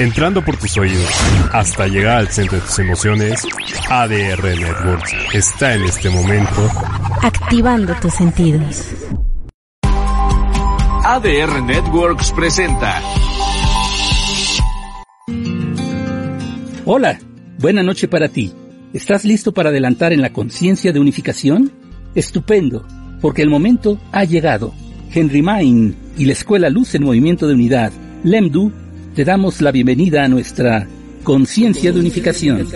entrando 0.00 0.42
por 0.42 0.56
tus 0.56 0.76
oídos 0.78 1.10
hasta 1.52 1.86
llegar 1.86 2.16
al 2.16 2.28
centro 2.28 2.58
de 2.58 2.64
tus 2.64 2.78
emociones, 2.78 3.46
ADR 3.90 4.42
Networks 4.42 5.14
está 5.34 5.74
en 5.74 5.82
este 5.82 6.08
momento 6.08 6.70
activando 7.22 7.94
tus 8.00 8.14
sentidos. 8.14 8.94
ADR 11.04 11.62
Networks 11.62 12.32
presenta. 12.32 13.02
Hola, 16.86 17.18
buena 17.58 17.82
noche 17.82 18.08
para 18.08 18.28
ti. 18.28 18.52
¿Estás 18.94 19.24
listo 19.24 19.52
para 19.52 19.68
adelantar 19.68 20.12
en 20.12 20.22
la 20.22 20.32
conciencia 20.32 20.92
de 20.92 21.00
unificación? 21.00 21.72
Estupendo, 22.14 22.86
porque 23.20 23.42
el 23.42 23.50
momento 23.50 24.00
ha 24.12 24.24
llegado. 24.24 24.72
Henry 25.12 25.42
Main 25.42 25.94
y 26.16 26.24
la 26.24 26.32
Escuela 26.32 26.70
Luz 26.70 26.94
en 26.94 27.04
Movimiento 27.04 27.46
de 27.46 27.54
Unidad, 27.54 27.92
LEMDU, 28.24 28.72
te 29.14 29.24
damos 29.24 29.60
la 29.60 29.72
bienvenida 29.72 30.24
a 30.24 30.28
nuestra 30.28 30.86
conciencia 31.24 31.92
de 31.92 31.98
unificación. 31.98 32.66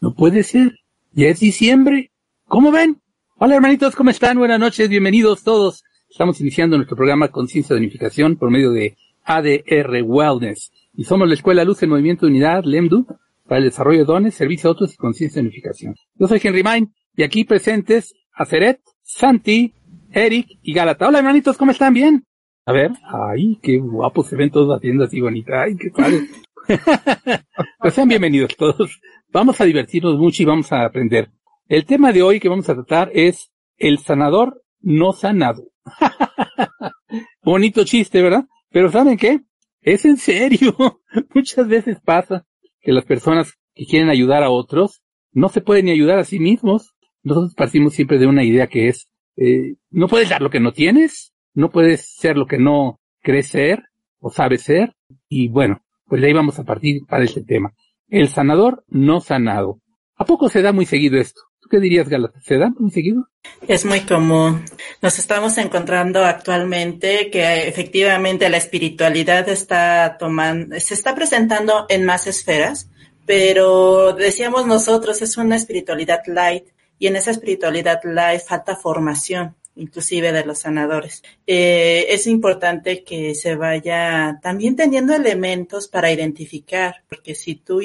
No 0.00 0.14
puede 0.14 0.42
ser. 0.42 0.78
Ya 1.12 1.28
es 1.28 1.40
diciembre. 1.40 2.10
¿Cómo 2.46 2.72
ven? 2.72 3.00
Hola 3.36 3.56
hermanitos, 3.56 3.94
¿cómo 3.94 4.10
están? 4.10 4.38
Buenas 4.38 4.58
noches, 4.58 4.88
bienvenidos 4.88 5.42
todos. 5.42 5.82
Estamos 6.08 6.40
iniciando 6.40 6.76
nuestro 6.76 6.96
programa 6.96 7.28
Conciencia 7.28 7.74
de 7.74 7.80
Unificación 7.80 8.36
por 8.36 8.50
medio 8.50 8.70
de 8.70 8.96
ADR 9.24 10.02
Wellness. 10.02 10.72
Y 10.94 11.04
somos 11.04 11.28
la 11.28 11.34
Escuela 11.34 11.64
Luz 11.64 11.82
en 11.82 11.90
Movimiento 11.90 12.26
de 12.26 12.32
Unidad, 12.32 12.64
LEMDU, 12.64 13.06
para 13.46 13.58
el 13.58 13.64
desarrollo 13.64 14.00
de 14.00 14.04
dones, 14.06 14.34
servicio 14.34 14.70
a 14.70 14.72
otros 14.72 14.94
y 14.94 14.96
conciencia 14.96 15.42
de 15.42 15.48
unificación. 15.48 15.94
Yo 16.14 16.26
soy 16.26 16.40
Henry 16.42 16.62
Main 16.62 16.92
y 17.16 17.22
aquí 17.22 17.44
presentes 17.44 18.14
a 18.32 18.46
Ceret, 18.46 18.80
Santi, 19.02 19.74
Eric 20.14 20.60
y 20.62 20.72
Galata. 20.72 21.08
Hola 21.08 21.18
hermanitos, 21.18 21.56
¿cómo 21.56 21.72
están? 21.72 21.92
¿Bien? 21.92 22.24
A 22.66 22.72
ver, 22.72 22.92
ay, 23.02 23.58
qué 23.60 23.78
guapos 23.78 24.28
se 24.28 24.36
ven 24.36 24.48
todos 24.50 24.76
haciendo 24.76 25.04
así 25.04 25.20
bonita. 25.20 25.62
Ay, 25.62 25.76
qué 25.76 25.90
padre. 25.90 26.20
pues 27.80 27.94
sean 27.94 28.08
bienvenidos 28.08 28.56
todos. 28.56 29.00
Vamos 29.32 29.60
a 29.60 29.64
divertirnos 29.64 30.16
mucho 30.16 30.44
y 30.44 30.46
vamos 30.46 30.70
a 30.70 30.84
aprender. 30.84 31.32
El 31.66 31.84
tema 31.84 32.12
de 32.12 32.22
hoy 32.22 32.38
que 32.38 32.48
vamos 32.48 32.68
a 32.68 32.74
tratar 32.74 33.10
es 33.12 33.50
el 33.76 33.98
sanador 33.98 34.62
no 34.80 35.12
sanado. 35.12 35.64
Bonito 37.42 37.84
chiste, 37.84 38.22
¿verdad? 38.22 38.44
Pero 38.70 38.92
¿saben 38.92 39.16
qué? 39.16 39.40
Es 39.82 40.04
en 40.04 40.16
serio. 40.16 40.76
Muchas 41.34 41.66
veces 41.66 41.98
pasa 42.00 42.46
que 42.80 42.92
las 42.92 43.04
personas 43.04 43.54
que 43.74 43.84
quieren 43.84 44.10
ayudar 44.10 44.44
a 44.44 44.50
otros 44.50 45.02
no 45.32 45.48
se 45.48 45.60
pueden 45.60 45.86
ni 45.86 45.90
ayudar 45.90 46.20
a 46.20 46.24
sí 46.24 46.38
mismos. 46.38 46.94
Nosotros 47.24 47.54
partimos 47.56 47.94
siempre 47.94 48.18
de 48.18 48.28
una 48.28 48.44
idea 48.44 48.68
que 48.68 48.86
es, 48.88 49.08
eh, 49.36 49.74
no 49.90 50.08
puedes 50.08 50.28
dar 50.28 50.42
lo 50.42 50.50
que 50.50 50.60
no 50.60 50.72
tienes, 50.72 51.32
no 51.54 51.70
puedes 51.70 52.14
ser 52.14 52.36
lo 52.36 52.46
que 52.46 52.58
no 52.58 53.00
crees 53.22 53.48
ser 53.48 53.84
o 54.20 54.30
sabes 54.30 54.62
ser. 54.62 54.94
Y 55.28 55.48
bueno, 55.48 55.82
pues 56.06 56.20
de 56.20 56.28
ahí 56.28 56.32
vamos 56.32 56.58
a 56.58 56.64
partir 56.64 57.02
para 57.08 57.24
este 57.24 57.42
tema. 57.42 57.72
El 58.08 58.28
sanador 58.28 58.84
no 58.88 59.20
sanado. 59.20 59.80
¿A 60.16 60.24
poco 60.24 60.48
se 60.48 60.62
da 60.62 60.72
muy 60.72 60.86
seguido 60.86 61.18
esto? 61.18 61.40
¿Tú 61.60 61.68
qué 61.68 61.80
dirías, 61.80 62.08
Galata? 62.08 62.38
¿Se 62.42 62.58
da 62.58 62.70
muy 62.78 62.90
seguido? 62.90 63.26
Es 63.66 63.84
muy 63.84 64.00
común. 64.00 64.64
Nos 65.00 65.18
estamos 65.18 65.56
encontrando 65.58 66.24
actualmente 66.24 67.30
que 67.30 67.66
efectivamente 67.66 68.48
la 68.50 68.58
espiritualidad 68.58 69.48
está 69.48 70.16
tomando, 70.18 70.78
se 70.78 70.94
está 70.94 71.14
presentando 71.14 71.86
en 71.88 72.04
más 72.04 72.26
esferas, 72.26 72.90
pero 73.26 74.12
decíamos 74.12 74.66
nosotros, 74.66 75.22
es 75.22 75.36
una 75.38 75.56
espiritualidad 75.56 76.20
light 76.26 76.66
y 76.98 77.06
en 77.06 77.16
esa 77.16 77.30
espiritualidad 77.30 78.00
light 78.04 78.42
falta 78.42 78.76
formación 78.76 79.54
inclusive 79.76 80.32
de 80.32 80.44
los 80.44 80.60
sanadores. 80.60 81.22
Eh, 81.46 82.06
es 82.10 82.26
importante 82.26 83.02
que 83.02 83.34
se 83.34 83.56
vaya 83.56 84.38
también 84.42 84.76
teniendo 84.76 85.14
elementos 85.14 85.88
para 85.88 86.12
identificar, 86.12 87.02
porque 87.08 87.34
si 87.34 87.56
tú 87.56 87.80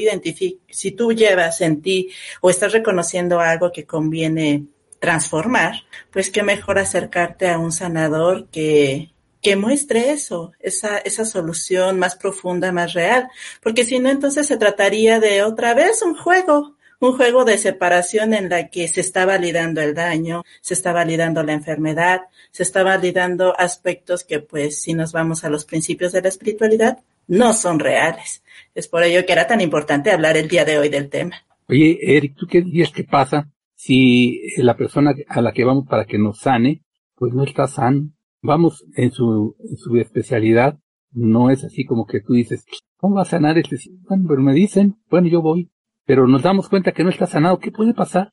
si 0.69 0.91
tú 0.91 1.13
llevas 1.13 1.61
en 1.61 1.81
ti 1.81 2.09
o 2.41 2.49
estás 2.49 2.73
reconociendo 2.73 3.39
algo 3.39 3.71
que 3.71 3.85
conviene 3.85 4.65
transformar, 4.99 5.83
pues 6.11 6.29
qué 6.29 6.43
mejor 6.43 6.77
acercarte 6.77 7.49
a 7.49 7.57
un 7.57 7.71
sanador 7.71 8.49
que, 8.49 9.11
que 9.41 9.55
muestre 9.55 10.11
eso, 10.11 10.51
esa, 10.59 10.97
esa 10.97 11.25
solución 11.25 11.97
más 11.97 12.15
profunda, 12.15 12.71
más 12.71 12.93
real, 12.93 13.29
porque 13.63 13.85
si 13.85 13.99
no, 13.99 14.09
entonces 14.09 14.45
se 14.47 14.57
trataría 14.57 15.19
de 15.19 15.43
otra 15.43 15.73
vez 15.73 16.01
un 16.01 16.15
juego, 16.15 16.75
un 16.99 17.13
juego 17.13 17.45
de 17.45 17.57
separación 17.57 18.33
en 18.33 18.49
la 18.49 18.67
que 18.67 18.87
se 18.87 19.01
está 19.01 19.25
validando 19.25 19.81
el 19.81 19.93
daño, 19.93 20.43
se 20.61 20.73
está 20.73 20.91
validando 20.91 21.43
la 21.43 21.53
enfermedad, 21.53 22.21
se 22.51 22.63
está 22.63 22.83
validando 22.83 23.57
aspectos 23.57 24.23
que 24.23 24.39
pues 24.39 24.81
si 24.81 24.93
nos 24.93 25.13
vamos 25.13 25.43
a 25.43 25.49
los 25.49 25.65
principios 25.65 26.11
de 26.11 26.21
la 26.21 26.29
espiritualidad 26.29 26.99
no 27.27 27.53
son 27.53 27.79
reales. 27.79 28.43
Es 28.75 28.87
por 28.87 29.03
ello 29.03 29.25
que 29.25 29.33
era 29.33 29.47
tan 29.47 29.61
importante 29.61 30.11
hablar 30.11 30.35
el 30.35 30.47
día 30.47 30.65
de 30.65 30.77
hoy 30.77 30.89
del 30.89 31.09
tema. 31.09 31.35
Oye, 31.67 31.99
Eric, 32.01 32.35
¿tú 32.35 32.47
qué 32.47 32.61
dirías 32.61 32.91
que 32.91 33.03
pasa 33.03 33.49
si 33.75 34.41
la 34.57 34.75
persona 34.75 35.13
a 35.27 35.41
la 35.41 35.53
que 35.53 35.63
vamos 35.63 35.85
para 35.87 36.05
que 36.05 36.17
nos 36.17 36.39
sane, 36.39 36.83
pues 37.15 37.33
no 37.33 37.43
está 37.43 37.67
sano? 37.67 38.09
Vamos 38.41 38.83
en 38.95 39.11
su, 39.11 39.55
en 39.59 39.77
su 39.77 39.95
especialidad, 39.97 40.79
no 41.11 41.49
es 41.49 41.63
así 41.63 41.85
como 41.85 42.05
que 42.05 42.21
tú 42.21 42.33
dices, 42.33 42.65
¿cómo 42.97 43.15
va 43.15 43.21
a 43.21 43.25
sanar 43.25 43.57
este? 43.57 43.77
Bueno, 44.07 44.25
pero 44.27 44.41
me 44.41 44.53
dicen, 44.53 44.97
bueno, 45.09 45.27
yo 45.27 45.41
voy 45.41 45.69
pero 46.09 46.27
nos 46.27 46.41
damos 46.41 46.67
cuenta 46.69 46.91
que 46.91 47.03
no 47.03 47.11
está 47.11 47.27
sanado, 47.27 47.59
¿qué 47.59 47.71
puede 47.71 47.93
pasar? 47.93 48.31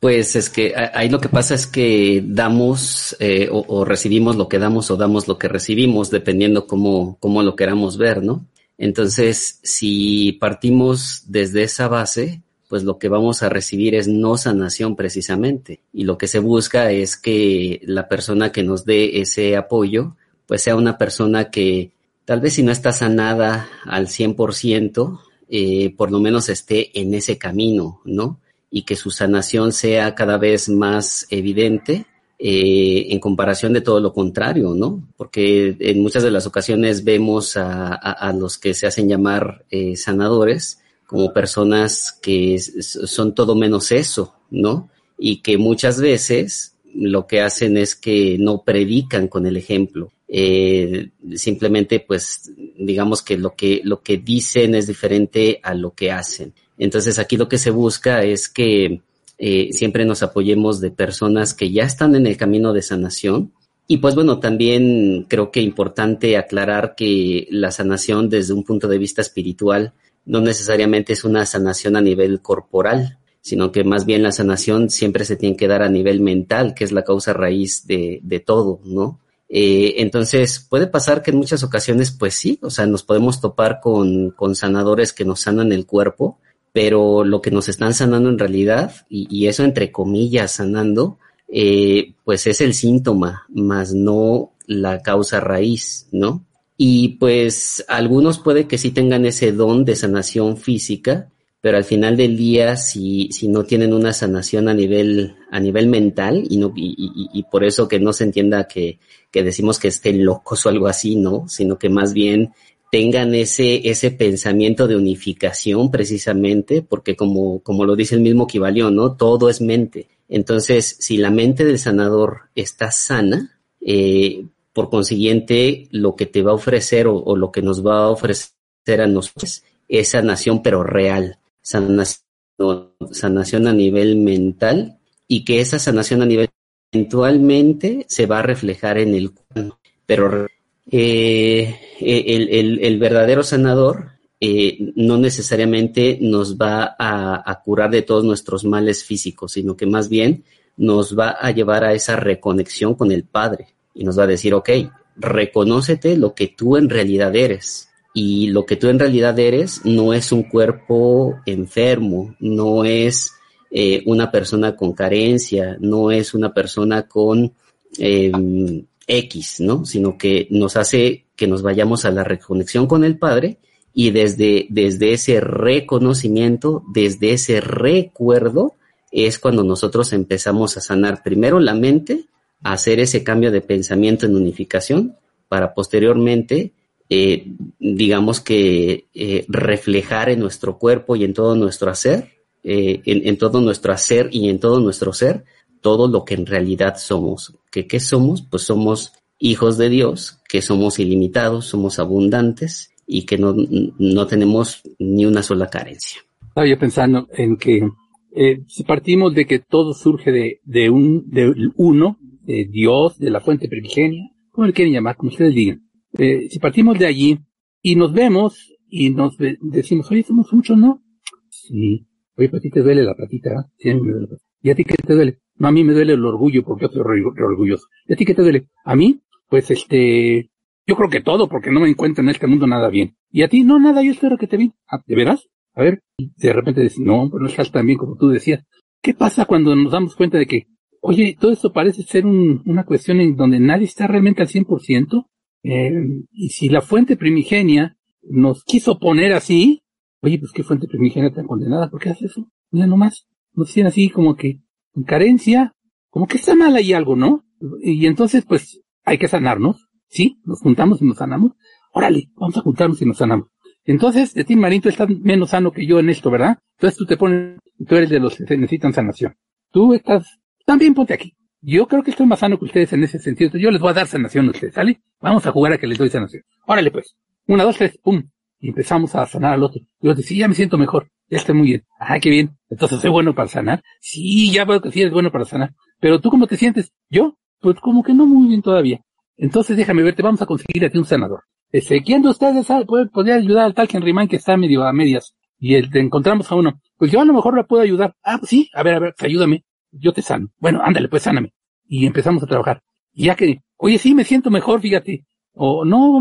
Pues 0.00 0.34
es 0.34 0.48
que 0.48 0.72
ahí 0.94 1.10
lo 1.10 1.20
que 1.20 1.28
pasa 1.28 1.54
es 1.54 1.66
que 1.66 2.24
damos 2.24 3.14
eh, 3.20 3.50
o, 3.52 3.84
recibimos 3.84 4.34
lo 4.34 4.48
que 4.48 4.58
damos 4.58 4.90
o 4.90 4.96
damos 4.96 5.28
lo 5.28 5.38
que 5.38 5.48
recibimos, 5.48 6.10
dependiendo 6.10 6.66
cómo, 6.66 7.18
cómo 7.20 7.42
lo 7.42 7.54
queramos 7.54 7.98
ver, 7.98 8.22
¿no? 8.22 8.46
Entonces, 8.78 9.60
si 9.62 10.32
partimos 10.40 11.24
desde 11.26 11.64
esa 11.64 11.86
base, 11.86 12.40
pues 12.66 12.82
lo 12.82 12.98
que 12.98 13.10
vamos 13.10 13.42
a 13.42 13.50
recibir 13.50 13.94
es 13.94 14.08
no 14.08 14.38
sanación 14.38 14.96
precisamente. 14.96 15.80
Y 15.92 16.04
lo 16.04 16.16
que 16.16 16.28
se 16.28 16.38
busca 16.38 16.92
es 16.92 17.18
que 17.18 17.82
la 17.84 18.08
persona 18.08 18.52
que 18.52 18.62
nos 18.62 18.86
dé 18.86 19.20
ese 19.20 19.54
apoyo, 19.54 20.16
pues 20.46 20.62
sea 20.62 20.76
una 20.76 20.96
persona 20.96 21.50
que 21.50 21.90
tal 22.24 22.40
vez 22.40 22.54
si 22.54 22.62
no 22.62 22.72
está 22.72 22.94
sanada 22.94 23.68
al 23.84 24.06
100%, 24.06 25.20
eh, 25.48 25.94
por 25.96 26.10
lo 26.10 26.20
menos 26.20 26.48
esté 26.48 26.98
en 26.98 27.14
ese 27.14 27.38
camino, 27.38 28.00
¿no? 28.04 28.40
Y 28.70 28.82
que 28.82 28.96
su 28.96 29.10
sanación 29.10 29.72
sea 29.72 30.14
cada 30.14 30.38
vez 30.38 30.68
más 30.68 31.26
evidente 31.30 32.06
eh, 32.38 33.06
en 33.10 33.18
comparación 33.18 33.72
de 33.72 33.80
todo 33.80 34.00
lo 34.00 34.12
contrario, 34.12 34.74
¿no? 34.74 35.02
Porque 35.16 35.76
en 35.80 36.02
muchas 36.02 36.22
de 36.22 36.30
las 36.30 36.46
ocasiones 36.46 37.04
vemos 37.04 37.56
a, 37.56 38.32
los 38.38 38.58
que 38.58 38.74
se 38.74 38.86
hacen 38.86 39.08
llamar 39.08 39.64
eh, 39.70 39.96
sanadores 39.96 40.80
como 41.06 41.32
personas 41.32 42.12
que 42.20 42.58
son 42.58 43.34
todo 43.34 43.54
menos 43.54 43.92
eso, 43.92 44.34
¿no? 44.50 44.90
Y 45.18 45.40
que 45.40 45.56
muchas 45.56 46.00
veces 46.00 46.74
lo 46.92 47.26
que 47.26 47.40
hacen 47.40 47.76
es 47.76 47.94
que 47.94 48.36
no 48.38 48.62
predican 48.64 49.28
con 49.28 49.46
el 49.46 49.56
ejemplo. 49.56 50.12
Eh, 50.28 51.10
simplemente, 51.34 52.00
pues, 52.00 52.50
digamos 52.76 53.22
que 53.22 53.38
lo 53.38 53.54
que, 53.54 53.80
lo 53.84 54.02
que 54.02 54.18
dicen 54.18 54.74
es 54.74 54.86
diferente 54.86 55.60
a 55.62 55.74
lo 55.74 55.92
que 55.92 56.10
hacen. 56.10 56.52
Entonces, 56.78 57.18
aquí 57.18 57.36
lo 57.36 57.48
que 57.48 57.58
se 57.58 57.70
busca 57.70 58.22
es 58.24 58.48
que 58.48 59.00
eh, 59.38 59.68
siempre 59.72 60.04
nos 60.04 60.22
apoyemos 60.22 60.80
de 60.80 60.90
personas 60.90 61.54
que 61.54 61.70
ya 61.70 61.84
están 61.84 62.14
en 62.16 62.26
el 62.26 62.36
camino 62.36 62.72
de 62.72 62.82
sanación. 62.82 63.52
Y 63.88 63.98
pues 63.98 64.14
bueno, 64.14 64.40
también 64.40 65.26
creo 65.28 65.50
que 65.52 65.60
importante 65.60 66.36
aclarar 66.36 66.94
que 66.96 67.46
la 67.50 67.70
sanación 67.70 68.28
desde 68.28 68.52
un 68.52 68.64
punto 68.64 68.88
de 68.88 68.98
vista 68.98 69.22
espiritual 69.22 69.92
no 70.24 70.40
necesariamente 70.40 71.12
es 71.12 71.22
una 71.22 71.46
sanación 71.46 71.94
a 71.94 72.00
nivel 72.00 72.40
corporal, 72.42 73.18
sino 73.40 73.70
que 73.70 73.84
más 73.84 74.04
bien 74.04 74.24
la 74.24 74.32
sanación 74.32 74.90
siempre 74.90 75.24
se 75.24 75.36
tiene 75.36 75.56
que 75.56 75.68
dar 75.68 75.82
a 75.82 75.88
nivel 75.88 76.20
mental, 76.20 76.74
que 76.74 76.82
es 76.82 76.90
la 76.90 77.04
causa 77.04 77.32
raíz 77.32 77.86
de, 77.86 78.18
de 78.24 78.40
todo, 78.40 78.80
¿no? 78.84 79.20
Eh, 79.48 79.94
entonces, 79.98 80.58
puede 80.68 80.86
pasar 80.86 81.22
que 81.22 81.30
en 81.30 81.38
muchas 81.38 81.62
ocasiones, 81.62 82.10
pues 82.10 82.34
sí, 82.34 82.58
o 82.62 82.70
sea, 82.70 82.86
nos 82.86 83.02
podemos 83.02 83.40
topar 83.40 83.80
con, 83.80 84.30
con 84.30 84.56
sanadores 84.56 85.12
que 85.12 85.24
nos 85.24 85.40
sanan 85.40 85.72
el 85.72 85.86
cuerpo, 85.86 86.38
pero 86.72 87.24
lo 87.24 87.40
que 87.40 87.50
nos 87.50 87.68
están 87.68 87.94
sanando 87.94 88.28
en 88.28 88.38
realidad, 88.38 88.92
y, 89.08 89.46
eso 89.46 89.64
entre 89.64 89.90
comillas 89.90 90.52
sanando, 90.52 91.18
eh, 91.48 92.14
pues 92.22 92.46
es 92.46 92.60
el 92.60 92.74
síntoma, 92.74 93.46
más 93.48 93.94
no 93.94 94.52
la 94.66 95.00
causa 95.02 95.40
raíz, 95.40 96.06
¿no? 96.12 96.44
Y 96.76 97.16
pues 97.16 97.82
algunos 97.88 98.38
puede 98.38 98.66
que 98.66 98.76
sí 98.76 98.90
tengan 98.90 99.24
ese 99.24 99.52
don 99.52 99.86
de 99.86 99.96
sanación 99.96 100.58
física, 100.58 101.30
pero 101.60 101.78
al 101.78 101.84
final 101.84 102.16
del 102.16 102.36
día, 102.36 102.76
si, 102.76 103.28
si 103.32 103.48
no 103.48 103.64
tienen 103.64 103.92
una 103.92 104.12
sanación 104.12 104.68
a 104.68 104.74
nivel, 104.74 105.36
a 105.50 105.58
nivel 105.58 105.88
mental, 105.88 106.44
y, 106.48 106.58
no, 106.58 106.72
y, 106.76 106.94
y, 107.32 107.42
por 107.44 107.64
eso 107.64 107.88
que 107.88 107.98
no 107.98 108.12
se 108.12 108.24
entienda 108.24 108.68
que, 108.68 108.98
que 109.30 109.42
decimos 109.42 109.78
que 109.78 109.88
estén 109.88 110.24
locos 110.24 110.64
o 110.64 110.68
algo 110.68 110.86
así, 110.86 111.16
¿no? 111.16 111.48
Sino 111.48 111.78
que 111.78 111.88
más 111.88 112.12
bien 112.12 112.52
tengan 112.90 113.34
ese, 113.34 113.88
ese 113.88 114.10
pensamiento 114.10 114.86
de 114.86 114.96
unificación 114.96 115.90
precisamente, 115.90 116.82
porque 116.82 117.16
como, 117.16 117.60
como 117.60 117.84
lo 117.84 117.96
dice 117.96 118.14
el 118.14 118.20
mismo 118.20 118.46
Kibalión, 118.46 118.94
¿no? 118.94 119.16
Todo 119.16 119.50
es 119.50 119.60
mente. 119.60 120.08
Entonces, 120.28 120.96
si 121.00 121.16
la 121.16 121.30
mente 121.30 121.64
del 121.64 121.78
sanador 121.78 122.42
está 122.54 122.90
sana, 122.90 123.58
eh, 123.80 124.46
por 124.72 124.90
consiguiente, 124.90 125.88
lo 125.90 126.16
que 126.16 126.26
te 126.26 126.42
va 126.42 126.50
a 126.50 126.54
ofrecer 126.54 127.06
o, 127.08 127.36
lo 127.36 127.50
que 127.50 127.62
nos 127.62 127.84
va 127.84 128.04
a 128.04 128.10
ofrecer 128.10 129.00
a 129.00 129.06
nosotros 129.06 129.62
es 129.88 130.08
sanación, 130.08 130.62
pero 130.62 130.82
real, 130.82 131.38
sanación, 131.66 133.66
a 133.66 133.72
nivel 133.72 134.16
mental 134.16 134.98
y 135.26 135.44
que 135.44 135.60
esa 135.60 135.78
sanación 135.78 136.22
a 136.22 136.26
nivel 136.26 136.48
eventualmente 136.92 138.06
se 138.08 138.26
va 138.26 138.38
a 138.38 138.42
reflejar 138.42 138.98
en 138.98 139.14
el 139.14 139.32
cuerpo. 139.32 139.78
Pero 140.06 140.46
eh, 140.90 141.74
el, 142.00 142.98
verdadero 142.98 143.42
sanador 143.42 144.12
eh, 144.40 144.92
no 144.94 145.18
necesariamente 145.18 146.18
nos 146.20 146.56
va 146.56 146.94
a, 146.98 147.62
curar 147.64 147.90
de 147.90 148.02
todos 148.02 148.24
nuestros 148.24 148.64
males 148.64 149.02
físicos, 149.02 149.52
sino 149.52 149.76
que 149.76 149.86
más 149.86 150.08
bien 150.08 150.44
nos 150.76 151.18
va 151.18 151.30
a 151.30 151.50
llevar 151.50 151.84
a 151.84 151.94
esa 151.94 152.14
reconexión 152.14 152.94
con 152.94 153.10
el 153.10 153.24
Padre 153.24 153.74
y 153.92 154.04
nos 154.04 154.16
va 154.16 154.24
a 154.24 154.28
decir, 154.28 154.54
ok, 154.54 154.70
reconócete 155.16 156.16
lo 156.16 156.34
que 156.34 156.48
tú 156.48 156.76
en 156.76 156.88
realidad 156.88 157.34
eres. 157.34 157.88
Y 158.18 158.46
lo 158.46 158.64
que 158.64 158.76
tú 158.76 158.88
en 158.88 158.98
realidad 158.98 159.38
eres 159.38 159.84
no 159.84 160.14
es 160.14 160.32
un 160.32 160.44
cuerpo 160.44 161.34
enfermo, 161.44 162.34
no 162.40 162.86
es 162.86 163.34
eh, 163.70 164.02
una 164.06 164.30
persona 164.30 164.74
con 164.74 164.94
carencia, 164.94 165.76
no 165.80 166.10
es 166.10 166.32
una 166.32 166.54
persona 166.54 167.06
con 167.06 167.52
em, 167.98 168.86
X, 169.06 169.60
¿no? 169.60 169.84
Sino 169.84 170.16
que 170.16 170.48
nos 170.50 170.78
hace 170.78 171.26
que 171.36 171.46
nos 171.46 171.60
vayamos 171.60 172.06
a 172.06 172.10
la 172.10 172.24
reconexión 172.24 172.86
con 172.86 173.04
el 173.04 173.18
Padre 173.18 173.58
y 173.92 174.12
desde, 174.12 174.66
desde 174.70 175.12
ese 175.12 175.40
reconocimiento, 175.42 176.84
desde 176.94 177.34
ese 177.34 177.60
recuerdo, 177.60 178.76
es 179.12 179.38
cuando 179.38 179.62
nosotros 179.62 180.14
empezamos 180.14 180.78
a 180.78 180.80
sanar 180.80 181.22
primero 181.22 181.60
la 181.60 181.74
mente, 181.74 182.24
a 182.62 182.72
hacer 182.72 182.98
ese 182.98 183.22
cambio 183.22 183.50
de 183.50 183.60
pensamiento 183.60 184.24
en 184.24 184.36
unificación, 184.36 185.16
para 185.50 185.74
posteriormente, 185.74 186.72
eh, 187.08 187.52
digamos 187.78 188.40
que 188.40 189.06
eh, 189.14 189.44
reflejar 189.48 190.28
en 190.28 190.40
nuestro 190.40 190.78
cuerpo 190.78 191.16
y 191.16 191.24
en 191.24 191.34
todo 191.34 191.54
nuestro 191.54 191.90
hacer, 191.90 192.32
eh, 192.64 193.00
en, 193.04 193.38
todo 193.38 193.60
nuestro 193.60 193.92
hacer 193.92 194.28
y 194.32 194.48
en 194.48 194.58
todo 194.58 194.80
nuestro 194.80 195.12
ser, 195.12 195.44
todo 195.80 196.08
lo 196.08 196.24
que 196.24 196.34
en 196.34 196.46
realidad 196.46 196.96
somos. 196.98 197.54
¿Que, 197.70 197.86
¿Qué 197.86 198.00
somos? 198.00 198.42
Pues 198.42 198.64
somos 198.64 199.12
hijos 199.38 199.78
de 199.78 199.88
Dios, 199.88 200.40
que 200.48 200.62
somos 200.62 200.98
ilimitados, 200.98 201.66
somos 201.66 201.98
abundantes 201.98 202.90
y 203.06 203.24
que 203.24 203.38
no, 203.38 203.54
no 203.98 204.26
tenemos 204.26 204.82
ni 204.98 205.26
una 205.26 205.42
sola 205.42 205.68
carencia. 205.68 206.22
Estaba 206.48 206.66
yo 206.66 206.78
pensando 206.78 207.28
en 207.32 207.56
que 207.56 207.88
eh, 208.34 208.64
si 208.66 208.82
partimos 208.82 209.34
de 209.34 209.46
que 209.46 209.60
todo 209.60 209.94
surge 209.94 210.32
de, 210.32 210.60
de 210.64 210.90
un, 210.90 211.30
de 211.30 211.70
uno, 211.76 212.18
de 212.42 212.64
Dios, 212.64 213.18
de 213.18 213.30
la 213.30 213.40
fuente 213.40 213.68
primigenia, 213.68 214.30
como 214.50 214.66
le 214.66 214.72
quieren 214.72 214.92
llamar, 214.92 215.16
como 215.16 215.30
ustedes 215.30 215.54
digan. 215.54 215.85
Eh, 216.18 216.48
si 216.50 216.58
partimos 216.58 216.98
de 216.98 217.06
allí 217.06 217.38
y 217.82 217.96
nos 217.96 218.12
vemos 218.12 218.72
y 218.88 219.10
nos 219.10 219.36
decimos, 219.38 220.10
oye, 220.10 220.22
somos 220.22 220.52
muchos, 220.52 220.78
¿no? 220.78 221.02
Sí. 221.50 222.06
Oye, 222.36 222.48
pues 222.48 222.60
a 222.60 222.62
ti 222.62 222.70
te 222.70 222.82
duele 222.82 223.02
la 223.02 223.14
patita. 223.14 223.70
Sí, 223.78 223.88
me 223.88 224.00
duele 224.00 224.20
la 224.22 224.26
patita. 224.28 224.46
¿Y 224.62 224.70
a 224.70 224.74
ti 224.74 224.84
qué 224.84 224.94
te 224.94 225.14
duele? 225.14 225.38
No, 225.56 225.68
a 225.68 225.72
mí 225.72 225.84
me 225.84 225.92
duele 225.92 226.14
el 226.14 226.24
orgullo 226.24 226.62
porque 226.64 226.86
yo 226.86 226.88
soy 226.88 227.22
orgulloso. 227.22 227.86
¿Y 228.06 228.12
a 228.12 228.16
ti 228.16 228.24
qué 228.24 228.34
te 228.34 228.42
duele? 228.42 228.68
A 228.84 228.96
mí, 228.96 229.20
pues 229.48 229.70
este, 229.70 230.50
yo 230.86 230.96
creo 230.96 231.08
que 231.08 231.20
todo 231.20 231.48
porque 231.48 231.70
no 231.70 231.80
me 231.80 231.88
encuentro 231.88 232.22
en 232.22 232.30
este 232.30 232.46
mundo 232.46 232.66
nada 232.66 232.88
bien. 232.88 233.16
¿Y 233.30 233.42
a 233.42 233.48
ti? 233.48 233.64
No, 233.64 233.78
nada, 233.78 234.02
yo 234.02 234.12
espero 234.12 234.38
que 234.38 234.46
te 234.46 234.56
bien. 234.56 234.74
Ah, 234.88 235.02
¿De 235.06 235.14
veras? 235.14 235.48
A 235.74 235.82
ver, 235.82 236.02
de 236.18 236.52
repente 236.52 236.80
decís, 236.80 237.00
no, 237.00 237.28
pues 237.30 237.40
no 237.40 237.48
estás 237.48 237.70
tan 237.70 237.86
bien 237.86 237.98
como 237.98 238.16
tú 238.16 238.28
decías. 238.28 238.64
¿Qué 239.02 239.14
pasa 239.14 239.44
cuando 239.44 239.76
nos 239.76 239.92
damos 239.92 240.16
cuenta 240.16 240.38
de 240.38 240.46
que, 240.46 240.66
oye, 241.00 241.36
todo 241.38 241.52
esto 241.52 241.72
parece 241.72 242.02
ser 242.02 242.24
una 242.26 242.84
cuestión 242.84 243.20
en 243.20 243.36
donde 243.36 243.60
nadie 243.60 243.84
está 243.84 244.06
realmente 244.06 244.42
al 244.42 244.48
100%? 244.48 245.26
Eh, 245.62 245.92
y 246.32 246.48
si 246.50 246.68
la 246.68 246.80
fuente 246.80 247.16
primigenia 247.16 247.96
nos 248.22 248.64
quiso 248.64 248.98
poner 248.98 249.32
así, 249.32 249.82
oye, 250.20 250.38
pues 250.38 250.52
qué 250.52 250.62
fuente 250.62 250.86
primigenia 250.88 251.32
tan 251.32 251.46
condenada, 251.46 251.90
¿por 251.90 252.00
qué 252.00 252.10
hace 252.10 252.26
eso? 252.26 252.48
Mira 252.70 252.86
nomás, 252.86 253.26
nos 253.52 253.72
tiene 253.72 253.88
así 253.88 254.10
como 254.10 254.36
que 254.36 254.60
en 254.94 255.02
carencia, 255.04 255.74
como 256.10 256.26
que 256.26 256.38
está 256.38 256.54
mal 256.54 256.74
ahí 256.74 256.92
algo, 256.92 257.16
¿no? 257.16 257.44
Y 257.82 258.06
entonces, 258.06 258.44
pues, 258.46 258.80
hay 259.04 259.18
que 259.18 259.28
sanarnos, 259.28 259.88
¿sí? 260.08 260.40
Nos 260.44 260.60
juntamos 260.60 261.00
y 261.00 261.04
nos 261.04 261.18
sanamos. 261.18 261.52
Órale, 261.92 262.30
vamos 262.34 262.56
a 262.56 262.60
juntarnos 262.60 263.00
y 263.02 263.06
nos 263.06 263.18
sanamos. 263.18 263.48
Entonces, 263.84 264.34
de 264.34 264.44
ti, 264.44 264.56
Marín, 264.56 264.82
tú 264.82 264.88
estás 264.88 265.08
menos 265.08 265.50
sano 265.50 265.70
que 265.70 265.86
yo 265.86 266.00
en 266.00 266.10
esto, 266.10 266.30
¿verdad? 266.30 266.58
Entonces 266.76 266.98
tú 266.98 267.06
te 267.06 267.16
pones, 267.16 267.58
tú 267.86 267.94
eres 267.94 268.10
de 268.10 268.18
los 268.18 268.36
que 268.36 268.56
necesitan 268.56 268.92
sanación. 268.92 269.36
Tú 269.70 269.94
estás, 269.94 270.26
también 270.64 270.92
ponte 270.92 271.14
aquí. 271.14 271.35
Yo 271.68 271.88
creo 271.88 272.04
que 272.04 272.12
estoy 272.12 272.26
más 272.26 272.38
sano 272.38 272.60
que 272.60 272.66
ustedes 272.66 272.92
en 272.92 273.02
ese 273.02 273.18
sentido. 273.18 273.58
Yo 273.58 273.72
les 273.72 273.80
voy 273.80 273.90
a 273.90 273.94
dar 273.94 274.06
sanación 274.06 274.46
a 274.46 274.52
ustedes, 274.52 274.72
¿sale? 274.72 275.00
Vamos 275.20 275.44
a 275.46 275.50
jugar 275.50 275.72
a 275.72 275.78
que 275.78 275.88
les 275.88 275.98
doy 275.98 276.08
sanación. 276.08 276.44
Órale, 276.64 276.92
pues. 276.92 277.16
Una, 277.48 277.64
dos, 277.64 277.76
tres, 277.76 277.98
pum. 277.98 278.22
Y 278.60 278.68
empezamos 278.68 279.16
a 279.16 279.26
sanar 279.26 279.54
al 279.54 279.64
otro. 279.64 279.80
Y 280.00 280.06
yo 280.06 280.14
te 280.14 280.22
sí, 280.22 280.38
ya 280.38 280.46
me 280.46 280.54
siento 280.54 280.78
mejor. 280.78 281.10
Ya 281.28 281.38
estoy 281.38 281.56
muy 281.56 281.66
bien. 281.66 281.84
Ah, 281.98 282.20
qué 282.20 282.30
bien. 282.30 282.56
Entonces, 282.70 283.00
¿soy 283.00 283.10
bueno 283.10 283.34
para 283.34 283.48
sanar? 283.48 283.82
Sí, 284.00 284.52
ya 284.52 284.64
veo 284.64 284.80
que 284.80 284.92
sí 284.92 285.00
eres 285.00 285.12
bueno 285.12 285.32
para 285.32 285.44
sanar. 285.44 285.74
Pero 285.98 286.20
tú, 286.20 286.30
¿cómo 286.30 286.46
te 286.46 286.56
sientes? 286.56 286.92
¿Yo? 287.10 287.36
Pues 287.58 287.80
como 287.80 288.04
que 288.04 288.14
no 288.14 288.26
muy 288.26 288.46
bien 288.46 288.62
todavía. 288.62 289.00
Entonces, 289.36 289.76
déjame 289.76 290.04
verte, 290.04 290.22
vamos 290.22 290.42
a 290.42 290.46
conseguir 290.46 290.84
a 290.84 290.90
ti 290.90 290.98
un 290.98 291.04
sanador. 291.04 291.40
Este, 291.72 292.00
¿quién 292.00 292.22
de 292.22 292.28
ustedes 292.28 292.68
puede, 292.86 293.06
podría 293.06 293.34
ayudar 293.34 293.64
al 293.64 293.74
tal 293.74 293.88
Henry 293.92 294.12
Man 294.12 294.28
que 294.28 294.36
está 294.36 294.56
medio 294.56 294.84
a 294.84 294.92
medias? 294.92 295.34
Y 295.58 295.82
te 295.90 295.98
encontramos 295.98 296.48
a 296.52 296.54
uno. 296.54 296.80
Pues 296.96 297.10
yo 297.10 297.20
a 297.20 297.24
lo 297.24 297.32
mejor 297.32 297.56
la 297.56 297.64
puedo 297.64 297.82
ayudar. 297.82 298.14
Ah, 298.22 298.36
pues 298.38 298.50
sí, 298.50 298.70
a 298.72 298.84
ver, 298.84 298.94
a 298.94 298.98
ver, 299.00 299.14
ayúdame. 299.18 299.64
Yo 299.90 300.12
te 300.12 300.22
sano. 300.22 300.50
Bueno, 300.58 300.80
ándale, 300.84 301.08
pues 301.08 301.24
sáname. 301.24 301.55
Y 301.88 302.06
empezamos 302.06 302.42
a 302.42 302.46
trabajar. 302.46 302.82
Y 303.12 303.26
ya 303.26 303.34
que, 303.34 303.62
oye, 303.76 303.98
sí, 303.98 304.14
me 304.14 304.24
siento 304.24 304.50
mejor, 304.50 304.80
fíjate. 304.80 305.24
O 305.52 305.84
no, 305.84 306.20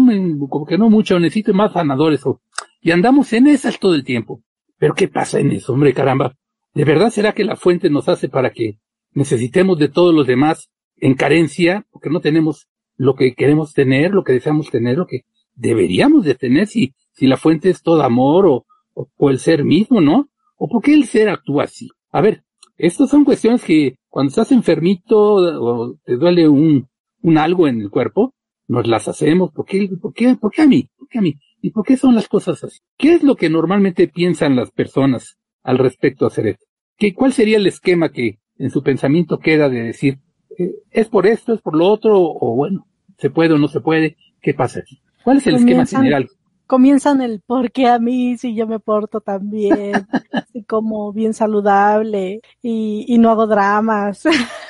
como 0.49 0.65
que 0.65 0.77
no 0.77 0.89
mucho, 0.89 1.19
necesito 1.19 1.53
más 1.53 1.73
sanadores. 1.73 2.25
O, 2.25 2.41
y 2.81 2.91
andamos 2.91 3.33
en 3.33 3.47
esas 3.47 3.79
todo 3.79 3.95
el 3.95 4.03
tiempo. 4.03 4.41
Pero 4.77 4.93
¿qué 4.93 5.07
pasa 5.07 5.39
en 5.39 5.51
eso, 5.51 5.73
hombre, 5.73 5.93
caramba? 5.93 6.35
¿De 6.73 6.85
verdad 6.85 7.09
será 7.09 7.33
que 7.33 7.43
la 7.43 7.55
fuente 7.55 7.89
nos 7.89 8.09
hace 8.09 8.29
para 8.29 8.51
que 8.51 8.79
necesitemos 9.13 9.79
de 9.79 9.89
todos 9.89 10.13
los 10.13 10.27
demás 10.27 10.69
en 10.97 11.15
carencia, 11.15 11.85
porque 11.91 12.09
no 12.09 12.19
tenemos 12.19 12.67
lo 12.97 13.15
que 13.15 13.33
queremos 13.33 13.73
tener, 13.73 14.11
lo 14.11 14.23
que 14.23 14.33
deseamos 14.33 14.69
tener, 14.69 14.97
lo 14.97 15.07
que 15.07 15.21
deberíamos 15.53 16.23
de 16.25 16.35
tener 16.35 16.67
si, 16.67 16.93
si 17.13 17.27
la 17.27 17.37
fuente 17.37 17.69
es 17.69 17.81
todo 17.81 18.03
amor 18.03 18.45
o, 18.45 18.65
o, 18.93 19.29
el 19.29 19.39
ser 19.39 19.63
mismo, 19.63 20.01
¿no? 20.01 20.29
¿O 20.57 20.69
por 20.69 20.81
qué 20.81 20.93
el 20.93 21.05
ser 21.05 21.29
actúa 21.29 21.63
así? 21.63 21.89
A 22.11 22.21
ver, 22.21 22.43
estas 22.77 23.09
son 23.09 23.25
cuestiones 23.25 23.63
que 23.63 23.95
cuando 24.09 24.29
estás 24.29 24.51
enfermito 24.51 25.17
o 25.17 25.95
te 26.03 26.17
duele 26.17 26.47
un, 26.47 26.87
un 27.21 27.37
algo 27.37 27.67
en 27.67 27.81
el 27.81 27.89
cuerpo, 27.89 28.33
nos 28.67 28.87
las 28.87 29.07
hacemos. 29.07 29.51
¿Por 29.51 29.65
qué, 29.65 29.89
por 30.01 30.13
qué, 30.13 30.35
por 30.35 30.51
qué 30.51 30.63
a 30.63 30.67
mí? 30.67 30.89
¿Por 30.97 31.07
qué 31.07 31.19
a 31.19 31.21
mí? 31.21 31.35
¿Y 31.61 31.71
por 31.71 31.85
qué 31.85 31.97
son 31.97 32.15
las 32.15 32.27
cosas 32.27 32.63
así? 32.63 32.79
¿Qué 32.97 33.13
es 33.13 33.23
lo 33.23 33.35
que 33.35 33.49
normalmente 33.49 34.07
piensan 34.07 34.55
las 34.55 34.71
personas 34.71 35.37
al 35.63 35.77
respecto 35.77 36.25
a 36.25 36.27
hacer 36.29 36.47
esto? 36.47 36.65
¿Qué, 36.97 37.13
¿Cuál 37.13 37.33
sería 37.33 37.57
el 37.57 37.67
esquema 37.67 38.09
que 38.09 38.39
en 38.57 38.69
su 38.69 38.83
pensamiento 38.83 39.39
queda 39.39 39.69
de 39.69 39.83
decir, 39.83 40.19
eh, 40.57 40.71
es 40.91 41.09
por 41.09 41.27
esto, 41.27 41.53
es 41.53 41.61
por 41.61 41.75
lo 41.75 41.87
otro, 41.87 42.19
o 42.19 42.55
bueno, 42.55 42.87
se 43.17 43.29
puede 43.29 43.53
o 43.53 43.57
no 43.57 43.67
se 43.67 43.81
puede? 43.81 44.17
¿Qué 44.41 44.53
pasa 44.53 44.79
aquí? 44.79 45.01
¿Cuál 45.23 45.37
es 45.37 45.47
el 45.47 45.55
esquema 45.55 45.85
general? 45.85 46.29
Comienzan 46.67 47.21
el 47.21 47.41
por 47.41 47.71
qué 47.71 47.87
a 47.87 47.99
mí 47.99 48.37
si 48.37 48.55
yo 48.55 48.65
me 48.67 48.79
porto 48.79 49.21
tan 49.21 49.49
bien, 49.51 50.07
y 50.53 50.63
como 50.63 51.13
bien 51.13 51.33
saludable 51.33 52.41
y, 52.61 53.05
y 53.07 53.17
no 53.19 53.29
hago 53.31 53.47
dramas. 53.47 54.23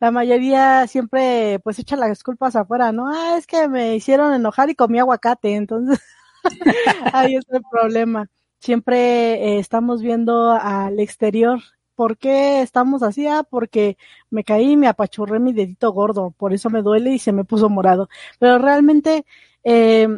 la 0.00 0.10
mayoría 0.10 0.86
siempre 0.86 1.60
pues 1.62 1.78
echa 1.78 1.96
las 1.96 2.22
culpas 2.22 2.56
afuera, 2.56 2.92
¿no? 2.92 3.08
Ah, 3.08 3.36
es 3.38 3.46
que 3.46 3.68
me 3.68 3.96
hicieron 3.96 4.34
enojar 4.34 4.70
y 4.70 4.74
comí 4.74 4.98
aguacate, 4.98 5.54
entonces 5.54 6.00
ahí 7.12 7.36
es 7.36 7.44
el 7.50 7.62
problema. 7.70 8.28
Siempre 8.60 9.56
eh, 9.56 9.58
estamos 9.58 10.02
viendo 10.02 10.52
al 10.52 11.00
exterior. 11.00 11.60
¿Por 11.94 12.18
qué 12.18 12.62
estamos 12.62 13.02
así? 13.02 13.26
Ah, 13.26 13.44
porque 13.48 13.96
me 14.30 14.42
caí 14.44 14.72
y 14.72 14.76
me 14.76 14.88
apachurré 14.88 15.38
mi 15.38 15.52
dedito 15.52 15.92
gordo, 15.92 16.32
por 16.36 16.52
eso 16.52 16.70
me 16.70 16.82
duele 16.82 17.12
y 17.12 17.18
se 17.20 17.32
me 17.32 17.44
puso 17.44 17.68
morado. 17.70 18.08
Pero 18.40 18.58
realmente 18.58 19.24
eh, 19.64 20.08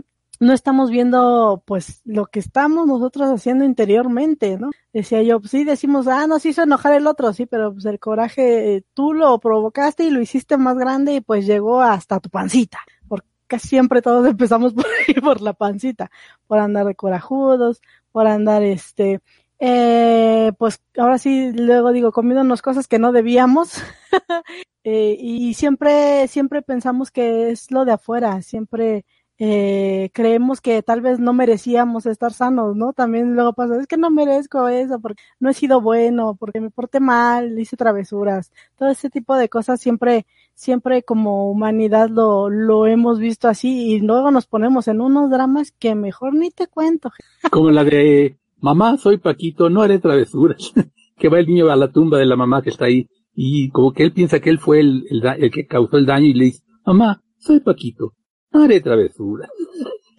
no 0.41 0.53
estamos 0.53 0.91
viendo 0.91 1.63
pues 1.67 2.03
lo 2.05 2.27
que 2.27 2.41
estamos 2.41 2.87
nosotros 2.87 3.31
haciendo 3.31 3.65
interiormente, 3.65 4.59
¿no? 4.59 4.71
Decía 4.93 5.23
yo, 5.23 5.41
pues 5.41 5.51
sí 5.51 5.65
decimos, 5.65 6.07
ah, 6.09 6.27
nos 6.27 6.45
hizo 6.47 6.63
enojar 6.63 6.93
el 6.95 7.07
otro, 7.07 7.33
sí, 7.33 7.47
pero 7.47 7.73
pues 7.73 7.85
el 7.87 7.99
coraje 7.99 8.85
tú 8.95 9.13
lo 9.15 9.39
provocaste 9.39 10.05
y 10.05 10.11
lo 10.11 10.21
hiciste 10.21 10.57
más 10.57 10.77
grande 10.77 11.15
y 11.15 11.21
pues 11.21 11.47
llegó 11.47 11.81
hasta 11.81 12.21
tu 12.21 12.31
pancita, 12.31 12.79
porque 13.09 13.27
siempre 13.59 14.03
todos 14.03 14.27
empezamos 14.31 14.75
por 14.75 14.87
ahí, 14.87 15.15
por 15.15 15.41
la 15.41 15.53
pancita, 15.53 16.11
por 16.47 16.59
andar 16.59 16.87
de 16.87 16.95
corajudos, 16.95 17.81
por 18.13 18.27
andar 18.27 18.63
este, 18.63 19.21
eh, 19.59 20.53
pues 20.59 20.81
ahora 20.99 21.19
sí, 21.19 21.53
luego 21.53 21.93
digo, 21.93 22.13
comiéndonos 22.13 22.63
cosas 22.63 22.89
que 22.89 22.99
no 22.99 23.13
debíamos, 23.13 23.83
eh, 24.85 25.17
y 25.19 25.55
siempre, 25.55 26.29
siempre 26.29 26.63
pensamos 26.63 27.11
que 27.11 27.51
es 27.51 27.71
lo 27.71 27.85
de 27.85 27.93
afuera, 27.93 28.43
siempre 28.43 29.05
eh, 29.39 30.11
creemos 30.15 30.61
que 30.61 30.83
tal 30.83 31.01
vez 31.01 31.19
no 31.19 31.33
merecíamos 31.33 32.07
estar 32.07 32.33
sanos, 32.33 32.75
¿no? 32.75 32.93
También 32.93 33.35
luego 33.35 33.53
pasa, 33.53 33.79
es 33.79 33.87
que 33.87 33.97
no 33.97 34.11
merezco 34.11 34.69
eso 34.69 34.99
porque 35.01 35.23
no 35.41 35.51
he 35.51 35.55
sido 35.55 35.81
bueno, 35.81 36.37
porque 36.39 36.61
me 36.61 36.71
porté 36.71 37.01
mal, 37.01 37.59
hice 37.59 37.77
travesuras, 37.77 38.53
todo 38.79 38.89
ese 38.89 39.11
tipo 39.11 39.35
de 39.37 39.49
cosas 39.49 39.81
siempre, 39.81 40.27
siempre 40.55 41.03
como 41.03 41.51
humanidad 41.51 42.09
lo, 42.09 42.49
lo 42.49 42.87
hemos 42.87 43.19
visto 43.19 43.49
así 43.49 43.93
y 43.93 44.01
luego 44.01 44.31
nos 44.31 44.47
ponemos 44.47 44.89
en 44.89 45.01
unos 45.01 45.31
dramas 45.31 45.73
que 45.73 45.95
mejor 45.95 46.35
ni 46.35 46.51
te 46.51 46.67
cuento. 46.67 47.11
Como 47.51 47.71
la 47.71 47.85
de 47.85 48.39
mamá, 48.61 48.97
soy 48.97 49.19
Paquito, 49.19 49.69
no 49.69 49.83
haré 49.83 49.99
travesuras. 49.99 50.73
que 51.17 51.29
va 51.29 51.39
el 51.39 51.47
niño 51.47 51.71
a 51.71 51.77
la 51.77 51.91
tumba 51.91 52.19
de 52.19 52.27
la 52.27 52.37
mamá 52.37 52.63
que 52.63 52.71
está 52.71 52.87
ahí 52.87 53.09
y 53.35 53.71
como 53.71 53.93
que 53.93 54.03
él 54.03 54.13
piensa 54.13 54.41
que 54.41 54.51
él 54.51 54.59
fue 54.59 54.81
el, 54.81 55.07
el, 55.11 55.23
el 55.39 55.51
que 55.51 55.67
causó 55.67 55.99
el 55.99 56.07
daño 56.07 56.27
y 56.27 56.35
le 56.35 56.45
dice, 56.47 56.63
mamá, 56.85 57.23
soy 57.39 57.61
Paquito, 57.61 58.15
haré 58.63 58.81
travesura. 58.81 59.49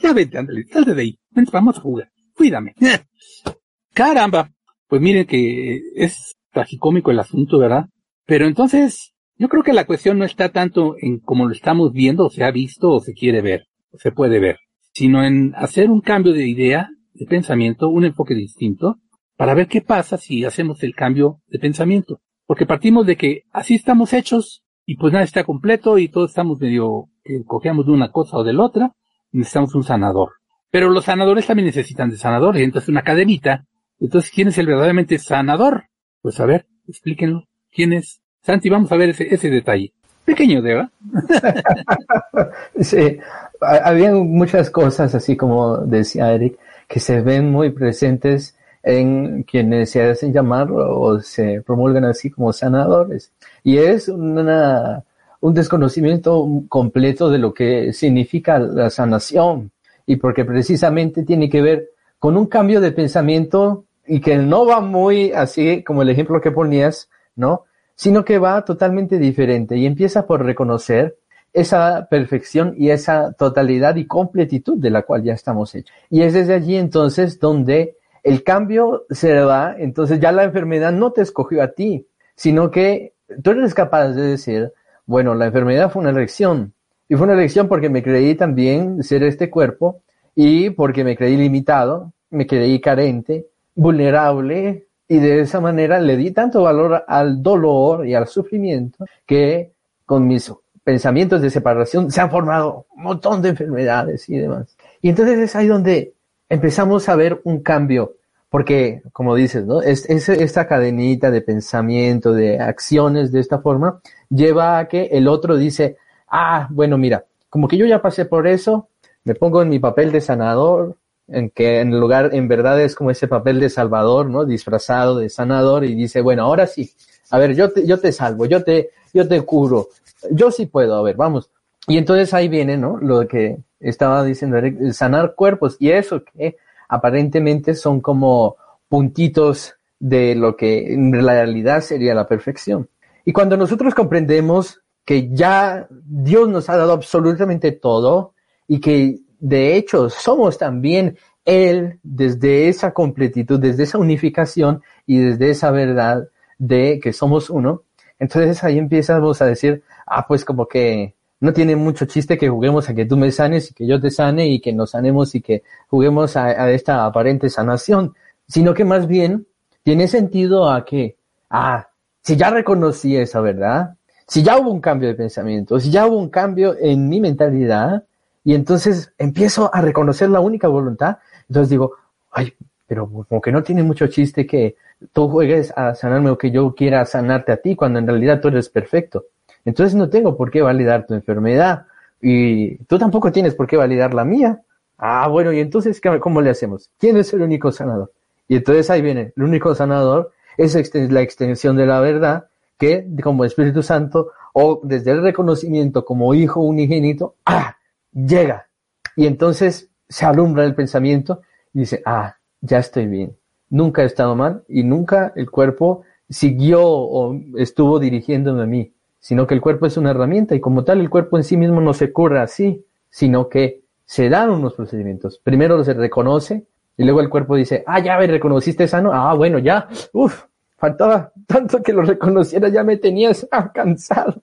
Ya 0.01 0.13
vete, 0.13 0.37
ándale, 0.37 0.65
salte 0.65 0.93
de 0.93 1.01
ahí. 1.01 1.19
Vamos 1.51 1.77
a 1.77 1.81
jugar. 1.81 2.09
Cuídame. 2.35 2.73
Caramba. 3.93 4.51
Pues 4.87 5.01
miren 5.01 5.25
que 5.25 5.81
es 5.95 6.35
tragicómico 6.51 7.11
el 7.11 7.19
asunto, 7.19 7.59
¿verdad? 7.59 7.87
Pero 8.25 8.45
entonces, 8.45 9.13
yo 9.37 9.49
creo 9.49 9.63
que 9.63 9.73
la 9.73 9.85
cuestión 9.85 10.17
no 10.17 10.25
está 10.25 10.49
tanto 10.49 10.95
en 10.99 11.19
cómo 11.19 11.45
lo 11.45 11.53
estamos 11.53 11.91
viendo, 11.91 12.25
o 12.25 12.29
se 12.29 12.43
ha 12.43 12.51
visto, 12.51 12.91
o 12.91 12.99
se 12.99 13.13
quiere 13.13 13.41
ver, 13.41 13.65
o 13.91 13.97
se 13.97 14.11
puede 14.11 14.39
ver, 14.39 14.57
sino 14.93 15.23
en 15.23 15.53
hacer 15.55 15.89
un 15.89 16.01
cambio 16.01 16.33
de 16.33 16.47
idea, 16.47 16.89
de 17.13 17.25
pensamiento, 17.25 17.89
un 17.89 18.05
enfoque 18.05 18.33
distinto, 18.33 18.97
para 19.35 19.53
ver 19.53 19.67
qué 19.67 19.81
pasa 19.81 20.17
si 20.17 20.43
hacemos 20.43 20.81
el 20.83 20.95
cambio 20.95 21.41
de 21.47 21.59
pensamiento. 21.59 22.19
Porque 22.45 22.65
partimos 22.65 23.05
de 23.05 23.17
que 23.17 23.43
así 23.51 23.75
estamos 23.75 24.13
hechos, 24.13 24.63
y 24.85 24.95
pues 24.95 25.13
nada 25.13 25.25
está 25.25 25.43
completo, 25.43 25.97
y 25.97 26.07
todos 26.07 26.31
estamos 26.31 26.59
medio 26.59 27.09
cojeamos 27.45 27.85
de 27.85 27.91
una 27.91 28.11
cosa 28.11 28.37
o 28.37 28.43
de 28.43 28.53
la 28.53 28.63
otra, 28.63 28.91
necesitamos 29.31 29.75
un 29.75 29.83
sanador. 29.83 30.33
Pero 30.71 30.89
los 30.89 31.05
sanadores 31.05 31.47
también 31.47 31.67
necesitan 31.67 32.09
de 32.09 32.17
sanadores, 32.17 32.63
entonces 32.63 32.89
una 32.89 33.03
cadenita. 33.03 33.65
Entonces, 33.99 34.31
¿quién 34.31 34.49
es 34.49 34.57
el 34.57 34.67
verdaderamente 34.67 35.17
sanador? 35.17 35.85
Pues 36.21 36.39
a 36.39 36.45
ver, 36.45 36.65
explíquenlo. 36.87 37.45
¿Quién 37.71 37.93
es? 37.93 38.21
Santi, 38.41 38.69
vamos 38.69 38.91
a 38.91 38.97
ver 38.97 39.09
ese, 39.09 39.33
ese 39.33 39.49
detalle. 39.49 39.91
Pequeño, 40.25 40.61
Deva. 40.61 40.91
sí, 42.81 43.17
había 43.61 44.11
muchas 44.13 44.69
cosas, 44.69 45.15
así 45.15 45.37
como 45.37 45.77
decía 45.77 46.33
Eric, 46.33 46.59
que 46.87 46.99
se 46.99 47.21
ven 47.21 47.49
muy 47.49 47.69
presentes 47.69 48.57
en 48.83 49.43
quienes 49.43 49.89
se 49.91 50.03
hacen 50.03 50.33
llamar 50.33 50.67
o 50.71 51.19
se 51.21 51.61
promulgan 51.61 52.05
así 52.05 52.29
como 52.29 52.51
sanadores. 52.51 53.31
Y 53.63 53.77
es 53.77 54.09
una, 54.09 55.03
un 55.41 55.53
desconocimiento 55.53 56.45
completo 56.69 57.29
de 57.29 57.37
lo 57.37 57.53
que 57.53 57.93
significa 57.93 58.59
la 58.59 58.89
sanación 58.89 59.71
y 60.05 60.15
porque 60.15 60.45
precisamente 60.45 61.23
tiene 61.23 61.49
que 61.49 61.61
ver 61.61 61.89
con 62.19 62.37
un 62.37 62.47
cambio 62.47 62.81
de 62.81 62.91
pensamiento 62.91 63.85
y 64.05 64.21
que 64.21 64.37
no 64.37 64.65
va 64.65 64.79
muy 64.79 65.31
así 65.31 65.83
como 65.83 66.01
el 66.01 66.09
ejemplo 66.09 66.41
que 66.41 66.51
ponías, 66.51 67.09
¿no? 67.35 67.65
Sino 67.95 68.23
que 68.23 68.39
va 68.39 68.63
totalmente 68.63 69.19
diferente 69.19 69.77
y 69.77 69.85
empieza 69.85 70.25
por 70.25 70.43
reconocer 70.43 71.17
esa 71.53 72.07
perfección 72.09 72.75
y 72.77 72.91
esa 72.91 73.33
totalidad 73.33 73.95
y 73.95 74.05
completitud 74.05 74.77
de 74.77 74.89
la 74.89 75.01
cual 75.03 75.23
ya 75.23 75.33
estamos 75.33 75.73
hechos. 75.75 75.95
Y 76.09 76.21
es 76.21 76.33
desde 76.33 76.53
allí 76.53 76.75
entonces 76.75 77.39
donde 77.39 77.97
el 78.23 78.43
cambio 78.43 79.05
se 79.09 79.33
da, 79.33 79.75
entonces 79.77 80.19
ya 80.19 80.31
la 80.31 80.43
enfermedad 80.43 80.91
no 80.91 81.11
te 81.11 81.21
escogió 81.21 81.63
a 81.63 81.69
ti, 81.69 82.07
sino 82.35 82.71
que 82.71 83.13
tú 83.43 83.51
eres 83.51 83.73
capaz 83.73 84.09
de 84.09 84.21
decir, 84.21 84.71
bueno, 85.07 85.33
la 85.33 85.47
enfermedad 85.47 85.89
fue 85.89 86.01
una 86.01 86.11
elección. 86.11 86.73
Y 87.09 87.15
fue 87.15 87.25
una 87.25 87.33
elección 87.33 87.67
porque 87.67 87.89
me 87.89 88.03
creí 88.03 88.35
también 88.35 89.01
ser 89.01 89.23
este 89.23 89.49
cuerpo 89.49 90.01
y 90.35 90.69
porque 90.69 91.03
me 91.03 91.15
creí 91.15 91.37
limitado, 91.37 92.11
me 92.29 92.45
creí 92.45 92.79
carente, 92.79 93.47
vulnerable 93.73 94.87
y 95.07 95.17
de 95.19 95.39
esa 95.39 95.61
manera 95.61 95.99
le 95.99 96.17
di 96.17 96.31
tanto 96.31 96.63
valor 96.63 97.05
al 97.07 97.41
dolor 97.41 98.05
y 98.05 98.13
al 98.13 98.27
sufrimiento 98.27 99.05
que 99.25 99.71
con 100.05 100.27
mis 100.27 100.53
pensamientos 100.83 101.41
de 101.41 101.49
separación 101.49 102.11
se 102.11 102.19
han 102.19 102.29
formado 102.29 102.85
un 102.95 103.03
montón 103.03 103.41
de 103.41 103.49
enfermedades 103.49 104.27
y 104.29 104.37
demás. 104.37 104.75
Y 105.01 105.09
entonces 105.09 105.39
es 105.39 105.55
ahí 105.55 105.67
donde 105.67 106.13
empezamos 106.49 107.07
a 107.07 107.15
ver 107.15 107.39
un 107.45 107.61
cambio, 107.61 108.15
porque 108.49 109.01
como 109.11 109.35
dices, 109.35 109.65
¿no? 109.65 109.81
Es, 109.81 110.09
es 110.09 110.29
esta 110.29 110.67
cadenita 110.67 111.31
de 111.31 111.41
pensamiento, 111.41 112.33
de 112.33 112.59
acciones 112.59 113.31
de 113.31 113.39
esta 113.39 113.59
forma, 113.59 114.01
lleva 114.29 114.79
a 114.79 114.87
que 114.87 115.05
el 115.11 115.27
otro 115.27 115.57
dice, 115.57 115.97
ah, 116.27 116.67
bueno, 116.71 116.97
mira, 116.97 117.25
como 117.49 117.67
que 117.67 117.77
yo 117.77 117.85
ya 117.85 118.01
pasé 118.01 118.25
por 118.25 118.47
eso, 118.47 118.89
me 119.23 119.35
pongo 119.35 119.61
en 119.61 119.69
mi 119.69 119.79
papel 119.79 120.11
de 120.11 120.21
sanador, 120.21 120.97
en 121.27 121.49
que 121.49 121.81
en 121.81 121.99
lugar, 121.99 122.29
en 122.33 122.47
verdad 122.47 122.79
es 122.81 122.95
como 122.95 123.11
ese 123.11 123.27
papel 123.27 123.59
de 123.59 123.69
salvador, 123.69 124.29
¿no? 124.29 124.45
Disfrazado 124.45 125.17
de 125.17 125.29
sanador 125.29 125.83
y 125.83 125.93
dice, 125.93 126.21
bueno, 126.21 126.43
ahora 126.43 126.67
sí, 126.67 126.91
a 127.29 127.37
ver, 127.37 127.53
yo 127.53 127.69
te, 127.71 127.85
yo 127.85 127.99
te 127.99 128.11
salvo, 128.13 128.45
yo 128.45 128.63
te, 128.63 128.91
yo 129.13 129.27
te 129.27 129.41
curo, 129.41 129.89
yo 130.31 130.51
sí 130.51 130.67
puedo, 130.67 130.95
a 130.95 131.01
ver, 131.01 131.17
vamos. 131.17 131.51
Y 131.87 131.97
entonces 131.97 132.33
ahí 132.33 132.47
viene, 132.47 132.77
¿no? 132.77 132.97
Lo 132.97 133.27
que 133.27 133.57
estaba 133.79 134.23
diciendo 134.23 134.57
sanar 134.93 135.35
cuerpos 135.35 135.77
y 135.79 135.91
eso 135.91 136.23
que 136.23 136.57
aparentemente 136.87 137.75
son 137.75 138.01
como 138.01 138.55
puntitos 138.87 139.75
de 139.99 140.35
lo 140.35 140.55
que 140.55 140.93
en 140.93 141.11
realidad 141.13 141.81
sería 141.81 142.13
la 142.13 142.27
perfección. 142.27 142.89
Y 143.25 143.33
cuando 143.33 143.57
nosotros 143.57 143.93
comprendemos 143.93 144.81
que 145.03 145.29
ya 145.29 145.87
Dios 145.89 146.49
nos 146.49 146.69
ha 146.69 146.77
dado 146.77 146.93
absolutamente 146.93 147.71
todo 147.71 148.33
y 148.67 148.79
que 148.79 149.19
de 149.39 149.75
hecho 149.75 150.09
somos 150.09 150.57
también 150.57 151.17
Él 151.45 151.99
desde 152.03 152.69
esa 152.69 152.93
completitud, 152.93 153.59
desde 153.59 153.83
esa 153.83 153.97
unificación 153.97 154.81
y 155.05 155.17
desde 155.17 155.49
esa 155.49 155.71
verdad 155.71 156.29
de 156.57 156.99
que 157.01 157.13
somos 157.13 157.49
uno, 157.49 157.83
entonces 158.19 158.63
ahí 158.63 158.77
empezamos 158.77 159.41
a 159.41 159.45
decir, 159.45 159.83
ah, 160.05 160.25
pues 160.27 160.43
como 160.43 160.67
que 160.67 161.16
no 161.39 161.53
tiene 161.53 161.75
mucho 161.75 162.05
chiste 162.05 162.37
que 162.37 162.49
juguemos 162.49 162.89
a 162.89 162.95
que 162.95 163.05
tú 163.05 163.17
me 163.17 163.31
sanes 163.31 163.71
y 163.71 163.73
que 163.73 163.85
yo 163.85 163.99
te 163.99 164.09
sane 164.09 164.47
y 164.47 164.59
que 164.59 164.73
nos 164.73 164.91
sanemos 164.91 165.35
y 165.35 165.41
que 165.41 165.63
juguemos 165.87 166.35
a, 166.35 166.71
esta 166.71 167.05
aparente 167.05 167.49
sanación, 167.49 168.15
sino 168.47 168.73
que 168.73 168.85
más 168.85 169.07
bien 169.07 169.45
tiene 169.83 170.07
sentido 170.07 170.69
a 170.69 170.83
que, 170.83 171.17
ah, 171.49 171.87
si 172.21 172.35
ya 172.35 172.49
reconocí 172.49 173.15
esa 173.15 173.39
verdad, 173.41 173.95
si 174.27 174.43
ya 174.43 174.57
hubo 174.57 174.71
un 174.71 174.81
cambio 174.81 175.09
de 175.09 175.15
pensamiento, 175.15 175.79
si 175.79 175.91
ya 175.91 176.07
hubo 176.07 176.17
un 176.17 176.29
cambio 176.29 176.75
en 176.79 177.07
mi 177.07 177.21
mentalidad, 177.21 178.03
y 178.43 178.55
entonces 178.55 179.11
empiezo 179.17 179.69
a 179.73 179.81
reconocer 179.81 180.29
la 180.29 180.39
única 180.39 180.67
voluntad, 180.67 181.17
entonces 181.49 181.69
digo, 181.69 181.93
ay, 182.31 182.53
pero 182.87 183.09
como 183.09 183.41
que 183.41 183.51
no 183.51 183.61
tiene 183.61 183.83
mucho 183.83 184.07
chiste 184.07 184.47
que 184.47 184.77
tú 185.11 185.27
juegues 185.27 185.73
a 185.75 185.93
sanarme 185.93 186.29
o 186.29 186.37
que 186.37 186.49
yo 186.49 186.73
quiera 186.73 187.05
sanarte 187.05 187.51
a 187.51 187.57
ti 187.57 187.75
cuando 187.75 187.99
en 187.99 188.07
realidad 188.07 188.39
tú 188.41 188.47
eres 188.47 188.69
perfecto. 188.69 189.25
Entonces 189.67 189.95
no 189.95 190.09
tengo 190.09 190.37
por 190.37 190.49
qué 190.49 190.61
validar 190.61 191.05
tu 191.05 191.13
enfermedad 191.13 191.87
y 192.21 192.77
tú 192.85 192.97
tampoco 192.97 193.33
tienes 193.33 193.53
por 193.53 193.67
qué 193.67 193.75
validar 193.75 194.13
la 194.13 194.23
mía. 194.23 194.61
Ah, 194.97 195.27
bueno, 195.27 195.51
y 195.51 195.59
entonces, 195.59 195.99
¿cómo 196.21 196.39
le 196.39 196.51
hacemos? 196.51 196.89
¿Quién 196.97 197.17
es 197.17 197.33
el 197.33 197.41
único 197.41 197.69
sanador? 197.73 198.13
Y 198.47 198.55
entonces 198.55 198.89
ahí 198.89 199.01
viene, 199.01 199.33
el 199.35 199.43
único 199.43 199.75
sanador 199.75 200.31
es 200.57 200.73
la 201.11 201.21
extensión 201.21 201.75
de 201.75 201.85
la 201.85 201.99
verdad 201.99 202.47
que 202.77 203.05
como 203.21 203.43
Espíritu 203.43 203.83
Santo 203.83 204.31
o 204.53 204.79
desde 204.83 205.11
el 205.11 205.21
reconocimiento 205.21 206.05
como 206.05 206.33
hijo 206.33 206.61
unigénito, 206.61 207.35
¡ah! 207.45 207.75
llega. 208.13 208.69
Y 209.17 209.27
entonces 209.27 209.89
se 210.07 210.25
alumbra 210.25 210.63
el 210.63 210.75
pensamiento 210.75 211.41
y 211.73 211.79
dice, 211.79 212.01
ah, 212.05 212.37
ya 212.61 212.77
estoy 212.77 213.07
bien. 213.07 213.35
Nunca 213.69 214.03
he 214.03 214.05
estado 214.05 214.33
mal 214.33 214.63
y 214.69 214.83
nunca 214.83 215.33
el 215.35 215.51
cuerpo 215.51 216.03
siguió 216.29 216.85
o 216.85 217.37
estuvo 217.57 217.99
dirigiéndome 217.99 218.63
a 218.63 218.65
mí, 218.65 218.93
sino 219.27 219.45
que 219.45 219.55
el 219.55 219.59
cuerpo 219.59 219.85
es 219.85 219.97
una 219.97 220.11
herramienta 220.11 220.55
y 220.55 220.61
como 220.61 220.85
tal 220.85 221.01
el 221.01 221.09
cuerpo 221.09 221.35
en 221.35 221.43
sí 221.43 221.57
mismo 221.57 221.81
no 221.81 221.93
se 221.93 222.13
cura 222.13 222.43
así, 222.43 222.85
sino 223.09 223.49
que 223.49 223.81
se 224.05 224.29
dan 224.29 224.49
unos 224.51 224.75
procedimientos. 224.75 225.41
Primero 225.43 225.83
se 225.83 225.93
reconoce, 225.93 226.65
y 226.95 227.03
luego 227.03 227.19
el 227.19 227.27
cuerpo 227.27 227.57
dice, 227.57 227.83
ah, 227.87 227.99
ya 227.99 228.17
me 228.17 228.25
reconociste 228.27 228.87
sano, 228.87 229.11
ah, 229.13 229.33
bueno, 229.33 229.59
ya, 229.59 229.89
uff, 230.13 230.45
faltaba 230.77 231.33
tanto 231.45 231.83
que 231.83 231.91
lo 231.91 232.03
reconociera, 232.03 232.69
ya 232.69 232.85
me 232.85 232.95
tenías 232.95 233.45
cansado. 233.73 234.41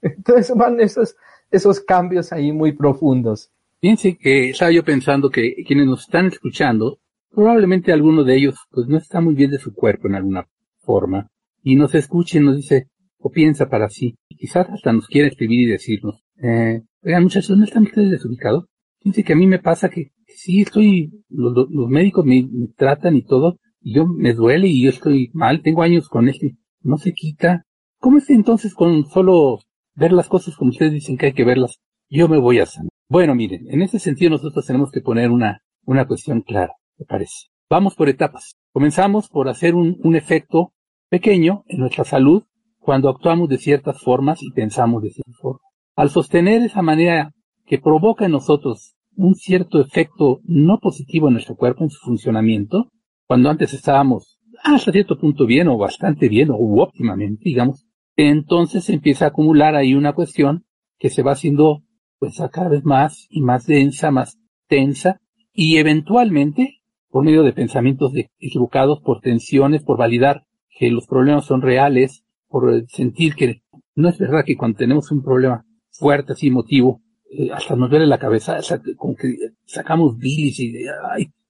Entonces 0.00 0.56
van 0.56 0.80
esos, 0.80 1.14
esos 1.50 1.80
cambios 1.80 2.32
ahí 2.32 2.50
muy 2.50 2.72
profundos. 2.72 3.50
Fíjense 3.78 4.16
que 4.16 4.48
estaba 4.48 4.70
yo 4.70 4.84
pensando 4.84 5.28
que 5.28 5.64
quienes 5.66 5.86
nos 5.86 6.04
están 6.04 6.28
escuchando, 6.28 6.98
probablemente 7.30 7.92
alguno 7.92 8.24
de 8.24 8.36
ellos 8.36 8.54
pues 8.70 8.86
no 8.86 8.96
está 8.96 9.20
muy 9.20 9.34
bien 9.34 9.50
de 9.50 9.58
su 9.58 9.74
cuerpo 9.74 10.08
en 10.08 10.14
alguna 10.14 10.48
forma, 10.80 11.28
y 11.62 11.76
nos 11.76 11.92
y 11.94 12.40
nos 12.40 12.56
dice, 12.56 12.88
o 13.22 13.30
piensa 13.30 13.68
para 13.68 13.88
sí, 13.88 14.16
y 14.28 14.36
quizás 14.36 14.68
hasta 14.68 14.92
nos 14.92 15.06
quiere 15.06 15.28
escribir 15.28 15.68
y 15.68 15.72
decirnos, 15.72 16.22
eh, 16.42 16.82
oigan 17.02 17.22
muchachos, 17.22 17.56
¿no 17.56 17.64
están 17.64 17.84
ustedes 17.84 18.10
desubicados? 18.10 18.66
Fíjense 18.98 19.24
que 19.24 19.32
a 19.32 19.36
mí 19.36 19.46
me 19.46 19.60
pasa 19.60 19.88
que 19.88 20.10
sí 20.26 20.62
estoy, 20.62 21.24
los, 21.28 21.68
médicos 21.88 22.24
me, 22.24 22.42
me, 22.42 22.68
tratan 22.76 23.16
y 23.16 23.22
todo, 23.22 23.58
y 23.80 23.94
yo 23.94 24.06
me 24.06 24.34
duele 24.34 24.68
y 24.68 24.82
yo 24.82 24.90
estoy 24.90 25.30
mal, 25.34 25.62
tengo 25.62 25.82
años 25.82 26.08
con 26.08 26.28
este, 26.28 26.56
no 26.80 26.98
se 26.98 27.12
quita. 27.12 27.64
¿Cómo 27.98 28.18
es 28.18 28.28
entonces 28.30 28.74
con 28.74 29.04
solo 29.06 29.60
ver 29.94 30.12
las 30.12 30.28
cosas 30.28 30.56
como 30.56 30.70
ustedes 30.70 30.92
dicen 30.92 31.16
que 31.16 31.26
hay 31.26 31.32
que 31.32 31.44
verlas? 31.44 31.80
Yo 32.08 32.28
me 32.28 32.38
voy 32.38 32.58
a 32.58 32.66
sanar. 32.66 32.90
Bueno, 33.08 33.34
miren, 33.34 33.66
en 33.70 33.82
ese 33.82 33.98
sentido 33.98 34.30
nosotros 34.30 34.66
tenemos 34.66 34.90
que 34.90 35.00
poner 35.00 35.30
una, 35.30 35.62
una 35.84 36.06
cuestión 36.06 36.42
clara, 36.42 36.74
me 36.98 37.06
parece. 37.06 37.48
Vamos 37.70 37.94
por 37.94 38.08
etapas. 38.08 38.56
Comenzamos 38.72 39.28
por 39.28 39.48
hacer 39.48 39.74
un, 39.74 39.98
un 40.02 40.16
efecto 40.16 40.72
pequeño 41.08 41.64
en 41.68 41.80
nuestra 41.80 42.04
salud 42.04 42.44
cuando 42.82 43.08
actuamos 43.08 43.48
de 43.48 43.58
ciertas 43.58 44.00
formas 44.00 44.42
y 44.42 44.50
pensamos 44.50 45.02
de 45.02 45.10
ciertas 45.10 45.36
formas. 45.40 45.62
Al 45.94 46.10
sostener 46.10 46.62
esa 46.62 46.82
manera 46.82 47.32
que 47.64 47.78
provoca 47.78 48.26
en 48.26 48.32
nosotros 48.32 48.96
un 49.16 49.34
cierto 49.34 49.80
efecto 49.80 50.40
no 50.44 50.78
positivo 50.78 51.28
en 51.28 51.34
nuestro 51.34 51.54
cuerpo, 51.54 51.84
en 51.84 51.90
su 51.90 52.00
funcionamiento, 52.04 52.90
cuando 53.26 53.50
antes 53.50 53.72
estábamos 53.72 54.38
hasta 54.64 54.92
cierto 54.92 55.18
punto 55.18 55.46
bien 55.46 55.68
o 55.68 55.78
bastante 55.78 56.28
bien 56.28 56.50
o 56.50 56.56
óptimamente, 56.56 57.42
digamos, 57.44 57.86
entonces 58.16 58.84
se 58.84 58.94
empieza 58.94 59.26
a 59.26 59.28
acumular 59.28 59.74
ahí 59.74 59.94
una 59.94 60.12
cuestión 60.12 60.64
que 60.98 61.10
se 61.10 61.22
va 61.22 61.32
haciendo 61.32 61.82
pues 62.18 62.40
cada 62.52 62.68
vez 62.68 62.84
más 62.84 63.26
y 63.30 63.40
más 63.40 63.66
densa, 63.66 64.10
más 64.10 64.38
tensa 64.68 65.20
y 65.52 65.76
eventualmente 65.76 66.82
por 67.08 67.24
medio 67.24 67.42
de 67.42 67.52
pensamientos 67.52 68.12
equivocados, 68.38 69.00
por 69.00 69.20
tensiones, 69.20 69.82
por 69.82 69.98
validar 69.98 70.44
que 70.78 70.90
los 70.90 71.06
problemas 71.06 71.44
son 71.44 71.60
reales, 71.60 72.24
por 72.52 72.84
sentir 72.88 73.34
que 73.34 73.62
no 73.94 74.08
es 74.10 74.18
verdad 74.18 74.44
que 74.44 74.56
cuando 74.56 74.78
tenemos 74.78 75.10
un 75.10 75.22
problema 75.22 75.64
fuerte, 75.90 76.34
así 76.34 76.48
emotivo, 76.48 77.00
eh, 77.30 77.50
hasta 77.52 77.74
nos 77.74 77.90
duele 77.90 78.06
la 78.06 78.18
cabeza, 78.18 78.58
como 78.96 79.16
que 79.16 79.34
sacamos 79.64 80.18
bilis 80.18 80.60
y 80.60 80.84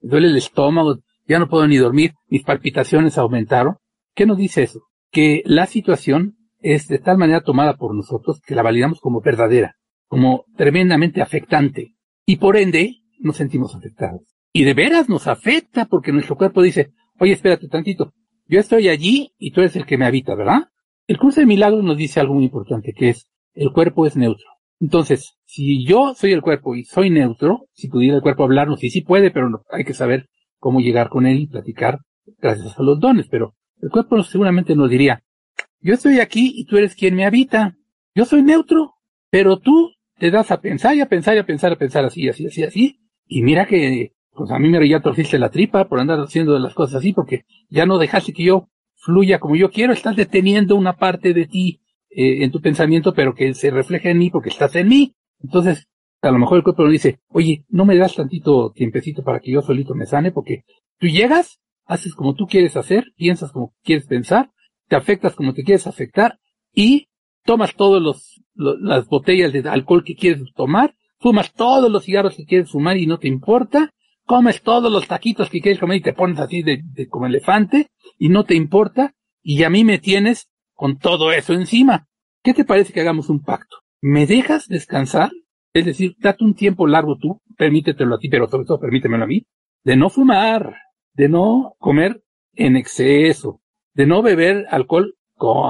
duele 0.00 0.28
el 0.28 0.36
estómago, 0.36 1.00
ya 1.26 1.38
no 1.38 1.48
puedo 1.48 1.66
ni 1.66 1.76
dormir, 1.76 2.12
mis 2.28 2.44
palpitaciones 2.44 3.18
aumentaron. 3.18 3.76
¿Qué 4.14 4.26
nos 4.26 4.38
dice 4.38 4.62
eso? 4.62 4.82
Que 5.10 5.42
la 5.44 5.66
situación 5.66 6.36
es 6.60 6.88
de 6.88 6.98
tal 6.98 7.18
manera 7.18 7.42
tomada 7.42 7.76
por 7.76 7.94
nosotros 7.94 8.40
que 8.40 8.54
la 8.54 8.62
validamos 8.62 9.00
como 9.00 9.20
verdadera, 9.20 9.76
como 10.06 10.44
tremendamente 10.56 11.20
afectante, 11.20 11.94
y 12.24 12.36
por 12.36 12.56
ende 12.56 13.02
nos 13.18 13.36
sentimos 13.36 13.74
afectados. 13.74 14.22
Y 14.52 14.64
de 14.64 14.74
veras 14.74 15.08
nos 15.08 15.26
afecta 15.26 15.86
porque 15.86 16.12
nuestro 16.12 16.36
cuerpo 16.36 16.62
dice, 16.62 16.92
oye, 17.18 17.32
espérate 17.32 17.68
tantito, 17.68 18.12
yo 18.46 18.60
estoy 18.60 18.88
allí 18.88 19.32
y 19.38 19.52
tú 19.52 19.60
eres 19.60 19.76
el 19.76 19.86
que 19.86 19.96
me 19.96 20.04
habita, 20.04 20.34
¿verdad? 20.34 20.68
El 21.06 21.18
curso 21.18 21.40
de 21.40 21.46
milagros 21.46 21.82
nos 21.82 21.96
dice 21.96 22.20
algo 22.20 22.34
muy 22.34 22.44
importante, 22.44 22.92
que 22.92 23.10
es, 23.10 23.28
el 23.54 23.72
cuerpo 23.72 24.06
es 24.06 24.16
neutro. 24.16 24.46
Entonces, 24.80 25.36
si 25.44 25.84
yo 25.84 26.14
soy 26.14 26.32
el 26.32 26.42
cuerpo 26.42 26.74
y 26.74 26.84
soy 26.84 27.10
neutro, 27.10 27.66
si 27.72 27.88
pudiera 27.88 28.16
el 28.16 28.22
cuerpo 28.22 28.44
hablarnos, 28.44 28.82
y 28.82 28.90
sí 28.90 29.00
puede, 29.02 29.30
pero 29.30 29.48
no, 29.50 29.62
hay 29.70 29.84
que 29.84 29.94
saber 29.94 30.28
cómo 30.58 30.80
llegar 30.80 31.08
con 31.08 31.26
él 31.26 31.40
y 31.40 31.46
platicar 31.46 31.98
gracias 32.38 32.78
a 32.78 32.82
los 32.82 33.00
dones, 33.00 33.28
pero 33.28 33.54
el 33.80 33.90
cuerpo 33.90 34.22
seguramente 34.22 34.74
nos 34.76 34.90
diría, 34.90 35.22
yo 35.80 35.94
estoy 35.94 36.20
aquí 36.20 36.52
y 36.56 36.64
tú 36.64 36.76
eres 36.78 36.94
quien 36.94 37.16
me 37.16 37.26
habita, 37.26 37.76
yo 38.14 38.24
soy 38.24 38.42
neutro, 38.42 38.94
pero 39.30 39.58
tú 39.58 39.92
te 40.18 40.30
das 40.30 40.50
a 40.52 40.60
pensar 40.60 40.94
y 40.94 41.00
a 41.00 41.08
pensar 41.08 41.34
y 41.34 41.38
a 41.38 41.46
pensar, 41.46 41.72
a 41.72 41.76
pensar 41.76 42.04
así, 42.04 42.28
así, 42.28 42.46
así, 42.46 42.62
así, 42.62 43.00
y 43.26 43.42
mira 43.42 43.66
que, 43.66 44.12
pues 44.30 44.50
a 44.50 44.58
mí 44.58 44.68
me 44.68 44.88
ya 44.88 45.00
torciste 45.00 45.38
la 45.38 45.50
tripa 45.50 45.88
por 45.88 45.98
andar 45.98 46.20
haciendo 46.20 46.58
las 46.58 46.74
cosas 46.74 46.96
así, 46.96 47.12
porque 47.12 47.44
ya 47.68 47.86
no 47.86 47.98
dejaste 47.98 48.32
que 48.32 48.44
yo 48.44 48.68
fluya 49.02 49.40
como 49.40 49.56
yo 49.56 49.70
quiero, 49.70 49.92
estás 49.92 50.16
deteniendo 50.16 50.76
una 50.76 50.96
parte 50.96 51.34
de 51.34 51.46
ti 51.46 51.80
eh, 52.08 52.44
en 52.44 52.52
tu 52.52 52.60
pensamiento, 52.60 53.12
pero 53.12 53.34
que 53.34 53.52
se 53.52 53.70
refleja 53.70 54.10
en 54.10 54.18
mí 54.18 54.30
porque 54.30 54.50
estás 54.50 54.76
en 54.76 54.88
mí. 54.88 55.14
Entonces, 55.42 55.88
a 56.22 56.30
lo 56.30 56.38
mejor 56.38 56.58
el 56.58 56.62
cuerpo 56.62 56.84
nos 56.84 56.92
dice, 56.92 57.18
oye, 57.28 57.64
no 57.68 57.84
me 57.84 57.96
das 57.96 58.14
tantito 58.14 58.70
tiempecito 58.70 59.24
para 59.24 59.40
que 59.40 59.50
yo 59.50 59.60
solito 59.60 59.94
me 59.94 60.06
sane, 60.06 60.30
porque 60.30 60.64
tú 60.98 61.08
llegas, 61.08 61.58
haces 61.84 62.14
como 62.14 62.34
tú 62.34 62.46
quieres 62.46 62.76
hacer, 62.76 63.12
piensas 63.16 63.50
como 63.50 63.74
quieres 63.82 64.06
pensar, 64.06 64.52
te 64.88 64.94
afectas 64.94 65.34
como 65.34 65.52
te 65.52 65.64
quieres 65.64 65.88
afectar 65.88 66.38
y 66.72 67.08
tomas 67.44 67.74
todos 67.74 68.00
los, 68.00 68.40
las 68.54 69.08
botellas 69.08 69.52
de 69.52 69.68
alcohol 69.68 70.04
que 70.04 70.14
quieres 70.14 70.42
tomar, 70.54 70.94
fumas 71.18 71.52
todos 71.52 71.90
los 71.90 72.04
cigarros 72.04 72.36
que 72.36 72.46
quieres 72.46 72.70
fumar 72.70 72.96
y 72.98 73.06
no 73.06 73.18
te 73.18 73.26
importa, 73.26 73.92
comes 74.32 74.62
todos 74.62 74.90
los 74.90 75.06
taquitos 75.08 75.50
que 75.50 75.60
quieres 75.60 75.78
comer 75.78 75.98
y 75.98 76.00
te 76.00 76.14
pones 76.14 76.38
así 76.38 76.62
de, 76.62 76.82
como 77.10 77.26
elefante 77.26 77.90
y 78.18 78.30
no 78.30 78.44
te 78.44 78.54
importa 78.54 79.14
y 79.42 79.62
a 79.62 79.68
mí 79.68 79.84
me 79.84 79.98
tienes 79.98 80.48
con 80.72 80.96
todo 80.96 81.32
eso 81.32 81.52
encima. 81.52 82.08
¿Qué 82.42 82.54
te 82.54 82.64
parece 82.64 82.94
que 82.94 83.02
hagamos 83.02 83.28
un 83.28 83.42
pacto? 83.42 83.76
¿Me 84.00 84.26
dejas 84.26 84.68
descansar? 84.68 85.32
Es 85.74 85.84
decir, 85.84 86.16
date 86.18 86.44
un 86.44 86.54
tiempo 86.54 86.86
largo 86.86 87.18
tú, 87.18 87.42
permítetelo 87.58 88.14
a 88.14 88.18
ti, 88.18 88.30
pero 88.30 88.48
sobre 88.48 88.64
todo 88.64 88.80
permítemelo 88.80 89.24
a 89.24 89.26
mí, 89.26 89.44
de 89.84 89.96
no 89.96 90.08
fumar, 90.08 90.76
de 91.12 91.28
no 91.28 91.74
comer 91.78 92.22
en 92.54 92.78
exceso, 92.78 93.60
de 93.92 94.06
no 94.06 94.22
beber 94.22 94.64
alcohol 94.70 95.14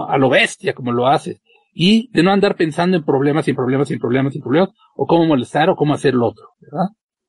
a 0.08 0.18
lo 0.18 0.28
bestia 0.30 0.72
como 0.72 0.92
lo 0.92 1.08
haces, 1.08 1.42
y 1.72 2.12
de 2.12 2.22
no 2.22 2.30
andar 2.30 2.54
pensando 2.54 2.96
en 2.96 3.04
problemas, 3.04 3.44
sin 3.44 3.56
problemas, 3.56 3.88
sin 3.88 3.98
problemas, 3.98 4.34
sin 4.34 4.42
problemas, 4.42 4.70
o 4.94 5.04
cómo 5.04 5.26
molestar 5.26 5.68
o 5.68 5.74
cómo 5.74 5.94
hacer 5.94 6.14
lo 6.14 6.28
otro. 6.28 6.50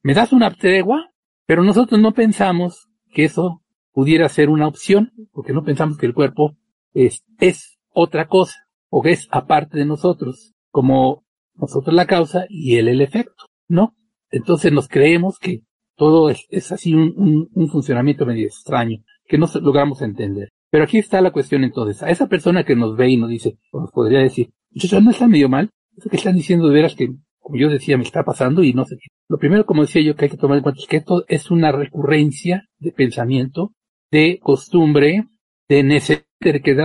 Me 0.04 0.14
das 0.14 0.32
una 0.32 0.52
tregua, 0.52 1.13
pero 1.46 1.64
nosotros 1.64 2.00
no 2.00 2.14
pensamos 2.14 2.90
que 3.12 3.26
eso 3.26 3.62
pudiera 3.92 4.28
ser 4.30 4.50
una 4.50 4.68
opción, 4.68 5.12
porque 5.32 5.54
no 5.54 5.64
pensamos 5.64 5.98
que 5.98 6.06
el 6.06 6.14
cuerpo 6.14 6.58
es, 6.94 7.24
es 7.40 7.78
otra 7.92 8.28
cosa, 8.28 8.68
o 8.90 9.02
que 9.02 9.12
es 9.12 9.28
aparte 9.32 9.78
de 9.78 9.86
nosotros, 9.86 10.54
como 10.70 11.24
nosotros 11.56 11.94
la 11.94 12.08
causa 12.08 12.46
y 12.50 12.78
él 12.78 12.88
el 12.88 13.02
efecto, 13.02 13.46
¿no? 13.68 13.96
Entonces 14.32 14.72
nos 14.72 14.88
creemos 14.88 15.38
que 15.38 15.62
todo 15.96 16.30
es, 16.30 16.46
es 16.50 16.72
así 16.72 16.94
un, 16.94 17.50
un, 17.54 17.70
funcionamiento 17.70 18.26
medio 18.26 18.48
extraño, 18.48 18.98
que 19.26 19.38
no 19.38 19.48
logramos 19.62 20.02
entender. 20.02 20.50
Pero 20.72 20.86
aquí 20.86 20.98
está 20.98 21.22
la 21.22 21.32
cuestión 21.32 21.64
entonces. 21.64 22.02
A 22.02 22.10
esa 22.10 22.28
persona 22.28 22.64
que 22.64 22.76
nos 22.76 22.98
ve 22.98 23.10
y 23.10 23.18
nos 23.18 23.30
dice, 23.30 23.60
o 23.72 23.82
nos 23.82 23.92
podría 23.92 24.20
decir, 24.20 24.50
yo 24.72 25.00
no 25.02 25.12
está 25.12 25.28
medio 25.28 25.50
mal, 25.50 25.70
eso 25.96 26.10
que 26.10 26.18
están 26.18 26.36
diciendo 26.36 26.68
de 26.68 26.74
veras 26.74 26.96
que, 26.96 27.14
como 27.44 27.58
yo 27.58 27.70
decía, 27.70 27.98
me 27.98 28.04
está 28.04 28.24
pasando 28.24 28.64
y 28.64 28.74
no 28.74 28.86
sé. 28.86 28.98
Lo 29.28 29.38
primero, 29.38 29.66
como 29.66 29.84
decía 29.84 30.02
yo, 30.02 30.16
que 30.16 30.26
hay 30.26 30.32
que 30.32 30.38
tomar 30.38 30.58
en 30.58 30.64
cuenta 30.64 30.82
es 30.82 30.88
que 30.88 30.98
esto 30.98 31.26
es 31.28 31.52
una 31.52 31.72
recurrencia 31.72 32.70
de 32.80 32.92
pensamiento, 32.92 33.74
de 34.10 34.40
costumbre, 34.42 35.28
de 35.68 35.84
necesidad, 35.84 36.24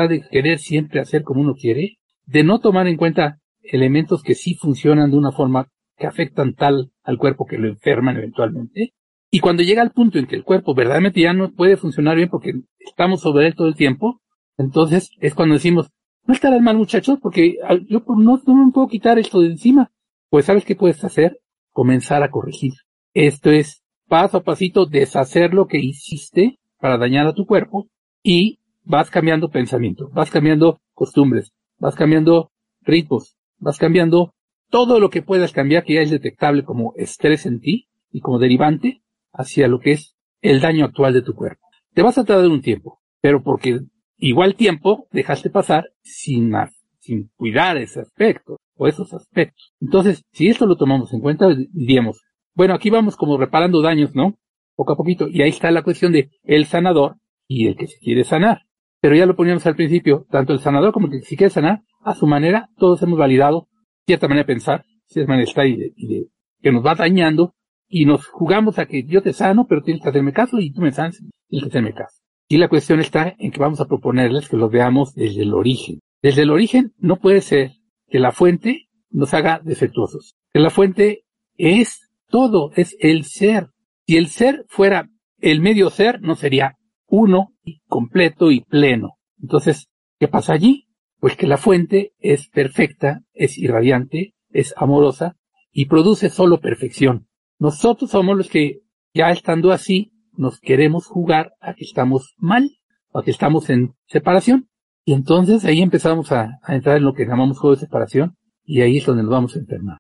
de 0.09 0.25
querer 0.31 0.59
siempre 0.59 1.01
hacer 1.01 1.23
como 1.23 1.41
uno 1.41 1.55
quiere, 1.55 1.99
de 2.27 2.43
no 2.43 2.59
tomar 2.59 2.89
en 2.89 2.97
cuenta 2.97 3.39
elementos 3.63 4.23
que 4.23 4.35
sí 4.35 4.55
funcionan 4.55 5.11
de 5.11 5.17
una 5.17 5.33
forma 5.33 5.69
que 5.97 6.07
afectan 6.07 6.55
tal 6.55 6.91
al 7.03 7.19
cuerpo 7.19 7.47
que 7.47 7.59
lo 7.59 7.69
enferman 7.69 8.17
eventualmente. 8.17 8.95
Y 9.31 9.41
cuando 9.41 9.63
llega 9.63 9.83
al 9.83 9.93
punto 9.93 10.19
en 10.19 10.27
que 10.27 10.37
el 10.37 10.45
cuerpo 10.45 10.75
verdaderamente 10.75 11.21
ya 11.21 11.33
no 11.33 11.53
puede 11.53 11.77
funcionar 11.77 12.17
bien 12.17 12.31
porque 12.31 12.53
estamos 12.79 13.21
sobre 13.21 13.47
él 13.47 13.55
todo 13.55 13.69
el 13.69 13.77
tiempo, 13.77 14.21
entonces 14.57 15.11
es 15.21 15.35
cuando 15.35 15.55
decimos, 15.55 15.91
no 16.27 16.35
estarás 16.35 16.61
mal 16.61 16.77
muchachos 16.77 17.19
porque 17.23 17.57
yo 17.89 18.03
no, 18.07 18.43
no 18.45 18.67
me 18.67 18.73
puedo 18.73 18.89
quitar 18.89 19.19
esto 19.19 19.41
de 19.41 19.49
encima. 19.49 19.91
Pues 20.31 20.45
sabes 20.45 20.65
qué 20.65 20.77
puedes 20.77 21.03
hacer? 21.05 21.41
Comenzar 21.73 22.23
a 22.23 22.31
corregir. 22.31 22.75
Esto 23.15 23.51
es 23.51 23.83
paso 24.09 24.39
a 24.39 24.43
pasito 24.43 24.85
deshacer 24.85 25.55
lo 25.55 25.67
que 25.67 25.79
hiciste 25.79 26.59
para 26.79 26.99
dañar 26.99 27.27
a 27.27 27.33
tu 27.33 27.47
cuerpo 27.47 27.89
y 28.23 28.59
vas 28.85 29.11
cambiando 29.11 29.51
pensamiento, 29.51 30.11
vas 30.13 30.31
cambiando 30.31 30.81
costumbres, 30.93 31.53
vas 31.79 31.95
cambiando 31.95 32.51
ritmos, 32.83 33.37
vas 33.59 33.79
cambiando 33.79 34.35
todo 34.71 35.01
lo 35.01 35.09
que 35.09 35.23
puedas 35.23 35.53
cambiar 35.53 35.85
que 35.85 35.95
ya 35.95 36.03
es 36.03 36.11
detectable 36.11 36.63
como 36.63 36.93
estrés 36.97 37.47
en 37.47 37.61
ti 37.61 37.89
y 38.11 38.21
como 38.21 38.39
derivante 38.39 39.03
hacia 39.33 39.67
lo 39.69 39.81
que 39.81 39.93
es 39.93 40.15
el 40.43 40.61
daño 40.61 40.85
actual 40.85 41.15
de 41.15 41.23
tu 41.23 41.35
cuerpo. 41.35 41.67
Te 41.95 42.03
vas 42.03 42.19
a 42.19 42.25
tardar 42.25 42.49
un 42.49 42.61
tiempo, 42.61 43.01
pero 43.21 43.43
porque 43.43 43.81
igual 44.19 44.57
tiempo 44.57 45.07
dejaste 45.11 45.49
pasar 45.51 45.91
sin 46.03 46.51
más, 46.51 46.71
sin 46.99 47.31
cuidar 47.37 47.79
ese 47.79 48.01
aspecto 48.01 48.59
o 48.79 48.87
esos 48.87 49.13
aspectos. 49.13 49.75
Entonces, 49.81 50.25
si 50.33 50.49
esto 50.49 50.67
lo 50.67 50.77
tomamos 50.77 51.13
en 51.13 51.21
cuenta, 51.21 51.49
diríamos, 51.73 52.23
bueno, 52.55 52.75
aquí 52.75 52.91
vamos 52.91 53.17
como 53.17 53.37
reparando 53.37 53.83
daños, 53.83 54.15
¿no? 54.15 54.39
Poco 54.75 54.93
a 54.93 54.97
poquito. 54.97 55.29
Y 55.29 55.43
ahí 55.43 55.51
está 55.51 55.71
la 55.71 55.83
cuestión 55.83 56.13
de 56.13 56.31
el 56.45 56.65
sanador 56.65 57.17
y 57.47 57.67
el 57.67 57.77
que 57.77 57.87
se 57.87 57.99
quiere 57.99 58.25
sanar. 58.25 58.63
Pero 59.01 59.15
ya 59.15 59.27
lo 59.27 59.37
poníamos 59.37 59.67
al 59.67 59.77
principio, 59.77 60.27
tanto 60.31 60.53
el 60.53 60.61
sanador 60.61 60.93
como 60.93 61.07
el 61.07 61.21
que 61.21 61.27
se 61.27 61.37
quiere 61.37 61.53
sanar, 61.53 61.83
a 62.03 62.15
su 62.15 62.27
manera, 62.27 62.71
todos 62.79 63.03
hemos 63.03 63.19
validado 63.19 63.69
cierta 64.07 64.27
manera 64.27 64.45
de 64.45 64.55
pensar, 64.55 64.85
cierta 65.07 65.29
manera 65.29 65.45
de 65.45 65.51
estar 65.51 65.67
y 65.67 65.77
de, 65.77 66.27
que 66.61 66.73
nos 66.73 66.85
va 66.85 66.95
dañando, 66.95 67.55
y 67.89 68.05
nos 68.05 68.27
jugamos 68.27 68.79
a 68.79 68.87
que 68.87 69.05
yo 69.05 69.23
te 69.23 69.33
sano, 69.33 69.67
pero 69.69 69.83
tienes 69.83 70.03
que 70.03 70.09
hacerme 70.11 70.33
caso 70.33 70.59
y 70.59 70.73
tú 70.73 70.81
me 70.83 70.93
sanas, 70.93 71.19
tienes 71.49 71.65
que 71.65 71.69
hacerme 71.69 71.95
caso. 71.95 72.19
Y 72.49 72.59
la 72.59 72.69
cuestión 72.69 73.01
está 73.01 73.35
en 73.39 73.51
que 73.51 73.61
vamos 73.61 73.81
a 73.81 73.87
proponerles 73.87 74.49
que 74.49 74.57
lo 74.57 74.69
veamos 74.69 75.15
desde 75.15 75.43
el 75.43 75.55
origen. 75.55 76.01
Desde 76.23 76.43
el 76.43 76.51
origen 76.51 76.93
no 76.99 77.17
puede 77.17 77.41
ser 77.41 77.73
que 78.09 78.19
la 78.19 78.33
fuente 78.33 78.89
nos 79.11 79.35
haga 79.35 79.61
defectuosos. 79.63 80.37
Que 80.53 80.61
la 80.61 80.71
fuente 80.71 81.25
es 81.57 82.11
todo, 82.29 82.71
es 82.77 82.97
el 83.01 83.25
ser. 83.25 83.69
Si 84.07 84.17
el 84.17 84.29
ser 84.29 84.65
fuera 84.69 85.09
el 85.39 85.61
medio 85.61 85.91
ser, 85.91 86.21
no 86.21 86.35
sería 86.35 86.77
uno 87.07 87.55
y 87.65 87.81
completo 87.87 88.51
y 88.51 88.61
pleno. 88.61 89.19
Entonces, 89.41 89.89
¿qué 90.19 90.29
pasa 90.29 90.53
allí? 90.53 90.89
Pues 91.21 91.37
que 91.37 91.47
la 91.47 91.57
fuente 91.57 92.13
es 92.19 92.49
perfecta, 92.49 93.23
es 93.33 93.59
irradiante, 93.59 94.35
es 94.51 94.75
amorosa 94.77 95.37
y 95.73 95.87
produce 95.87 96.31
solo 96.31 96.61
perfección. 96.61 97.29
Nosotros 97.59 98.11
somos 98.11 98.37
los 98.37 98.49
que, 98.49 98.81
ya 99.15 99.31
estando 99.31 99.73
así, 99.73 100.13
nos 100.33 100.61
queremos 100.61 101.07
jugar 101.07 101.53
a 101.61 101.75
que 101.75 101.85
estamos 101.85 102.35
mal, 102.39 102.71
a 103.13 103.23
que 103.23 103.31
estamos 103.31 103.69
en 103.71 103.95
separación. 104.07 104.69
Y 105.09 105.15
entonces 105.15 105.65
ahí 105.65 105.81
empezamos 105.81 106.31
a, 106.33 106.61
entrar 106.69 106.99
en 106.99 107.05
lo 107.05 107.15
que 107.15 107.25
llamamos 107.25 107.59
juego 107.59 107.75
de 107.75 107.81
separación 107.81 108.37
y 108.63 108.83
ahí 108.83 108.99
es 108.99 109.07
donde 109.07 109.23
nos 109.23 109.33
vamos 109.33 109.57
a 109.57 109.59
enfermar. 109.59 109.97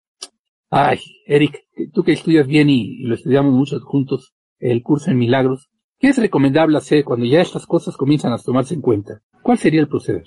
Ay, 0.69 0.99
Eric, 1.25 1.65
tú 1.95 2.05
que 2.05 2.13
estudias 2.13 2.47
bien 2.47 2.69
y 2.69 3.05
lo 3.05 3.15
estudiamos 3.15 3.55
muchos 3.55 3.83
juntos, 3.85 4.35
el 4.59 4.83
curso 4.83 5.11
en 5.11 5.17
milagros, 5.17 5.71
¿qué 5.99 6.09
es 6.09 6.19
recomendable 6.19 6.77
hacer 6.77 7.05
cuando 7.05 7.25
ya 7.25 7.41
estas 7.41 7.65
cosas 7.65 7.97
comienzan 7.97 8.35
a 8.35 8.39
tomarse 8.39 8.75
en 8.75 8.83
cuenta? 8.83 9.23
¿Cuál 9.43 9.57
sería 9.57 9.81
el 9.81 9.89
proceder? 9.89 10.25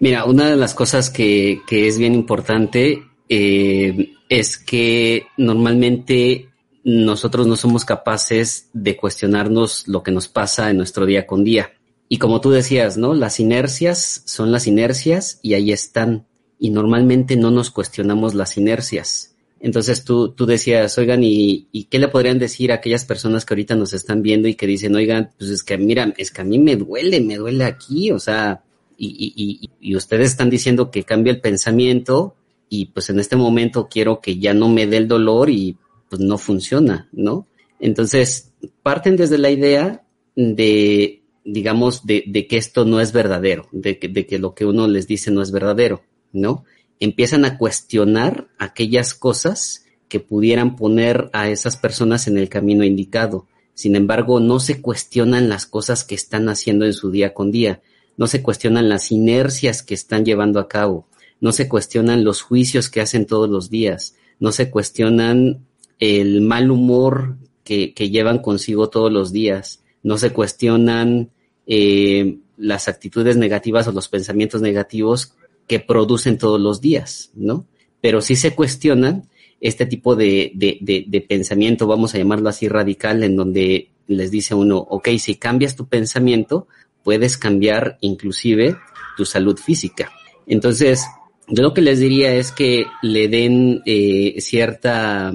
Mira, 0.00 0.24
una 0.24 0.50
de 0.50 0.56
las 0.56 0.74
cosas 0.74 1.08
que, 1.08 1.60
que 1.64 1.86
es 1.86 1.96
bien 1.96 2.14
importante 2.14 3.00
eh, 3.28 4.12
es 4.28 4.58
que 4.58 5.28
normalmente 5.36 6.48
nosotros 6.82 7.46
no 7.46 7.54
somos 7.54 7.84
capaces 7.84 8.70
de 8.72 8.96
cuestionarnos 8.96 9.86
lo 9.86 10.02
que 10.02 10.10
nos 10.10 10.26
pasa 10.26 10.68
en 10.68 10.78
nuestro 10.78 11.06
día 11.06 11.28
con 11.28 11.44
día. 11.44 11.70
Y 12.08 12.18
como 12.18 12.40
tú 12.40 12.50
decías, 12.50 12.96
¿no? 12.96 13.14
Las 13.14 13.40
inercias 13.40 14.22
son 14.26 14.52
las 14.52 14.66
inercias 14.66 15.38
y 15.42 15.54
ahí 15.54 15.72
están. 15.72 16.26
Y 16.58 16.70
normalmente 16.70 17.36
no 17.36 17.50
nos 17.50 17.70
cuestionamos 17.70 18.34
las 18.34 18.56
inercias. 18.56 19.34
Entonces 19.60 20.04
tú, 20.04 20.32
tú 20.32 20.44
decías, 20.44 20.98
oigan, 20.98 21.24
¿y, 21.24 21.68
¿y 21.72 21.84
qué 21.84 21.98
le 21.98 22.08
podrían 22.08 22.38
decir 22.38 22.70
a 22.70 22.76
aquellas 22.76 23.06
personas 23.06 23.44
que 23.46 23.54
ahorita 23.54 23.74
nos 23.74 23.94
están 23.94 24.20
viendo 24.20 24.46
y 24.46 24.54
que 24.54 24.66
dicen, 24.66 24.94
oigan, 24.94 25.30
pues 25.38 25.50
es 25.50 25.62
que 25.62 25.78
mira, 25.78 26.12
es 26.18 26.30
que 26.30 26.42
a 26.42 26.44
mí 26.44 26.58
me 26.58 26.76
duele, 26.76 27.20
me 27.22 27.36
duele 27.36 27.64
aquí, 27.64 28.10
o 28.10 28.18
sea, 28.18 28.62
y, 28.98 29.32
y, 29.34 29.70
y 29.80 29.96
ustedes 29.96 30.30
están 30.30 30.50
diciendo 30.50 30.90
que 30.90 31.04
cambia 31.04 31.32
el 31.32 31.40
pensamiento 31.40 32.36
y 32.68 32.86
pues 32.86 33.08
en 33.10 33.20
este 33.20 33.36
momento 33.36 33.88
quiero 33.90 34.20
que 34.20 34.38
ya 34.38 34.52
no 34.52 34.68
me 34.68 34.86
dé 34.86 34.98
el 34.98 35.08
dolor 35.08 35.48
y 35.48 35.78
pues 36.08 36.20
no 36.20 36.38
funciona, 36.38 37.08
¿no? 37.12 37.46
Entonces, 37.80 38.52
parten 38.82 39.16
desde 39.16 39.38
la 39.38 39.50
idea 39.50 40.04
de, 40.36 41.22
digamos, 41.44 42.06
de, 42.06 42.24
de 42.26 42.46
que 42.46 42.56
esto 42.56 42.84
no 42.84 43.00
es 43.00 43.12
verdadero, 43.12 43.68
de 43.72 43.98
que, 43.98 44.08
de 44.08 44.26
que 44.26 44.38
lo 44.38 44.54
que 44.54 44.64
uno 44.64 44.88
les 44.88 45.06
dice 45.06 45.30
no 45.30 45.42
es 45.42 45.50
verdadero, 45.50 46.02
¿no? 46.32 46.64
Empiezan 47.00 47.44
a 47.44 47.58
cuestionar 47.58 48.48
aquellas 48.58 49.14
cosas 49.14 49.84
que 50.08 50.20
pudieran 50.20 50.76
poner 50.76 51.28
a 51.32 51.48
esas 51.48 51.76
personas 51.76 52.28
en 52.28 52.38
el 52.38 52.48
camino 52.48 52.84
indicado. 52.84 53.46
Sin 53.74 53.96
embargo, 53.96 54.40
no 54.40 54.60
se 54.60 54.80
cuestionan 54.80 55.48
las 55.48 55.66
cosas 55.66 56.04
que 56.04 56.14
están 56.14 56.48
haciendo 56.48 56.84
en 56.84 56.92
su 56.92 57.10
día 57.10 57.34
con 57.34 57.50
día, 57.50 57.82
no 58.16 58.26
se 58.26 58.42
cuestionan 58.42 58.88
las 58.88 59.10
inercias 59.10 59.82
que 59.82 59.94
están 59.94 60.24
llevando 60.24 60.60
a 60.60 60.68
cabo, 60.68 61.08
no 61.40 61.52
se 61.52 61.68
cuestionan 61.68 62.24
los 62.24 62.42
juicios 62.42 62.88
que 62.88 63.00
hacen 63.00 63.26
todos 63.26 63.50
los 63.50 63.70
días, 63.70 64.14
no 64.38 64.52
se 64.52 64.70
cuestionan 64.70 65.66
el 65.98 66.40
mal 66.40 66.70
humor 66.70 67.36
que, 67.64 67.92
que 67.92 68.10
llevan 68.10 68.38
consigo 68.38 68.88
todos 68.88 69.12
los 69.12 69.32
días, 69.32 69.82
no 70.04 70.16
se 70.16 70.30
cuestionan 70.30 71.30
eh, 71.66 72.38
las 72.56 72.88
actitudes 72.88 73.36
negativas 73.36 73.86
o 73.88 73.92
los 73.92 74.08
pensamientos 74.08 74.60
negativos 74.60 75.34
que 75.66 75.80
producen 75.80 76.38
todos 76.38 76.60
los 76.60 76.80
días, 76.80 77.30
¿no? 77.34 77.66
Pero 78.00 78.20
sí 78.20 78.36
se 78.36 78.54
cuestionan 78.54 79.28
este 79.60 79.86
tipo 79.86 80.14
de, 80.14 80.52
de, 80.54 80.78
de, 80.80 81.04
de, 81.08 81.20
pensamiento, 81.22 81.86
vamos 81.86 82.14
a 82.14 82.18
llamarlo 82.18 82.50
así 82.50 82.68
radical, 82.68 83.22
en 83.22 83.34
donde 83.34 83.88
les 84.06 84.30
dice 84.30 84.54
uno, 84.54 84.76
ok, 84.76 85.08
si 85.18 85.36
cambias 85.36 85.74
tu 85.74 85.88
pensamiento, 85.88 86.68
puedes 87.02 87.38
cambiar 87.38 87.96
inclusive 88.00 88.76
tu 89.16 89.24
salud 89.24 89.56
física. 89.58 90.12
Entonces, 90.46 91.06
yo 91.48 91.62
lo 91.62 91.74
que 91.74 91.82
les 91.82 92.00
diría 92.00 92.34
es 92.34 92.52
que 92.52 92.86
le 93.02 93.28
den 93.28 93.82
eh, 93.86 94.36
cierta, 94.40 95.32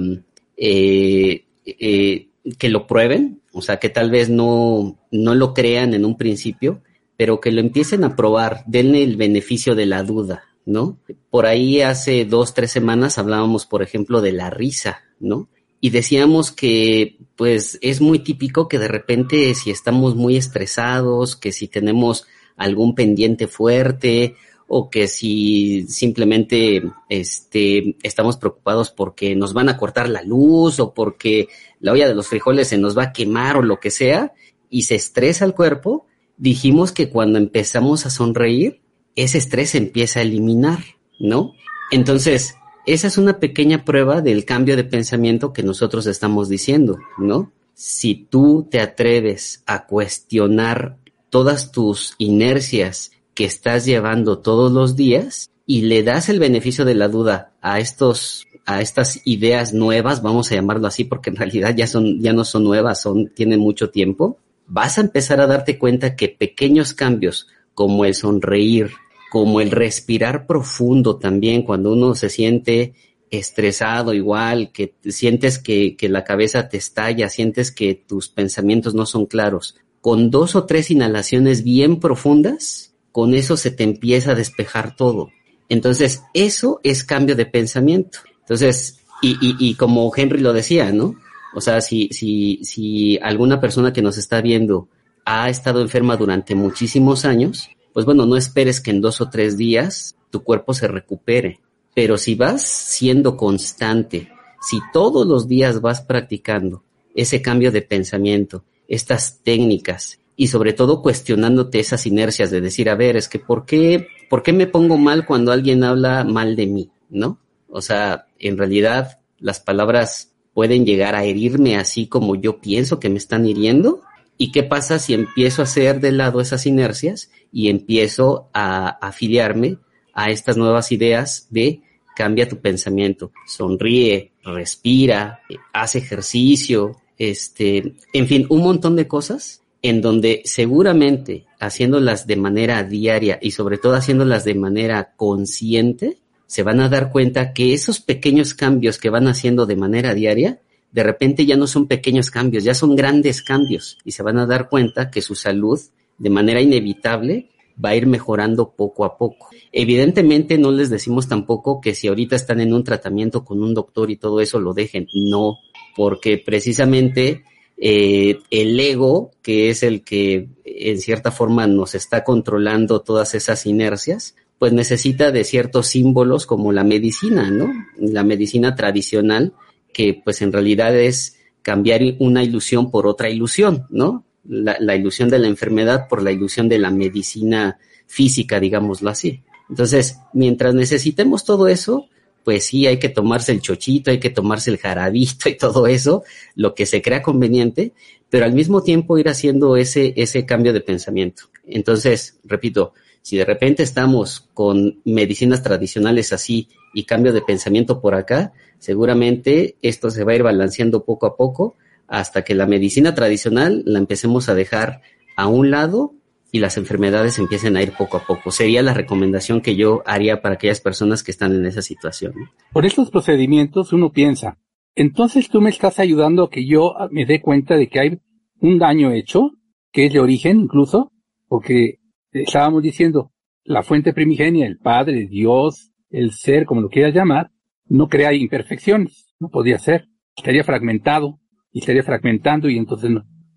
eh, 0.56 1.44
eh, 1.64 2.28
que 2.58 2.68
lo 2.68 2.86
prueben, 2.86 3.39
o 3.52 3.62
sea, 3.62 3.78
que 3.78 3.88
tal 3.88 4.10
vez 4.10 4.28
no, 4.28 4.98
no 5.10 5.34
lo 5.34 5.54
crean 5.54 5.94
en 5.94 6.04
un 6.04 6.16
principio, 6.16 6.82
pero 7.16 7.40
que 7.40 7.50
lo 7.50 7.60
empiecen 7.60 8.04
a 8.04 8.16
probar, 8.16 8.64
denle 8.66 9.02
el 9.02 9.16
beneficio 9.16 9.74
de 9.74 9.86
la 9.86 10.02
duda, 10.02 10.44
¿no? 10.64 10.98
Por 11.30 11.46
ahí 11.46 11.82
hace 11.82 12.24
dos, 12.24 12.54
tres 12.54 12.70
semanas 12.70 13.18
hablábamos, 13.18 13.66
por 13.66 13.82
ejemplo, 13.82 14.20
de 14.20 14.32
la 14.32 14.50
risa, 14.50 15.02
¿no? 15.18 15.48
Y 15.80 15.90
decíamos 15.90 16.52
que, 16.52 17.18
pues, 17.36 17.78
es 17.80 18.00
muy 18.00 18.20
típico 18.20 18.68
que 18.68 18.78
de 18.78 18.88
repente 18.88 19.54
si 19.54 19.70
estamos 19.70 20.14
muy 20.14 20.36
estresados, 20.36 21.36
que 21.36 21.52
si 21.52 21.68
tenemos 21.68 22.26
algún 22.56 22.94
pendiente 22.94 23.48
fuerte 23.48 24.36
o 24.68 24.88
que 24.88 25.08
si 25.08 25.86
simplemente 25.88 26.82
este, 27.08 27.96
estamos 28.02 28.36
preocupados 28.36 28.90
porque 28.90 29.34
nos 29.34 29.52
van 29.52 29.68
a 29.68 29.76
cortar 29.76 30.08
la 30.08 30.22
luz 30.22 30.78
o 30.78 30.94
porque 30.94 31.48
la 31.80 31.92
olla 31.92 32.06
de 32.06 32.14
los 32.14 32.28
frijoles 32.28 32.68
se 32.68 32.78
nos 32.78 32.96
va 32.96 33.04
a 33.04 33.12
quemar 33.12 33.56
o 33.56 33.62
lo 33.62 33.80
que 33.80 33.90
sea 33.90 34.32
y 34.68 34.82
se 34.82 34.94
estresa 34.94 35.44
el 35.44 35.54
cuerpo, 35.54 36.06
dijimos 36.36 36.92
que 36.92 37.10
cuando 37.10 37.38
empezamos 37.38 38.06
a 38.06 38.10
sonreír, 38.10 38.80
ese 39.16 39.38
estrés 39.38 39.70
se 39.70 39.78
empieza 39.78 40.20
a 40.20 40.22
eliminar, 40.22 40.78
¿no? 41.18 41.54
Entonces, 41.90 42.54
esa 42.86 43.08
es 43.08 43.18
una 43.18 43.40
pequeña 43.40 43.84
prueba 43.84 44.20
del 44.22 44.44
cambio 44.44 44.76
de 44.76 44.84
pensamiento 44.84 45.52
que 45.52 45.62
nosotros 45.62 46.06
estamos 46.06 46.48
diciendo, 46.48 46.98
¿no? 47.18 47.52
Si 47.74 48.14
tú 48.14 48.68
te 48.70 48.80
atreves 48.80 49.62
a 49.66 49.86
cuestionar 49.86 50.98
todas 51.30 51.72
tus 51.72 52.14
inercias 52.18 53.12
que 53.34 53.44
estás 53.44 53.84
llevando 53.84 54.38
todos 54.38 54.72
los 54.72 54.96
días 54.96 55.50
y 55.66 55.82
le 55.82 56.02
das 56.02 56.28
el 56.28 56.38
beneficio 56.38 56.84
de 56.84 56.94
la 56.94 57.08
duda 57.08 57.52
a 57.60 57.78
estos 57.78 58.46
a 58.66 58.80
estas 58.80 59.20
ideas 59.24 59.72
nuevas, 59.72 60.22
vamos 60.22 60.50
a 60.50 60.54
llamarlo 60.54 60.86
así 60.86 61.04
porque 61.04 61.30
en 61.30 61.36
realidad 61.36 61.74
ya 61.74 61.86
son 61.86 62.20
ya 62.20 62.32
no 62.32 62.44
son 62.44 62.64
nuevas, 62.64 63.00
son 63.00 63.28
tienen 63.34 63.60
mucho 63.60 63.90
tiempo, 63.90 64.38
vas 64.66 64.98
a 64.98 65.00
empezar 65.00 65.40
a 65.40 65.46
darte 65.46 65.78
cuenta 65.78 66.16
que 66.16 66.28
pequeños 66.28 66.94
cambios 66.94 67.48
como 67.74 68.04
el 68.04 68.14
sonreír, 68.14 68.90
como 69.30 69.60
el 69.60 69.70
respirar 69.70 70.46
profundo 70.46 71.16
también 71.16 71.62
cuando 71.62 71.92
uno 71.92 72.14
se 72.14 72.28
siente 72.28 72.94
estresado 73.30 74.12
igual, 74.12 74.72
que 74.72 74.94
sientes 75.04 75.58
que, 75.58 75.96
que 75.96 76.08
la 76.08 76.24
cabeza 76.24 76.68
te 76.68 76.76
estalla, 76.76 77.28
sientes 77.28 77.70
que 77.70 77.94
tus 77.94 78.28
pensamientos 78.28 78.94
no 78.94 79.06
son 79.06 79.26
claros, 79.26 79.76
con 80.00 80.30
dos 80.30 80.56
o 80.56 80.64
tres 80.64 80.90
inhalaciones 80.90 81.62
bien 81.62 82.00
profundas, 82.00 82.94
con 83.12 83.34
eso 83.34 83.56
se 83.56 83.70
te 83.70 83.84
empieza 83.84 84.32
a 84.32 84.34
despejar 84.34 84.96
todo. 84.96 85.30
Entonces, 85.70 86.22
eso 86.34 86.80
es 86.82 87.04
cambio 87.04 87.34
de 87.34 87.46
pensamiento. 87.46 88.18
Entonces, 88.40 89.00
y, 89.22 89.30
y, 89.40 89.56
y 89.58 89.74
como 89.76 90.12
Henry 90.14 90.40
lo 90.40 90.52
decía, 90.52 90.92
¿no? 90.92 91.14
O 91.54 91.60
sea, 91.60 91.80
si, 91.80 92.08
si, 92.12 92.60
si 92.62 93.18
alguna 93.22 93.60
persona 93.60 93.92
que 93.92 94.02
nos 94.02 94.18
está 94.18 94.42
viendo 94.42 94.88
ha 95.24 95.48
estado 95.48 95.80
enferma 95.80 96.16
durante 96.16 96.54
muchísimos 96.54 97.24
años, 97.24 97.70
pues 97.92 98.04
bueno, 98.04 98.26
no 98.26 98.36
esperes 98.36 98.80
que 98.80 98.90
en 98.90 99.00
dos 99.00 99.20
o 99.20 99.30
tres 99.30 99.56
días 99.56 100.16
tu 100.30 100.42
cuerpo 100.42 100.74
se 100.74 100.88
recupere. 100.88 101.60
Pero 101.94 102.18
si 102.18 102.34
vas 102.34 102.62
siendo 102.62 103.36
constante, 103.36 104.28
si 104.60 104.80
todos 104.92 105.26
los 105.26 105.48
días 105.48 105.80
vas 105.80 106.02
practicando 106.02 106.82
ese 107.14 107.42
cambio 107.42 107.72
de 107.72 107.82
pensamiento, 107.82 108.64
estas 108.86 109.40
técnicas, 109.42 110.18
y 110.36 110.46
sobre 110.46 110.72
todo 110.72 111.02
cuestionándote 111.02 111.80
esas 111.80 112.06
inercias 112.06 112.50
de 112.50 112.60
decir, 112.60 112.88
a 112.88 112.94
ver, 112.94 113.16
es 113.16 113.28
que 113.28 113.38
¿por 113.38 113.66
qué, 113.66 114.08
¿por 114.30 114.44
qué 114.44 114.52
me 114.52 114.68
pongo 114.68 114.96
mal 114.96 115.26
cuando 115.26 115.50
alguien 115.50 115.82
habla 115.82 116.22
mal 116.24 116.54
de 116.54 116.66
mí? 116.66 116.90
¿No? 117.10 117.40
O 117.68 117.82
sea, 117.82 118.28
en 118.38 118.56
realidad 118.56 119.18
las 119.38 119.58
palabras 119.58 120.32
pueden 120.54 120.86
llegar 120.86 121.16
a 121.16 121.24
herirme 121.24 121.76
así 121.76 122.06
como 122.06 122.36
yo 122.36 122.60
pienso 122.60 123.00
que 123.00 123.10
me 123.10 123.18
están 123.18 123.44
hiriendo. 123.44 124.02
¿Y 124.38 124.52
qué 124.52 124.62
pasa 124.62 124.98
si 125.00 125.14
empiezo 125.14 125.60
a 125.60 125.64
hacer 125.64 126.00
de 126.00 126.12
lado 126.12 126.40
esas 126.40 126.64
inercias 126.64 127.30
y 127.52 127.68
empiezo 127.68 128.48
a 128.54 128.88
afiliarme 128.88 129.78
a 130.14 130.30
estas 130.30 130.56
nuevas 130.56 130.92
ideas 130.92 131.48
de 131.50 131.82
cambia 132.14 132.48
tu 132.48 132.60
pensamiento, 132.60 133.32
sonríe, 133.46 134.32
respira, 134.44 135.40
haz 135.72 135.96
ejercicio, 135.96 136.96
este, 137.18 137.94
en 138.12 138.26
fin, 138.26 138.46
un 138.48 138.62
montón 138.62 138.94
de 138.94 139.08
cosas 139.08 139.59
en 139.82 140.00
donde 140.00 140.42
seguramente 140.44 141.46
haciéndolas 141.58 142.26
de 142.26 142.36
manera 142.36 142.82
diaria 142.82 143.38
y 143.40 143.52
sobre 143.52 143.78
todo 143.78 143.94
haciéndolas 143.94 144.44
de 144.44 144.54
manera 144.54 145.12
consciente, 145.16 146.18
se 146.46 146.62
van 146.62 146.80
a 146.80 146.88
dar 146.88 147.12
cuenta 147.12 147.52
que 147.52 147.72
esos 147.72 148.00
pequeños 148.00 148.54
cambios 148.54 148.98
que 148.98 149.10
van 149.10 149.28
haciendo 149.28 149.66
de 149.66 149.76
manera 149.76 150.14
diaria, 150.14 150.60
de 150.90 151.02
repente 151.02 151.46
ya 151.46 151.56
no 151.56 151.66
son 151.66 151.86
pequeños 151.86 152.30
cambios, 152.30 152.64
ya 152.64 152.74
son 152.74 152.96
grandes 152.96 153.42
cambios 153.42 153.98
y 154.04 154.12
se 154.12 154.22
van 154.22 154.38
a 154.38 154.46
dar 154.46 154.68
cuenta 154.68 155.10
que 155.10 155.22
su 155.22 155.34
salud 155.34 155.78
de 156.18 156.30
manera 156.30 156.60
inevitable 156.60 157.50
va 157.82 157.90
a 157.90 157.96
ir 157.96 158.06
mejorando 158.06 158.72
poco 158.72 159.04
a 159.04 159.16
poco. 159.16 159.48
Evidentemente 159.72 160.58
no 160.58 160.70
les 160.70 160.90
decimos 160.90 161.28
tampoco 161.28 161.80
que 161.80 161.94
si 161.94 162.08
ahorita 162.08 162.36
están 162.36 162.60
en 162.60 162.74
un 162.74 162.84
tratamiento 162.84 163.44
con 163.44 163.62
un 163.62 163.72
doctor 163.72 164.10
y 164.10 164.16
todo 164.16 164.40
eso 164.40 164.58
lo 164.60 164.74
dejen, 164.74 165.06
no, 165.14 165.58
porque 165.96 166.36
precisamente 166.36 167.44
eh, 167.82 168.40
el 168.50 168.78
ego, 168.78 169.30
que 169.40 169.70
es 169.70 169.82
el 169.82 170.02
que 170.02 170.48
en 170.64 171.00
cierta 171.00 171.30
forma 171.30 171.66
nos 171.66 171.94
está 171.94 172.24
controlando 172.24 173.00
todas 173.00 173.34
esas 173.34 173.64
inercias, 173.64 174.36
pues 174.58 174.74
necesita 174.74 175.32
de 175.32 175.44
ciertos 175.44 175.86
símbolos 175.86 176.44
como 176.44 176.72
la 176.72 176.84
medicina, 176.84 177.50
¿no? 177.50 177.72
La 177.98 178.22
medicina 178.22 178.74
tradicional, 178.74 179.54
que 179.94 180.20
pues 180.22 180.42
en 180.42 180.52
realidad 180.52 180.94
es 180.94 181.38
cambiar 181.62 182.02
una 182.18 182.44
ilusión 182.44 182.90
por 182.90 183.06
otra 183.06 183.30
ilusión, 183.30 183.86
¿no? 183.88 184.26
La, 184.44 184.76
la 184.78 184.94
ilusión 184.94 185.30
de 185.30 185.38
la 185.38 185.48
enfermedad 185.48 186.06
por 186.06 186.22
la 186.22 186.32
ilusión 186.32 186.68
de 186.68 186.78
la 186.78 186.90
medicina 186.90 187.78
física, 188.06 188.60
digámoslo 188.60 189.08
así. 189.08 189.42
Entonces, 189.70 190.18
mientras 190.34 190.74
necesitemos 190.74 191.44
todo 191.44 191.66
eso, 191.66 192.08
pues 192.44 192.66
sí, 192.66 192.86
hay 192.86 192.98
que 192.98 193.08
tomarse 193.08 193.52
el 193.52 193.60
chochito, 193.60 194.10
hay 194.10 194.18
que 194.18 194.30
tomarse 194.30 194.70
el 194.70 194.78
jarabito 194.78 195.48
y 195.48 195.56
todo 195.56 195.86
eso, 195.86 196.24
lo 196.54 196.74
que 196.74 196.86
se 196.86 197.02
crea 197.02 197.22
conveniente, 197.22 197.92
pero 198.28 198.44
al 198.44 198.52
mismo 198.52 198.82
tiempo 198.82 199.18
ir 199.18 199.28
haciendo 199.28 199.76
ese, 199.76 200.14
ese 200.16 200.46
cambio 200.46 200.72
de 200.72 200.80
pensamiento. 200.80 201.44
Entonces, 201.66 202.38
repito, 202.44 202.94
si 203.22 203.36
de 203.36 203.44
repente 203.44 203.82
estamos 203.82 204.48
con 204.54 205.00
medicinas 205.04 205.62
tradicionales 205.62 206.32
así 206.32 206.68
y 206.94 207.04
cambio 207.04 207.32
de 207.32 207.42
pensamiento 207.42 208.00
por 208.00 208.14
acá, 208.14 208.52
seguramente 208.78 209.76
esto 209.82 210.10
se 210.10 210.24
va 210.24 210.32
a 210.32 210.36
ir 210.36 210.42
balanceando 210.42 211.04
poco 211.04 211.26
a 211.26 211.36
poco 211.36 211.76
hasta 212.08 212.42
que 212.42 212.54
la 212.54 212.66
medicina 212.66 213.14
tradicional 213.14 213.82
la 213.86 213.98
empecemos 213.98 214.48
a 214.48 214.54
dejar 214.54 215.02
a 215.36 215.46
un 215.46 215.70
lado 215.70 216.14
y 216.52 216.58
las 216.58 216.76
enfermedades 216.76 217.38
empiecen 217.38 217.76
a 217.76 217.82
ir 217.82 217.92
poco 217.92 218.16
a 218.16 218.24
poco. 218.26 218.50
Sería 218.50 218.82
la 218.82 218.94
recomendación 218.94 219.60
que 219.60 219.76
yo 219.76 220.02
haría 220.06 220.42
para 220.42 220.54
aquellas 220.54 220.80
personas 220.80 221.22
que 221.22 221.30
están 221.30 221.54
en 221.54 221.66
esa 221.66 221.82
situación. 221.82 222.34
Por 222.72 222.86
estos 222.86 223.10
procedimientos 223.10 223.92
uno 223.92 224.12
piensa, 224.12 224.58
entonces 224.94 225.48
tú 225.48 225.60
me 225.60 225.70
estás 225.70 225.98
ayudando 225.98 226.44
a 226.44 226.50
que 226.50 226.66
yo 226.66 226.94
me 227.10 227.26
dé 227.26 227.40
cuenta 227.40 227.76
de 227.76 227.88
que 227.88 228.00
hay 228.00 228.20
un 228.60 228.78
daño 228.78 229.12
hecho, 229.12 229.52
que 229.92 230.06
es 230.06 230.12
de 230.12 230.20
origen 230.20 230.60
incluso, 230.60 231.12
porque 231.48 231.98
estábamos 232.32 232.82
diciendo, 232.82 233.32
la 233.64 233.82
fuente 233.82 234.12
primigenia, 234.12 234.66
el 234.66 234.78
Padre, 234.78 235.26
Dios, 235.26 235.92
el 236.10 236.32
ser, 236.32 236.66
como 236.66 236.80
lo 236.80 236.88
quieras 236.88 237.14
llamar, 237.14 237.50
no 237.86 238.08
crea 238.08 238.32
imperfecciones, 238.32 239.34
no 239.38 239.48
podía 239.48 239.78
ser, 239.78 240.08
estaría 240.36 240.64
fragmentado 240.64 241.40
y 241.72 241.80
estaría 241.80 242.02
fragmentando 242.02 242.68
y 242.68 242.76
entonces, 242.76 243.10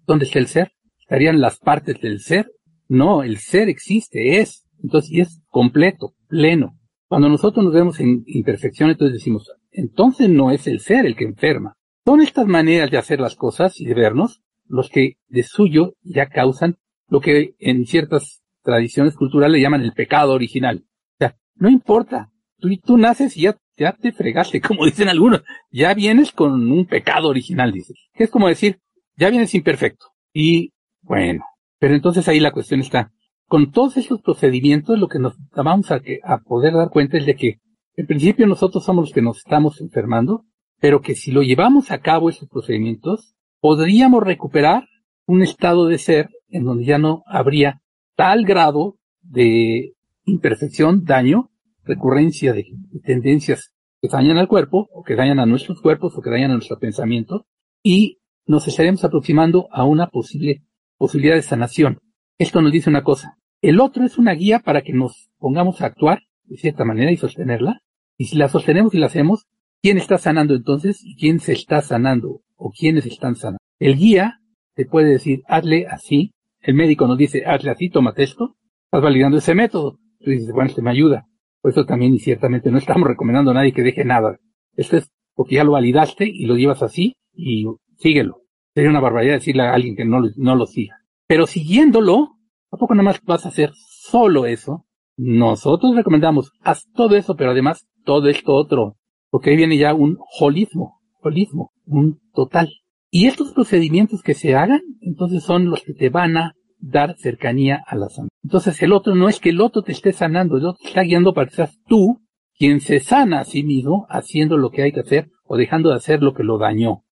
¿dónde 0.06 0.26
está 0.26 0.40
el 0.40 0.48
ser? 0.48 0.72
¿Estarían 1.00 1.42
las 1.42 1.60
partes 1.60 2.00
del 2.02 2.20
ser? 2.20 2.50
No, 2.94 3.24
el 3.24 3.40
ser 3.40 3.70
existe, 3.70 4.40
es, 4.40 4.68
entonces 4.84 5.10
es 5.16 5.42
completo, 5.50 6.14
pleno. 6.28 6.78
Cuando 7.08 7.28
nosotros 7.28 7.66
nos 7.66 7.74
vemos 7.74 8.00
en 8.00 8.24
imperfección, 8.28 8.92
entonces 8.92 9.18
decimos, 9.18 9.52
entonces 9.72 10.30
no 10.30 10.52
es 10.52 10.68
el 10.68 10.80
ser 10.80 11.08
el 11.08 11.16
que 11.16 11.24
enferma. 11.24 11.74
Son 12.06 12.22
estas 12.22 12.46
maneras 12.46 12.92
de 12.92 13.00
hacer 13.00 13.20
las 13.20 13.36
cosas 13.36 13.82
y 13.82 13.86
de 13.86 13.96
vernos 13.96 14.44
los 14.68 14.92
que 14.92 15.18
de 15.28 15.42
suyo 15.42 15.96
ya 16.04 16.28
causan 16.28 16.78
lo 17.08 17.20
que 17.20 17.56
en 17.58 17.88
ciertas 17.88 18.44
tradiciones 18.62 19.16
culturales 19.16 19.54
le 19.54 19.62
llaman 19.62 19.82
el 19.82 19.94
pecado 19.94 20.34
original. 20.34 20.86
O 20.86 21.18
sea, 21.18 21.36
no 21.56 21.72
importa, 21.72 22.30
tú, 22.60 22.70
tú 22.78 23.00
naces 23.00 23.36
y 23.38 23.42
ya, 23.42 23.58
ya 23.76 23.94
te 23.94 24.12
fregaste, 24.12 24.62
como 24.62 24.86
dicen 24.86 25.10
algunos, 25.10 25.42
ya 25.72 25.96
vienes 25.96 26.32
con 26.32 26.72
un 26.72 26.86
pecado 26.86 27.30
original, 27.30 27.72
dices. 27.72 27.98
Que 28.14 28.26
es 28.26 28.30
como 28.30 28.50
decir, 28.50 28.82
ya 29.18 29.32
vienes 29.32 29.56
imperfecto. 29.56 30.06
Y 30.32 30.74
bueno, 31.02 31.44
pero 31.84 31.96
entonces 31.96 32.30
ahí 32.30 32.40
la 32.40 32.54
cuestión 32.54 32.80
está, 32.80 33.12
con 33.46 33.74
todos 33.74 33.98
esos 33.98 34.22
procedimientos 34.22 34.98
lo 34.98 35.10
que 35.10 35.20
nos 35.20 35.34
vamos 35.54 35.92
a, 35.92 36.00
a 36.24 36.38
poder 36.38 36.76
dar 36.76 36.90
cuenta 36.90 37.18
es 37.18 37.26
de 37.26 37.36
que 37.36 37.60
en 37.98 38.08
principio 38.08 38.48
nosotros 38.48 38.86
somos 38.86 39.08
los 39.08 39.14
que 39.14 39.22
nos 39.22 39.40
estamos 39.40 39.82
enfermando, 39.82 40.46
pero 40.80 41.02
que 41.02 41.14
si 41.14 41.34
lo 41.34 41.42
llevamos 41.42 41.92
a 41.92 41.98
cabo 41.98 42.30
esos 42.30 42.48
procedimientos, 42.48 43.36
podríamos 43.60 44.24
recuperar 44.24 44.86
un 45.26 45.42
estado 45.42 45.88
de 45.88 45.98
ser 45.98 46.30
en 46.48 46.64
donde 46.64 46.86
ya 46.86 47.00
no 47.00 47.24
habría 47.26 47.82
tal 48.16 48.46
grado 48.46 48.96
de 49.22 49.92
imperfección, 50.24 51.04
daño, 51.04 51.52
recurrencia 51.84 52.54
de 52.54 52.64
tendencias 53.04 53.74
que 54.00 54.08
dañan 54.08 54.38
al 54.38 54.48
cuerpo, 54.48 54.88
o 54.94 55.04
que 55.04 55.18
dañan 55.18 55.42
a 55.42 55.46
nuestros 55.46 55.82
cuerpos, 55.82 56.14
o 56.16 56.22
que 56.22 56.30
dañan 56.30 56.52
a 56.52 56.54
nuestro 56.54 56.80
pensamiento, 56.80 57.46
y 57.84 58.20
nos 58.46 58.70
estaremos 58.70 59.04
aproximando 59.04 59.68
a 59.70 59.84
una 59.84 60.08
posible 60.08 60.64
posibilidad 60.98 61.36
de 61.36 61.42
sanación. 61.42 62.00
Esto 62.38 62.62
nos 62.62 62.72
dice 62.72 62.90
una 62.90 63.04
cosa. 63.04 63.38
El 63.62 63.80
otro 63.80 64.04
es 64.04 64.18
una 64.18 64.34
guía 64.34 64.60
para 64.60 64.82
que 64.82 64.94
nos 64.94 65.30
pongamos 65.38 65.82
a 65.82 65.86
actuar 65.86 66.20
de 66.44 66.58
cierta 66.58 66.86
manera 66.86 67.12
y 67.12 67.18
sostenerla. 67.18 67.82
Y 68.18 68.26
si 68.26 68.38
la 68.38 68.50
sostenemos 68.50 68.94
y 68.94 68.98
la 68.98 69.08
hacemos, 69.08 69.46
¿quién 69.82 69.98
está 69.98 70.18
sanando 70.18 70.56
entonces 70.56 71.02
y 71.04 71.16
quién 71.16 71.40
se 71.40 71.54
está 71.54 71.82
sanando 71.82 72.42
o 72.56 72.72
quiénes 72.72 73.06
están 73.06 73.36
sanando? 73.36 73.60
El 73.80 73.98
guía 73.98 74.40
te 74.76 74.86
puede 74.86 75.12
decir, 75.12 75.44
hazle 75.48 75.88
así, 75.88 76.34
el 76.60 76.76
médico 76.76 77.08
nos 77.08 77.18
dice, 77.18 77.46
hazle 77.46 77.72
así, 77.72 77.90
tómate 77.90 78.24
esto, 78.24 78.56
estás 78.86 79.02
validando 79.02 79.38
ese 79.38 79.56
método. 79.56 80.00
Tú 80.20 80.32
dices, 80.32 80.52
bueno, 80.52 80.70
este 80.70 80.82
me 80.82 80.92
ayuda. 80.92 81.26
Por 81.62 81.72
eso 81.72 81.86
también 81.86 82.14
y 82.14 82.20
ciertamente 82.20 82.72
no 82.72 82.78
estamos 82.78 83.08
recomendando 83.08 83.52
a 83.52 83.54
nadie 83.56 83.74
que 83.74 83.84
deje 83.84 84.04
nada. 84.04 84.38
Esto 84.76 84.98
es 84.98 85.10
porque 85.34 85.56
ya 85.56 85.64
lo 85.64 85.72
validaste 85.72 86.26
y 86.28 86.46
lo 86.46 86.56
llevas 86.56 86.84
así 86.84 87.16
y 87.34 87.66
síguelo. 87.98 88.43
Sería 88.74 88.90
una 88.90 89.00
barbaridad 89.00 89.36
decirle 89.36 89.64
a 89.64 89.74
alguien 89.74 89.96
que 89.96 90.06
no, 90.06 90.22
no 90.36 90.56
lo 90.56 90.66
siga. 90.66 90.98
Pero 91.28 91.48
siguiéndolo, 91.48 92.38
¿a 92.72 92.78
poco 92.78 92.96
nada 92.96 93.06
más 93.06 93.22
vas 93.24 93.46
a 93.46 93.50
hacer 93.50 93.72
solo 93.76 94.46
eso? 94.46 94.86
Nosotros 95.16 95.96
recomendamos, 95.96 96.52
haz 96.62 96.90
todo 96.94 97.16
eso, 97.16 97.36
pero 97.36 97.52
además 97.52 97.88
todo 98.04 98.28
esto 98.28 98.54
otro. 98.54 98.98
Porque 99.30 99.52
ahí 99.52 99.56
viene 99.56 99.78
ya 99.78 99.94
un 99.94 100.18
holismo, 100.40 101.00
holismo, 101.22 101.72
un 101.86 102.20
total. 102.34 102.70
Y 103.10 103.28
estos 103.28 103.52
procedimientos 103.52 104.24
que 104.24 104.34
se 104.34 104.56
hagan, 104.56 104.82
entonces 105.02 105.44
son 105.44 105.70
los 105.70 105.84
que 105.84 105.94
te 105.94 106.10
van 106.10 106.36
a 106.38 106.56
dar 106.80 107.16
cercanía 107.18 107.84
a 107.88 107.96
la 107.96 108.10
sana. 108.10 108.30
Entonces 108.44 108.82
el 108.82 108.92
otro 108.92 109.16
no 109.16 109.30
es 109.30 109.40
que 109.40 109.50
el 109.50 109.62
otro 109.62 109.84
te 109.84 109.92
esté 109.92 110.12
sanando, 110.14 110.58
el 110.58 110.66
otro 110.66 110.80
te 110.82 110.90
está 110.90 111.02
guiando 111.02 111.34
para 111.34 111.48
que 111.48 111.56
seas 111.56 111.80
tú 111.88 112.22
quien 112.58 112.82
se 112.82 113.00
sana 113.00 113.40
a 113.40 113.46
sí 113.46 113.64
mismo 113.64 114.06
haciendo 114.10 114.58
lo 114.58 114.70
que 114.70 114.84
hay 114.84 114.92
que 114.92 115.00
hacer 115.02 115.30
o 115.46 115.58
dejando 115.58 115.90
de 115.90 115.96
hacer 115.96 116.22
lo 116.22 116.34
que 116.34 116.44
lo 116.44 116.58
dañó. 116.58 117.04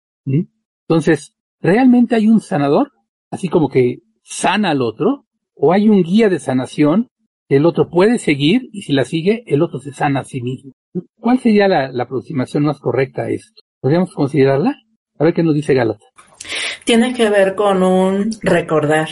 Entonces, 0.88 1.36
¿realmente 1.62 2.15
hay 2.15 2.28
un 2.28 2.41
sanador? 2.41 2.91
Así 3.30 3.47
como 3.47 3.69
que 3.69 4.00
sana 4.24 4.71
al 4.71 4.82
otro, 4.82 5.26
o 5.56 5.74
hay 5.74 5.89
un 5.89 6.04
guía 6.04 6.30
de 6.30 6.39
sanación 6.39 7.08
que 7.47 7.58
el 7.58 7.65
otro 7.65 7.89
puede 7.89 8.17
seguir 8.17 8.69
y 8.71 8.82
si 8.82 8.93
la 8.93 9.06
sigue, 9.06 9.43
el 9.45 9.62
otro 9.62 9.80
se 9.80 9.93
sana 9.93 10.21
a 10.21 10.24
sí 10.24 10.41
mismo. 10.41 10.71
¿Cuál 11.19 11.39
sería 11.39 11.67
la, 11.67 12.04
aproximación 12.04 12.63
más 12.63 12.80
correcta 12.80 13.24
a 13.24 13.30
esto? 13.30 13.62
¿Podríamos 13.80 14.13
considerarla? 14.13 14.76
A 15.19 15.24
ver 15.24 15.34
qué 15.34 15.43
nos 15.43 15.56
dice 15.56 15.74
Galata. 15.74 16.06
Tiene 16.84 17.13
que 17.13 17.30
ver 17.30 17.56
con 17.56 17.84
un 17.84 18.32
recordar 18.41 19.08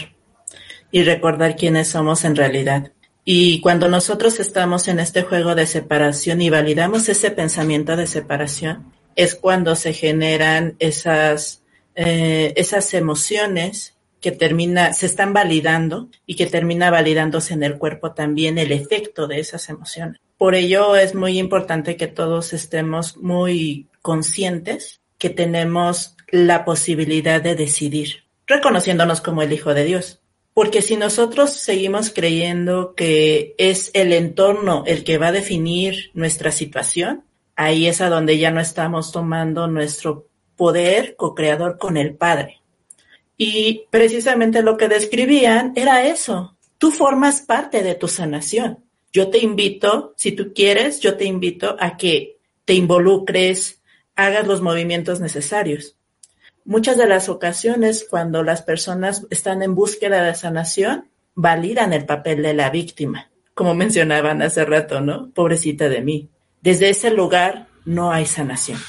y 0.92 1.04
recordar 1.04 1.56
quiénes 1.56 1.90
somos 1.90 2.26
en 2.26 2.36
realidad. 2.36 2.92
Y 3.24 3.62
cuando 3.62 3.90
nosotros 3.90 4.40
estamos 4.40 4.88
en 4.88 5.00
este 5.00 5.22
juego 5.22 5.54
de 5.54 5.68
separación 5.68 6.42
y 6.42 6.50
validamos 6.50 7.10
ese 7.10 7.30
pensamiento 7.32 7.96
de 7.96 8.08
separación, 8.08 8.92
es 9.16 9.36
cuando 9.36 9.76
se 9.76 9.94
generan 9.94 10.76
esas, 10.80 11.64
eh, 11.95 12.54
esas 12.56 12.93
emociones 12.93 13.95
que 14.21 14.32
termina, 14.32 14.93
se 14.93 15.06
están 15.06 15.34
validando 15.34 16.10
y 16.25 16.36
que 16.36 16.45
termina 16.45 16.91
validándose 16.91 17.54
en 17.54 17.63
el 17.63 17.78
cuerpo 17.78 18.12
también 18.12 18.58
el 18.58 18.71
efecto 18.71 19.28
de 19.28 19.39
esas 19.39 19.69
emociones. 19.69 20.19
Por 20.38 20.56
ello 20.56 20.95
es 20.95 21.15
muy 21.15 21.38
importante 21.38 21.97
que 21.97 22.08
todos 22.08 22.54
estemos 22.54 23.17
muy 23.17 23.88
conscientes 24.02 25.02
que 25.17 25.30
tenemos 25.30 26.15
la 26.30 26.63
posibilidad 26.63 27.41
de 27.41 27.56
decidir, 27.56 28.23
reconociéndonos 28.47 29.21
como 29.21 29.41
el 29.41 29.52
Hijo 29.52 29.73
de 29.73 29.86
Dios. 29.86 30.21
Porque 30.54 30.82
si 30.82 30.97
nosotros 30.97 31.52
seguimos 31.54 32.10
creyendo 32.10 32.93
que 32.95 33.54
es 33.58 33.91
el 33.93 34.13
entorno 34.13 34.84
el 34.88 35.04
que 35.04 35.17
va 35.17 35.28
a 35.28 35.32
definir 35.32 36.12
nuestra 36.13 36.52
situación, 36.52 37.23
ahí 37.56 37.88
es 37.88 38.02
a 38.02 38.10
donde 38.10 38.38
ya 38.38 38.52
no 38.52 38.62
estamos 38.62 39.12
tomando 39.12 39.67
nuestro 39.67 40.29
poder 40.60 41.15
co-creador 41.15 41.78
con 41.78 41.95
el 41.95 42.15
Padre. 42.15 42.62
Y 43.38 43.86
precisamente 43.89 44.62
lo 44.62 44.76
que 44.76 44.89
describían 44.89 45.72
era 45.78 46.06
eso. 46.06 46.58
Tú 46.78 46.91
formas 46.91 47.39
parte 47.39 47.82
de 47.82 47.95
tu 47.95 48.10
sanación. 48.10 48.84
Yo 49.13 49.30
te 49.30 49.38
invito, 49.38 50.13
si 50.17 50.34
tú 50.34 50.52
quieres, 50.54 51.00
yo 51.00 51.15
te 51.15 51.24
invito 51.24 51.78
a 51.80 51.95
que 51.95 52.39
te 52.65 52.74
involucres, 52.74 53.82
hagas 54.17 54.45
los 54.45 54.62
movimientos 54.62 55.22
necesarios. 55.22 55.95
Muchas 56.65 56.98
de 56.98 57.08
las 57.08 57.30
ocasiones 57.30 58.06
cuando 58.10 58.43
las 58.43 58.62
personas 58.62 59.26
están 59.30 59.63
en 59.63 59.76
búsqueda 59.76 60.24
de 60.24 60.36
sanación, 60.36 61.08
validan 61.36 61.93
el 61.93 62.06
papel 62.06 62.43
de 62.43 62.54
la 62.54 62.69
víctima, 62.69 63.32
como 63.54 63.76
mencionaban 63.76 64.41
hace 64.41 64.65
rato, 64.65 65.00
¿no? 65.00 65.32
Pobrecita 65.32 65.88
de 65.88 66.02
mí. 66.02 66.30
Desde 66.62 66.89
ese 66.89 67.12
lugar 67.12 67.67
no 67.86 68.12
hay 68.12 68.26
sanación. 68.26 68.80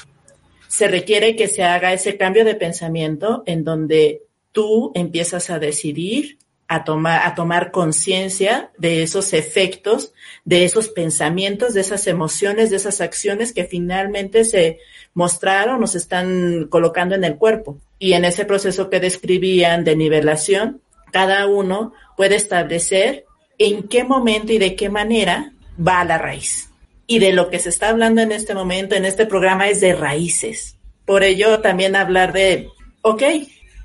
Se 0.71 0.87
requiere 0.87 1.35
que 1.35 1.49
se 1.49 1.63
haga 1.63 1.91
ese 1.91 2.15
cambio 2.15 2.45
de 2.45 2.55
pensamiento 2.55 3.43
en 3.45 3.65
donde 3.65 4.21
tú 4.53 4.93
empiezas 4.95 5.49
a 5.49 5.59
decidir 5.59 6.37
a 6.69 6.85
tomar, 6.85 7.27
a 7.27 7.35
tomar 7.35 7.71
conciencia 7.71 8.71
de 8.77 9.03
esos 9.03 9.33
efectos, 9.33 10.13
de 10.45 10.63
esos 10.63 10.87
pensamientos, 10.87 11.73
de 11.73 11.81
esas 11.81 12.07
emociones, 12.07 12.69
de 12.69 12.77
esas 12.77 13.01
acciones 13.01 13.51
que 13.51 13.65
finalmente 13.65 14.45
se 14.45 14.79
mostraron 15.13 15.83
o 15.83 15.87
se 15.87 15.97
están 15.97 16.67
colocando 16.69 17.15
en 17.15 17.25
el 17.25 17.35
cuerpo. 17.35 17.77
Y 17.99 18.13
en 18.13 18.23
ese 18.23 18.45
proceso 18.45 18.89
que 18.89 19.01
describían 19.01 19.83
de 19.83 19.97
nivelación, 19.97 20.79
cada 21.11 21.47
uno 21.47 21.91
puede 22.15 22.37
establecer 22.37 23.25
en 23.57 23.89
qué 23.89 24.05
momento 24.05 24.53
y 24.53 24.57
de 24.57 24.77
qué 24.77 24.87
manera 24.87 25.51
va 25.77 25.99
a 25.99 26.05
la 26.05 26.17
raíz. 26.17 26.70
Y 27.07 27.19
de 27.19 27.33
lo 27.33 27.49
que 27.49 27.59
se 27.59 27.69
está 27.69 27.89
hablando 27.89 28.21
en 28.21 28.31
este 28.31 28.53
momento, 28.53 28.95
en 28.95 29.05
este 29.05 29.25
programa, 29.25 29.69
es 29.69 29.81
de 29.81 29.93
raíces. 29.93 30.77
Por 31.05 31.23
ello, 31.23 31.59
también 31.59 31.95
hablar 31.95 32.31
de, 32.33 32.69
ok, 33.01 33.23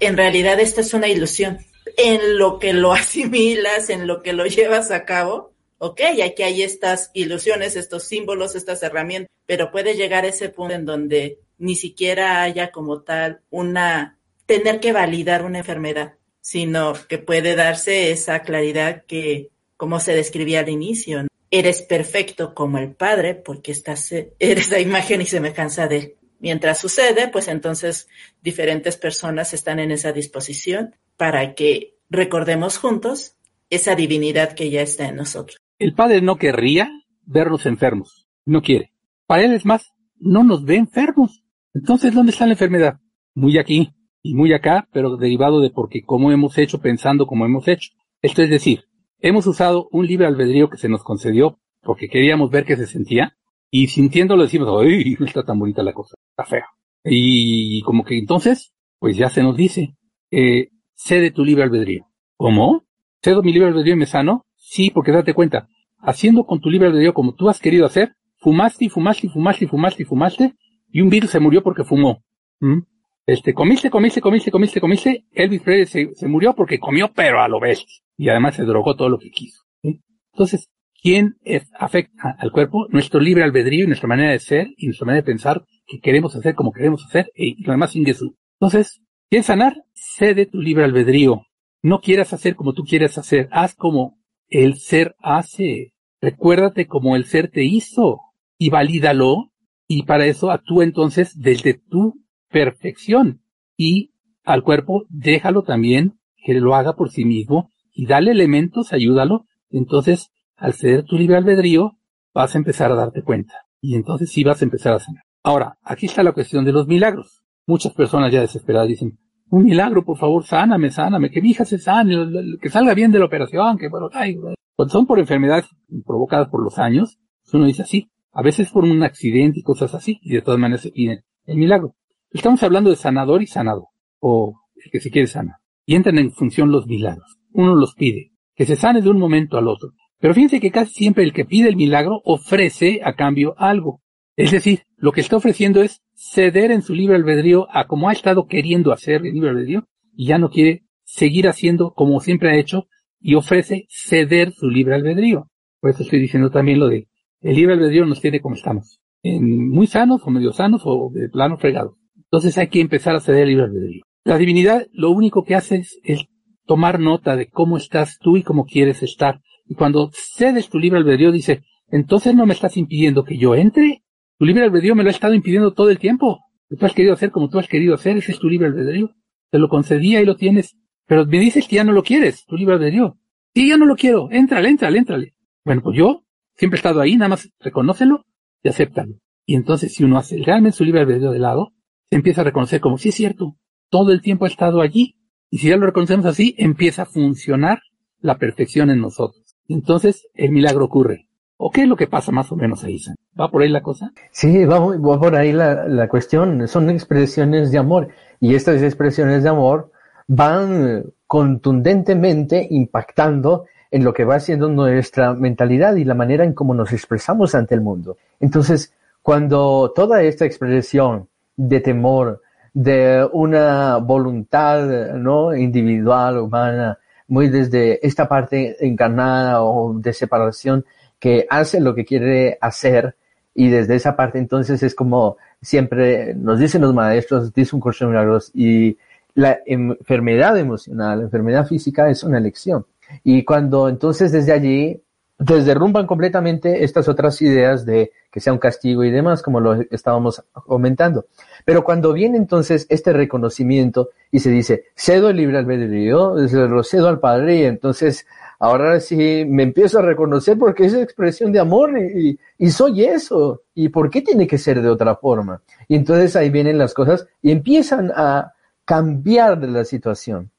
en 0.00 0.16
realidad 0.16 0.60
esta 0.60 0.80
es 0.80 0.94
una 0.94 1.08
ilusión 1.08 1.58
en 1.96 2.38
lo 2.38 2.58
que 2.58 2.72
lo 2.72 2.92
asimilas, 2.92 3.90
en 3.90 4.06
lo 4.06 4.22
que 4.22 4.32
lo 4.32 4.46
llevas 4.46 4.90
a 4.90 5.04
cabo, 5.04 5.52
ok, 5.78 6.00
aquí 6.24 6.42
hay 6.42 6.62
estas 6.62 7.10
ilusiones, 7.14 7.76
estos 7.76 8.04
símbolos, 8.04 8.54
estas 8.54 8.82
herramientas, 8.82 9.30
pero 9.46 9.70
puede 9.70 9.94
llegar 9.94 10.24
a 10.24 10.28
ese 10.28 10.48
punto 10.48 10.74
en 10.74 10.84
donde 10.84 11.38
ni 11.58 11.74
siquiera 11.74 12.42
haya 12.42 12.70
como 12.70 13.02
tal 13.02 13.40
una, 13.50 14.18
tener 14.46 14.80
que 14.80 14.92
validar 14.92 15.44
una 15.44 15.58
enfermedad, 15.58 16.14
sino 16.40 16.94
que 17.08 17.18
puede 17.18 17.56
darse 17.56 18.10
esa 18.10 18.40
claridad 18.40 19.04
que, 19.06 19.50
como 19.76 20.00
se 20.00 20.14
describía 20.14 20.60
al 20.60 20.68
inicio, 20.68 21.26
eres 21.50 21.82
perfecto 21.82 22.54
como 22.54 22.78
el 22.78 22.94
Padre 22.94 23.34
porque 23.34 23.72
estás, 23.72 24.12
eres 24.12 24.70
la 24.70 24.80
imagen 24.80 25.20
y 25.20 25.26
semejanza 25.26 25.86
de 25.86 25.96
Él. 25.96 26.14
Mientras 26.38 26.78
sucede, 26.78 27.28
pues 27.28 27.48
entonces 27.48 28.08
diferentes 28.42 28.96
personas 28.96 29.54
están 29.54 29.78
en 29.78 29.90
esa 29.90 30.12
disposición 30.12 30.94
para 31.16 31.54
que 31.54 31.94
recordemos 32.10 32.78
juntos 32.78 33.36
esa 33.70 33.94
divinidad 33.94 34.52
que 34.52 34.70
ya 34.70 34.82
está 34.82 35.08
en 35.08 35.16
nosotros. 35.16 35.58
El 35.78 35.94
Padre 35.94 36.20
no 36.20 36.36
querría 36.36 36.90
vernos 37.24 37.66
enfermos, 37.66 38.26
no 38.44 38.62
quiere. 38.62 38.92
Para 39.26 39.44
Él 39.44 39.54
es 39.54 39.64
más, 39.64 39.92
no 40.18 40.44
nos 40.44 40.64
ve 40.64 40.76
enfermos. 40.76 41.42
Entonces, 41.74 42.14
¿dónde 42.14 42.32
está 42.32 42.46
la 42.46 42.52
enfermedad? 42.52 43.00
Muy 43.34 43.58
aquí 43.58 43.92
y 44.22 44.34
muy 44.34 44.52
acá, 44.52 44.88
pero 44.92 45.16
derivado 45.16 45.60
de 45.60 45.70
porque 45.70 46.02
como 46.02 46.32
hemos 46.32 46.56
hecho 46.58 46.80
pensando 46.80 47.26
como 47.26 47.44
hemos 47.44 47.66
hecho. 47.68 47.90
Esto 48.22 48.42
es 48.42 48.50
decir, 48.50 48.84
hemos 49.20 49.46
usado 49.46 49.88
un 49.92 50.06
libre 50.06 50.26
albedrío 50.26 50.68
que 50.68 50.76
se 50.76 50.88
nos 50.88 51.02
concedió 51.02 51.58
porque 51.82 52.08
queríamos 52.08 52.50
ver 52.50 52.64
qué 52.64 52.76
se 52.76 52.86
sentía 52.86 53.36
y 53.70 53.88
sintiéndolo 53.88 54.42
decimos, 54.42 54.68
¡ay! 54.82 55.16
No 55.18 55.26
está 55.26 55.44
tan 55.44 55.58
bonita 55.58 55.82
la 55.82 55.92
cosa, 55.92 56.16
está 56.30 56.44
fea. 56.44 56.66
Y 57.04 57.82
como 57.82 58.04
que 58.04 58.18
entonces, 58.18 58.72
pues 58.98 59.16
ya 59.16 59.28
se 59.28 59.42
nos 59.42 59.56
dice, 59.56 59.96
eh, 60.30 60.70
cede 60.94 61.30
tu 61.30 61.44
libre 61.44 61.62
albedrío. 61.62 62.06
¿Cómo? 62.36 62.84
¿Cedo 63.22 63.42
mi 63.42 63.52
libre 63.52 63.68
albedrío 63.68 63.94
y 63.94 63.98
me 63.98 64.06
sano? 64.06 64.44
Sí, 64.56 64.90
porque 64.90 65.12
date 65.12 65.34
cuenta, 65.34 65.68
haciendo 65.98 66.44
con 66.44 66.60
tu 66.60 66.70
libre 66.70 66.88
albedrío 66.88 67.14
como 67.14 67.34
tú 67.34 67.48
has 67.48 67.60
querido 67.60 67.86
hacer, 67.86 68.14
fumaste 68.38 68.86
y 68.86 68.88
fumaste 68.88 69.26
y 69.26 69.30
fumaste 69.30 69.64
y 69.64 69.68
fumaste 69.68 70.02
y 70.02 70.06
fumaste, 70.06 70.54
y 70.90 71.00
un 71.00 71.08
virus 71.08 71.30
se 71.30 71.40
murió 71.40 71.62
porque 71.62 71.84
fumó. 71.84 72.22
¿Mm? 72.60 72.80
Este, 73.26 73.54
comiste, 73.54 73.90
comiste, 73.90 74.20
comiste, 74.20 74.52
comiste, 74.52 74.80
comiste, 74.80 75.24
Elvis 75.32 75.60
Presley 75.62 76.14
se, 76.14 76.28
murió 76.28 76.54
porque 76.54 76.78
comió 76.78 77.12
pero 77.12 77.40
a 77.40 77.48
lo 77.48 77.58
bestia. 77.58 77.96
Y 78.16 78.28
además 78.28 78.54
se 78.54 78.62
drogó 78.62 78.94
todo 78.94 79.08
lo 79.08 79.18
que 79.18 79.30
quiso. 79.30 79.64
Entonces, 79.82 80.70
¿quién 81.02 81.36
afecta 81.78 82.36
al 82.38 82.52
cuerpo? 82.52 82.86
Nuestro 82.90 83.18
libre 83.18 83.42
albedrío 83.42 83.84
y 83.84 83.88
nuestra 83.88 84.08
manera 84.08 84.30
de 84.30 84.38
ser 84.38 84.68
y 84.76 84.86
nuestra 84.86 85.06
manera 85.06 85.22
de 85.22 85.26
pensar 85.26 85.64
que 85.86 85.98
queremos 85.98 86.36
hacer 86.36 86.54
como 86.54 86.72
queremos 86.72 87.04
hacer 87.04 87.30
y 87.34 87.62
lo 87.64 87.72
demás 87.72 87.92
sin 87.92 88.04
Jesús. 88.04 88.32
Entonces, 88.60 89.02
¿quieres 89.28 89.46
sanar? 89.46 89.74
Cede 89.92 90.46
tu 90.46 90.60
libre 90.60 90.84
albedrío. 90.84 91.42
No 91.82 92.00
quieras 92.00 92.32
hacer 92.32 92.54
como 92.54 92.74
tú 92.74 92.84
quieres 92.84 93.18
hacer. 93.18 93.48
Haz 93.50 93.74
como 93.74 94.18
el 94.48 94.76
ser 94.76 95.16
hace. 95.18 95.94
Recuérdate 96.20 96.86
como 96.86 97.16
el 97.16 97.24
ser 97.24 97.50
te 97.50 97.64
hizo 97.64 98.20
y 98.56 98.70
valídalo 98.70 99.52
y 99.88 100.04
para 100.04 100.26
eso 100.26 100.50
actúa 100.50 100.84
entonces 100.84 101.38
desde 101.38 101.74
tu 101.74 102.25
perfección 102.56 103.42
y 103.76 104.14
al 104.42 104.62
cuerpo 104.62 105.04
déjalo 105.10 105.62
también 105.62 106.18
que 106.42 106.54
lo 106.54 106.74
haga 106.74 106.94
por 106.94 107.10
sí 107.10 107.26
mismo 107.26 107.70
y 107.92 108.06
dale 108.06 108.30
elementos, 108.30 108.94
ayúdalo. 108.94 109.44
Entonces, 109.68 110.30
al 110.56 110.72
ceder 110.72 111.04
tu 111.04 111.18
libre 111.18 111.36
albedrío, 111.36 111.98
vas 112.32 112.54
a 112.54 112.58
empezar 112.58 112.90
a 112.90 112.94
darte 112.94 113.22
cuenta 113.22 113.52
y 113.82 113.94
entonces 113.94 114.32
sí 114.32 114.42
vas 114.42 114.62
a 114.62 114.64
empezar 114.64 114.94
a 114.94 115.00
sanar. 115.00 115.24
Ahora, 115.42 115.76
aquí 115.82 116.06
está 116.06 116.22
la 116.22 116.32
cuestión 116.32 116.64
de 116.64 116.72
los 116.72 116.86
milagros. 116.86 117.42
Muchas 117.66 117.92
personas 117.92 118.32
ya 118.32 118.40
desesperadas 118.40 118.88
dicen, 118.88 119.18
un 119.50 119.64
milagro, 119.64 120.02
por 120.02 120.16
favor, 120.16 120.42
sáname, 120.46 120.90
sáname, 120.90 121.30
que 121.30 121.42
mi 121.42 121.50
hija 121.50 121.66
se 121.66 121.78
sane, 121.78 122.16
que 122.58 122.70
salga 122.70 122.94
bien 122.94 123.12
de 123.12 123.18
la 123.18 123.26
operación, 123.26 123.76
que 123.76 123.90
bueno, 123.90 124.08
ay, 124.14 124.34
cuando 124.74 124.92
son 124.92 125.06
por 125.06 125.18
enfermedades 125.18 125.66
provocadas 126.06 126.48
por 126.48 126.64
los 126.64 126.78
años, 126.78 127.18
uno 127.52 127.66
dice 127.66 127.82
así, 127.82 128.10
a 128.32 128.42
veces 128.42 128.70
por 128.70 128.84
un 128.84 129.02
accidente 129.02 129.60
y 129.60 129.62
cosas 129.62 129.94
así, 129.94 130.18
y 130.22 130.32
de 130.32 130.40
todas 130.40 130.58
maneras 130.58 130.80
se 130.80 130.90
pide 130.90 131.24
el 131.44 131.58
milagro. 131.58 131.94
Estamos 132.30 132.62
hablando 132.62 132.90
de 132.90 132.96
sanador 132.96 133.42
y 133.42 133.46
sanado, 133.46 133.88
o 134.18 134.54
el 134.74 134.90
que 134.90 135.00
se 135.00 135.10
quiere 135.10 135.26
sanar. 135.26 135.56
Y 135.84 135.94
entran 135.94 136.18
en 136.18 136.32
función 136.32 136.70
los 136.70 136.86
milagros. 136.86 137.38
Uno 137.52 137.74
los 137.74 137.94
pide, 137.94 138.32
que 138.54 138.66
se 138.66 138.76
sane 138.76 139.00
de 139.00 139.10
un 139.10 139.18
momento 139.18 139.56
al 139.56 139.68
otro. 139.68 139.90
Pero 140.18 140.34
fíjense 140.34 140.60
que 140.60 140.70
casi 140.70 140.92
siempre 140.92 141.24
el 141.24 141.32
que 141.32 141.44
pide 141.44 141.68
el 141.68 141.76
milagro 141.76 142.20
ofrece 142.24 143.00
a 143.04 143.14
cambio 143.14 143.54
algo. 143.58 144.00
Es 144.34 144.50
decir, 144.50 144.82
lo 144.96 145.12
que 145.12 145.20
está 145.20 145.36
ofreciendo 145.36 145.82
es 145.82 146.02
ceder 146.14 146.70
en 146.70 146.82
su 146.82 146.94
libre 146.94 147.16
albedrío 147.16 147.68
a 147.70 147.86
como 147.86 148.08
ha 148.08 148.12
estado 148.12 148.46
queriendo 148.46 148.92
hacer 148.92 149.24
el 149.24 149.34
libre 149.34 149.50
albedrío 149.50 149.86
y 150.14 150.26
ya 150.26 150.38
no 150.38 150.50
quiere 150.50 150.84
seguir 151.04 151.48
haciendo 151.48 151.92
como 151.92 152.20
siempre 152.20 152.50
ha 152.50 152.56
hecho 152.56 152.88
y 153.20 153.34
ofrece 153.34 153.86
ceder 153.88 154.52
su 154.52 154.68
libre 154.68 154.94
albedrío. 154.94 155.50
Por 155.80 155.90
eso 155.90 156.02
estoy 156.02 156.20
diciendo 156.20 156.50
también 156.50 156.78
lo 156.78 156.88
de 156.88 157.08
el 157.40 157.56
libre 157.56 157.74
albedrío 157.74 158.06
nos 158.06 158.20
tiene 158.20 158.40
como 158.40 158.56
estamos, 158.56 159.00
en 159.22 159.68
muy 159.68 159.86
sanos 159.86 160.22
o 160.24 160.30
medio 160.30 160.52
sanos 160.52 160.82
o 160.84 161.10
de 161.12 161.28
plano 161.28 161.58
fregados. 161.58 161.94
Entonces 162.30 162.58
hay 162.58 162.68
que 162.68 162.80
empezar 162.80 163.14
a 163.14 163.20
ceder 163.20 163.42
el 163.42 163.48
libre 163.50 163.64
albedrío. 163.64 164.02
La 164.24 164.38
divinidad 164.38 164.86
lo 164.92 165.10
único 165.10 165.44
que 165.44 165.54
hace 165.54 165.84
es, 166.02 166.26
tomar 166.66 166.98
nota 166.98 167.36
de 167.36 167.46
cómo 167.46 167.76
estás 167.76 168.18
tú 168.18 168.36
y 168.36 168.42
cómo 168.42 168.64
quieres 168.64 169.02
estar. 169.02 169.40
Y 169.66 169.74
cuando 169.74 170.10
cedes 170.12 170.68
tu 170.68 170.78
libre 170.78 170.98
albedrío 170.98 171.30
dice, 171.30 171.62
entonces 171.88 172.34
no 172.34 172.44
me 172.44 172.54
estás 172.54 172.76
impidiendo 172.76 173.24
que 173.24 173.38
yo 173.38 173.54
entre. 173.54 174.02
Tu 174.38 174.44
libre 174.44 174.64
albedrío 174.64 174.96
me 174.96 175.04
lo 175.04 175.10
ha 175.10 175.12
estado 175.12 175.34
impidiendo 175.34 175.72
todo 175.72 175.90
el 175.90 175.98
tiempo. 175.98 176.40
Tú 176.68 176.84
has 176.84 176.92
querido 176.92 177.14
hacer 177.14 177.30
como 177.30 177.48
tú 177.48 177.60
has 177.60 177.68
querido 177.68 177.94
hacer, 177.94 178.16
ese 178.16 178.32
es 178.32 178.38
tu 178.40 178.48
libre 178.48 178.66
albedrío. 178.66 179.10
Te 179.50 179.58
lo 179.58 179.68
concedía 179.68 180.20
y 180.20 180.24
lo 180.24 180.34
tienes. 180.34 180.76
Pero 181.06 181.24
me 181.24 181.38
dices 181.38 181.68
que 181.68 181.76
ya 181.76 181.84
no 181.84 181.92
lo 181.92 182.02
quieres, 182.02 182.44
tu 182.46 182.56
libre 182.56 182.74
albedrío. 182.74 183.16
Sí, 183.54 183.68
ya 183.68 183.76
no 183.76 183.86
lo 183.86 183.94
quiero. 183.94 184.28
Éntrale, 184.32 184.68
éntrale, 184.68 184.98
éntrale. 184.98 185.34
Bueno, 185.64 185.82
pues 185.82 185.96
yo 185.96 186.24
siempre 186.56 186.76
he 186.76 186.80
estado 186.80 187.00
ahí, 187.00 187.16
nada 187.16 187.28
más 187.28 187.48
reconócelo 187.60 188.24
y 188.62 188.68
acéptalo. 188.68 189.14
Y 189.44 189.54
entonces 189.54 189.94
si 189.94 190.02
uno 190.02 190.18
hace 190.18 190.42
realmente 190.44 190.76
su 190.76 190.84
libre 190.84 191.00
albedrío 191.00 191.30
de 191.30 191.38
lado, 191.38 191.72
se 192.10 192.16
empieza 192.16 192.40
a 192.40 192.44
reconocer 192.44 192.80
como 192.80 192.98
si 192.98 193.08
es 193.10 193.14
cierto, 193.14 193.56
todo 193.90 194.12
el 194.12 194.22
tiempo 194.22 194.44
ha 194.44 194.48
estado 194.48 194.80
allí. 194.80 195.16
Y 195.50 195.58
si 195.58 195.68
ya 195.68 195.76
lo 195.76 195.86
reconocemos 195.86 196.26
así, 196.26 196.54
empieza 196.58 197.02
a 197.02 197.06
funcionar 197.06 197.80
la 198.20 198.38
perfección 198.38 198.90
en 198.90 199.00
nosotros. 199.00 199.56
Entonces 199.68 200.28
el 200.34 200.50
milagro 200.50 200.84
ocurre. 200.84 201.28
¿O 201.58 201.70
qué 201.70 201.82
es 201.82 201.88
lo 201.88 201.96
que 201.96 202.06
pasa 202.06 202.32
más 202.32 202.52
o 202.52 202.56
menos 202.56 202.84
ahí? 202.84 203.00
¿Va 203.38 203.50
por 203.50 203.62
ahí 203.62 203.70
la 203.70 203.82
cosa? 203.82 204.12
Sí, 204.30 204.64
va, 204.66 204.78
va 204.78 205.18
por 205.18 205.34
ahí 205.36 205.52
la, 205.52 205.88
la, 205.88 206.08
cuestión. 206.08 206.68
Son 206.68 206.90
expresiones 206.90 207.72
de 207.72 207.78
amor. 207.78 208.08
Y 208.40 208.54
estas 208.54 208.82
expresiones 208.82 209.42
de 209.42 209.48
amor 209.48 209.90
van 210.26 211.04
contundentemente 211.26 212.66
impactando 212.68 213.64
en 213.90 214.04
lo 214.04 214.12
que 214.12 214.24
va 214.24 214.40
siendo 214.40 214.68
nuestra 214.68 215.32
mentalidad 215.32 215.96
y 215.96 216.04
la 216.04 216.14
manera 216.14 216.44
en 216.44 216.52
cómo 216.52 216.74
nos 216.74 216.92
expresamos 216.92 217.54
ante 217.54 217.74
el 217.74 217.80
mundo. 217.80 218.18
Entonces, 218.38 218.92
cuando 219.22 219.92
toda 219.94 220.22
esta 220.22 220.44
expresión 220.44 221.28
de 221.56 221.80
temor, 221.80 222.42
de 222.72 223.26
una 223.32 223.96
voluntad 223.96 225.14
no 225.14 225.54
individual, 225.54 226.38
humana, 226.38 226.98
muy 227.28 227.48
desde 227.48 228.06
esta 228.06 228.28
parte 228.28 228.76
encarnada 228.86 229.62
o 229.62 229.94
de 229.94 230.12
separación 230.12 230.84
que 231.18 231.46
hace 231.48 231.80
lo 231.80 231.94
que 231.94 232.04
quiere 232.04 232.58
hacer 232.60 233.16
y 233.54 233.68
desde 233.68 233.94
esa 233.94 234.14
parte 234.14 234.38
entonces 234.38 234.82
es 234.82 234.94
como 234.94 235.38
siempre 235.62 236.34
nos 236.34 236.58
dicen 236.58 236.82
los 236.82 236.94
maestros, 236.94 237.52
dice 237.54 237.74
un 237.74 237.80
curso 237.80 238.06
de 238.08 238.40
y 238.54 238.98
la 239.34 239.58
enfermedad 239.66 240.56
emocional, 240.58 241.18
la 241.18 241.24
enfermedad 241.24 241.66
física 241.66 242.08
es 242.08 242.22
una 242.22 242.38
elección. 242.38 242.86
Y 243.22 243.44
cuando 243.44 243.88
entonces 243.88 244.32
desde 244.32 244.52
allí 244.52 245.00
desderrumban 245.38 246.06
completamente 246.06 246.84
estas 246.84 247.08
otras 247.08 247.40
ideas 247.42 247.84
de 247.84 248.12
que 248.30 248.40
sea 248.40 248.52
un 248.52 248.58
castigo 248.58 249.04
y 249.04 249.10
demás, 249.10 249.42
como 249.42 249.60
lo 249.60 249.74
estábamos 249.90 250.42
comentando. 250.52 251.26
Pero 251.64 251.84
cuando 251.84 252.12
viene 252.12 252.38
entonces 252.38 252.86
este 252.88 253.12
reconocimiento 253.12 254.10
y 254.30 254.40
se 254.40 254.50
dice, 254.50 254.84
cedo 254.94 255.30
el 255.30 255.36
libre 255.36 255.58
albedrío, 255.58 256.34
lo 256.34 256.82
cedo 256.82 257.08
al 257.08 257.20
Padre 257.20 257.56
y 257.56 257.64
entonces 257.64 258.26
ahora 258.58 259.00
sí 259.00 259.44
me 259.46 259.62
empiezo 259.62 259.98
a 259.98 260.02
reconocer 260.02 260.58
porque 260.58 260.86
es 260.86 260.94
expresión 260.94 261.52
de 261.52 261.60
amor 261.60 261.98
y, 261.98 262.38
y, 262.58 262.70
soy 262.70 263.04
eso. 263.04 263.62
¿Y 263.74 263.90
por 263.90 264.10
qué 264.10 264.22
tiene 264.22 264.46
que 264.46 264.58
ser 264.58 264.80
de 264.80 264.88
otra 264.88 265.16
forma? 265.16 265.62
Y 265.88 265.96
entonces 265.96 266.34
ahí 266.36 266.50
vienen 266.50 266.78
las 266.78 266.94
cosas 266.94 267.26
y 267.42 267.50
empiezan 267.50 268.10
a 268.14 268.54
cambiar 268.84 269.60
de 269.60 269.68
la 269.68 269.84
situación. 269.84 270.50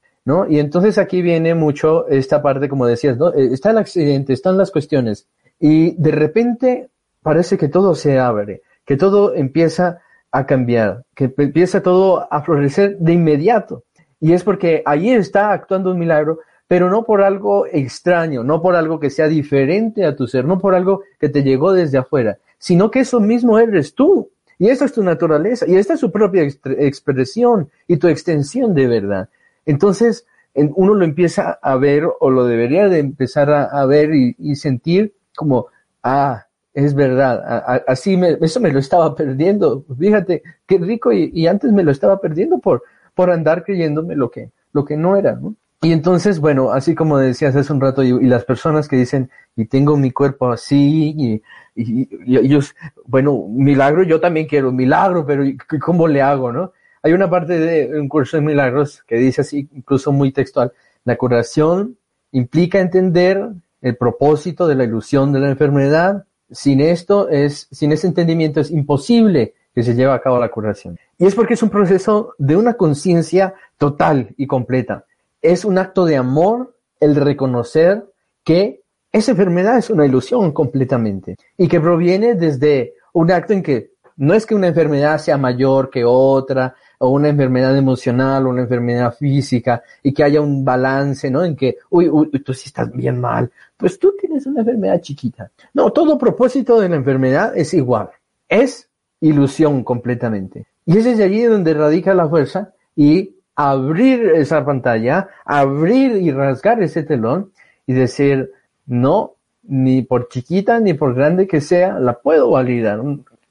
Y 0.49 0.59
entonces 0.59 0.97
aquí 0.97 1.21
viene 1.21 1.55
mucho 1.55 2.05
esta 2.07 2.41
parte, 2.41 2.67
como 2.67 2.85
decías, 2.85 3.17
¿no? 3.17 3.31
Está 3.33 3.71
el 3.71 3.77
accidente, 3.77 4.33
están 4.33 4.57
las 4.57 4.71
cuestiones, 4.71 5.27
y 5.57 5.95
de 5.95 6.11
repente 6.11 6.89
parece 7.21 7.57
que 7.57 7.69
todo 7.69 7.95
se 7.95 8.19
abre, 8.19 8.61
que 8.85 8.97
todo 8.97 9.33
empieza 9.33 10.01
a 10.31 10.45
cambiar, 10.45 11.05
que 11.15 11.33
empieza 11.37 11.81
todo 11.81 12.27
a 12.29 12.41
florecer 12.41 12.97
de 12.97 13.13
inmediato. 13.13 13.83
Y 14.19 14.33
es 14.33 14.43
porque 14.43 14.83
ahí 14.85 15.11
está 15.11 15.53
actuando 15.53 15.91
un 15.91 15.99
milagro, 15.99 16.39
pero 16.67 16.89
no 16.89 17.03
por 17.03 17.21
algo 17.21 17.65
extraño, 17.65 18.43
no 18.43 18.61
por 18.61 18.75
algo 18.75 18.99
que 18.99 19.09
sea 19.09 19.29
diferente 19.29 20.05
a 20.05 20.15
tu 20.15 20.27
ser, 20.27 20.43
no 20.43 20.59
por 20.59 20.75
algo 20.75 21.03
que 21.19 21.29
te 21.29 21.41
llegó 21.41 21.71
desde 21.71 21.99
afuera, 21.99 22.37
sino 22.57 22.91
que 22.91 22.99
eso 22.99 23.21
mismo 23.21 23.57
eres 23.59 23.95
tú. 23.95 24.29
Y 24.59 24.69
esa 24.69 24.85
es 24.85 24.91
tu 24.91 25.03
naturaleza, 25.03 25.65
y 25.67 25.75
esta 25.75 25.93
es 25.93 25.99
su 26.01 26.11
propia 26.11 26.43
expresión 26.43 27.69
y 27.87 27.95
tu 27.95 28.07
extensión 28.07 28.73
de 28.73 28.87
verdad. 28.87 29.29
Entonces, 29.67 30.25
uno 30.55 30.95
lo 30.95 31.05
empieza 31.05 31.59
a 31.61 31.75
ver 31.75 32.05
o 32.19 32.31
lo 32.31 32.45
debería 32.45 32.87
de 32.87 32.99
empezar 32.99 33.51
a, 33.51 33.85
ver 33.85 34.11
y, 34.13 34.55
sentir 34.55 35.13
como, 35.35 35.67
ah, 36.01 36.45
es 36.73 36.95
verdad, 36.95 37.83
así 37.85 38.17
me, 38.17 38.37
eso 38.41 38.59
me 38.59 38.71
lo 38.71 38.79
estaba 38.79 39.13
perdiendo. 39.13 39.85
Fíjate, 39.99 40.41
qué 40.65 40.77
rico 40.79 41.11
y, 41.11 41.45
antes 41.47 41.71
me 41.73 41.83
lo 41.83 41.91
estaba 41.91 42.19
perdiendo 42.19 42.59
por, 42.59 42.81
por 43.13 43.29
andar 43.29 43.63
creyéndome 43.63 44.15
lo 44.15 44.31
que, 44.31 44.51
lo 44.71 44.85
que 44.85 44.97
no 44.97 45.15
era, 45.17 45.33
¿no? 45.35 45.55
Y 45.81 45.91
entonces, 45.91 46.39
bueno, 46.39 46.71
así 46.71 46.95
como 46.95 47.19
decías 47.19 47.55
hace 47.55 47.71
un 47.71 47.81
rato, 47.81 48.01
y, 48.01 48.25
las 48.25 48.45
personas 48.45 48.87
que 48.87 48.95
dicen, 48.95 49.29
y 49.55 49.65
tengo 49.65 49.95
mi 49.97 50.11
cuerpo 50.11 50.49
así, 50.49 51.13
y, 51.15 51.43
y, 51.75 52.37
ellos, 52.37 52.73
bueno, 53.05 53.45
milagro, 53.49 54.03
yo 54.03 54.19
también 54.19 54.47
quiero 54.47 54.71
milagro, 54.71 55.25
pero 55.25 55.43
¿cómo 55.79 56.07
le 56.07 56.21
hago, 56.21 56.51
no? 56.51 56.71
Hay 57.03 57.13
una 57.13 57.29
parte 57.29 57.59
de 57.59 57.99
un 57.99 58.09
curso 58.09 58.37
de 58.37 58.41
milagros 58.41 59.03
que 59.07 59.15
dice 59.15 59.41
así, 59.41 59.69
incluso 59.73 60.11
muy 60.11 60.31
textual, 60.31 60.71
la 61.03 61.15
curación 61.15 61.97
implica 62.31 62.79
entender 62.79 63.49
el 63.81 63.95
propósito 63.95 64.67
de 64.67 64.75
la 64.75 64.83
ilusión 64.83 65.31
de 65.31 65.39
la 65.39 65.49
enfermedad. 65.49 66.25
Sin 66.51 66.81
esto 66.81 67.29
es, 67.29 67.67
sin 67.71 67.91
ese 67.91 68.07
entendimiento 68.07 68.59
es 68.59 68.71
imposible 68.71 69.53
que 69.73 69.83
se 69.83 69.93
lleve 69.93 70.11
a 70.11 70.19
cabo 70.19 70.39
la 70.39 70.49
curación. 70.49 70.97
Y 71.17 71.25
es 71.25 71.35
porque 71.35 71.53
es 71.53 71.63
un 71.63 71.69
proceso 71.69 72.33
de 72.37 72.55
una 72.55 72.73
conciencia 72.73 73.53
total 73.77 74.33
y 74.37 74.47
completa 74.47 75.05
es 75.41 75.65
un 75.65 75.77
acto 75.77 76.05
de 76.05 76.17
amor 76.17 76.75
el 76.99 77.15
reconocer 77.15 78.05
que 78.43 78.81
esa 79.11 79.31
enfermedad 79.31 79.77
es 79.77 79.89
una 79.89 80.05
ilusión 80.05 80.51
completamente 80.51 81.37
y 81.57 81.67
que 81.67 81.79
proviene 81.79 82.35
desde 82.35 82.95
un 83.13 83.31
acto 83.31 83.53
en 83.53 83.63
que 83.63 83.91
no 84.17 84.33
es 84.33 84.45
que 84.45 84.55
una 84.55 84.67
enfermedad 84.67 85.19
sea 85.19 85.37
mayor 85.37 85.89
que 85.89 86.03
otra 86.03 86.75
o 86.99 87.09
una 87.09 87.29
enfermedad 87.29 87.77
emocional 87.77 88.45
o 88.45 88.49
una 88.49 88.63
enfermedad 88.63 89.13
física 89.13 89.83
y 90.01 90.13
que 90.13 90.23
haya 90.23 90.41
un 90.41 90.65
balance, 90.65 91.29
¿no? 91.29 91.43
En 91.43 91.55
que, 91.55 91.77
uy, 91.89 92.09
uy, 92.09 92.29
tú 92.43 92.53
sí 92.53 92.63
estás 92.67 92.91
bien 92.91 93.19
mal, 93.19 93.51
pues 93.75 93.99
tú 93.99 94.13
tienes 94.19 94.45
una 94.45 94.61
enfermedad 94.61 95.01
chiquita. 95.01 95.51
No, 95.73 95.91
todo 95.91 96.17
propósito 96.17 96.79
de 96.79 96.89
la 96.89 96.95
enfermedad 96.95 97.55
es 97.55 97.73
igual, 97.73 98.09
es 98.49 98.89
ilusión 99.21 99.83
completamente. 99.83 100.65
Y 100.85 100.97
ese 100.97 101.11
es 101.11 101.19
allí 101.19 101.43
donde 101.43 101.73
radica 101.73 102.13
la 102.13 102.27
fuerza 102.27 102.73
y 102.95 103.35
abrir 103.55 104.31
esa 104.35 104.63
pantalla, 104.65 105.29
abrir 105.45 106.17
y 106.17 106.31
rasgar 106.31 106.81
ese 106.81 107.03
telón 107.03 107.51
y 107.85 107.93
decir, 107.93 108.51
no, 108.85 109.33
ni 109.63 110.01
por 110.01 110.29
chiquita 110.29 110.79
ni 110.79 110.93
por 110.93 111.13
grande 111.13 111.47
que 111.47 111.61
sea, 111.61 111.99
la 111.99 112.19
puedo 112.19 112.51
validar. 112.51 113.03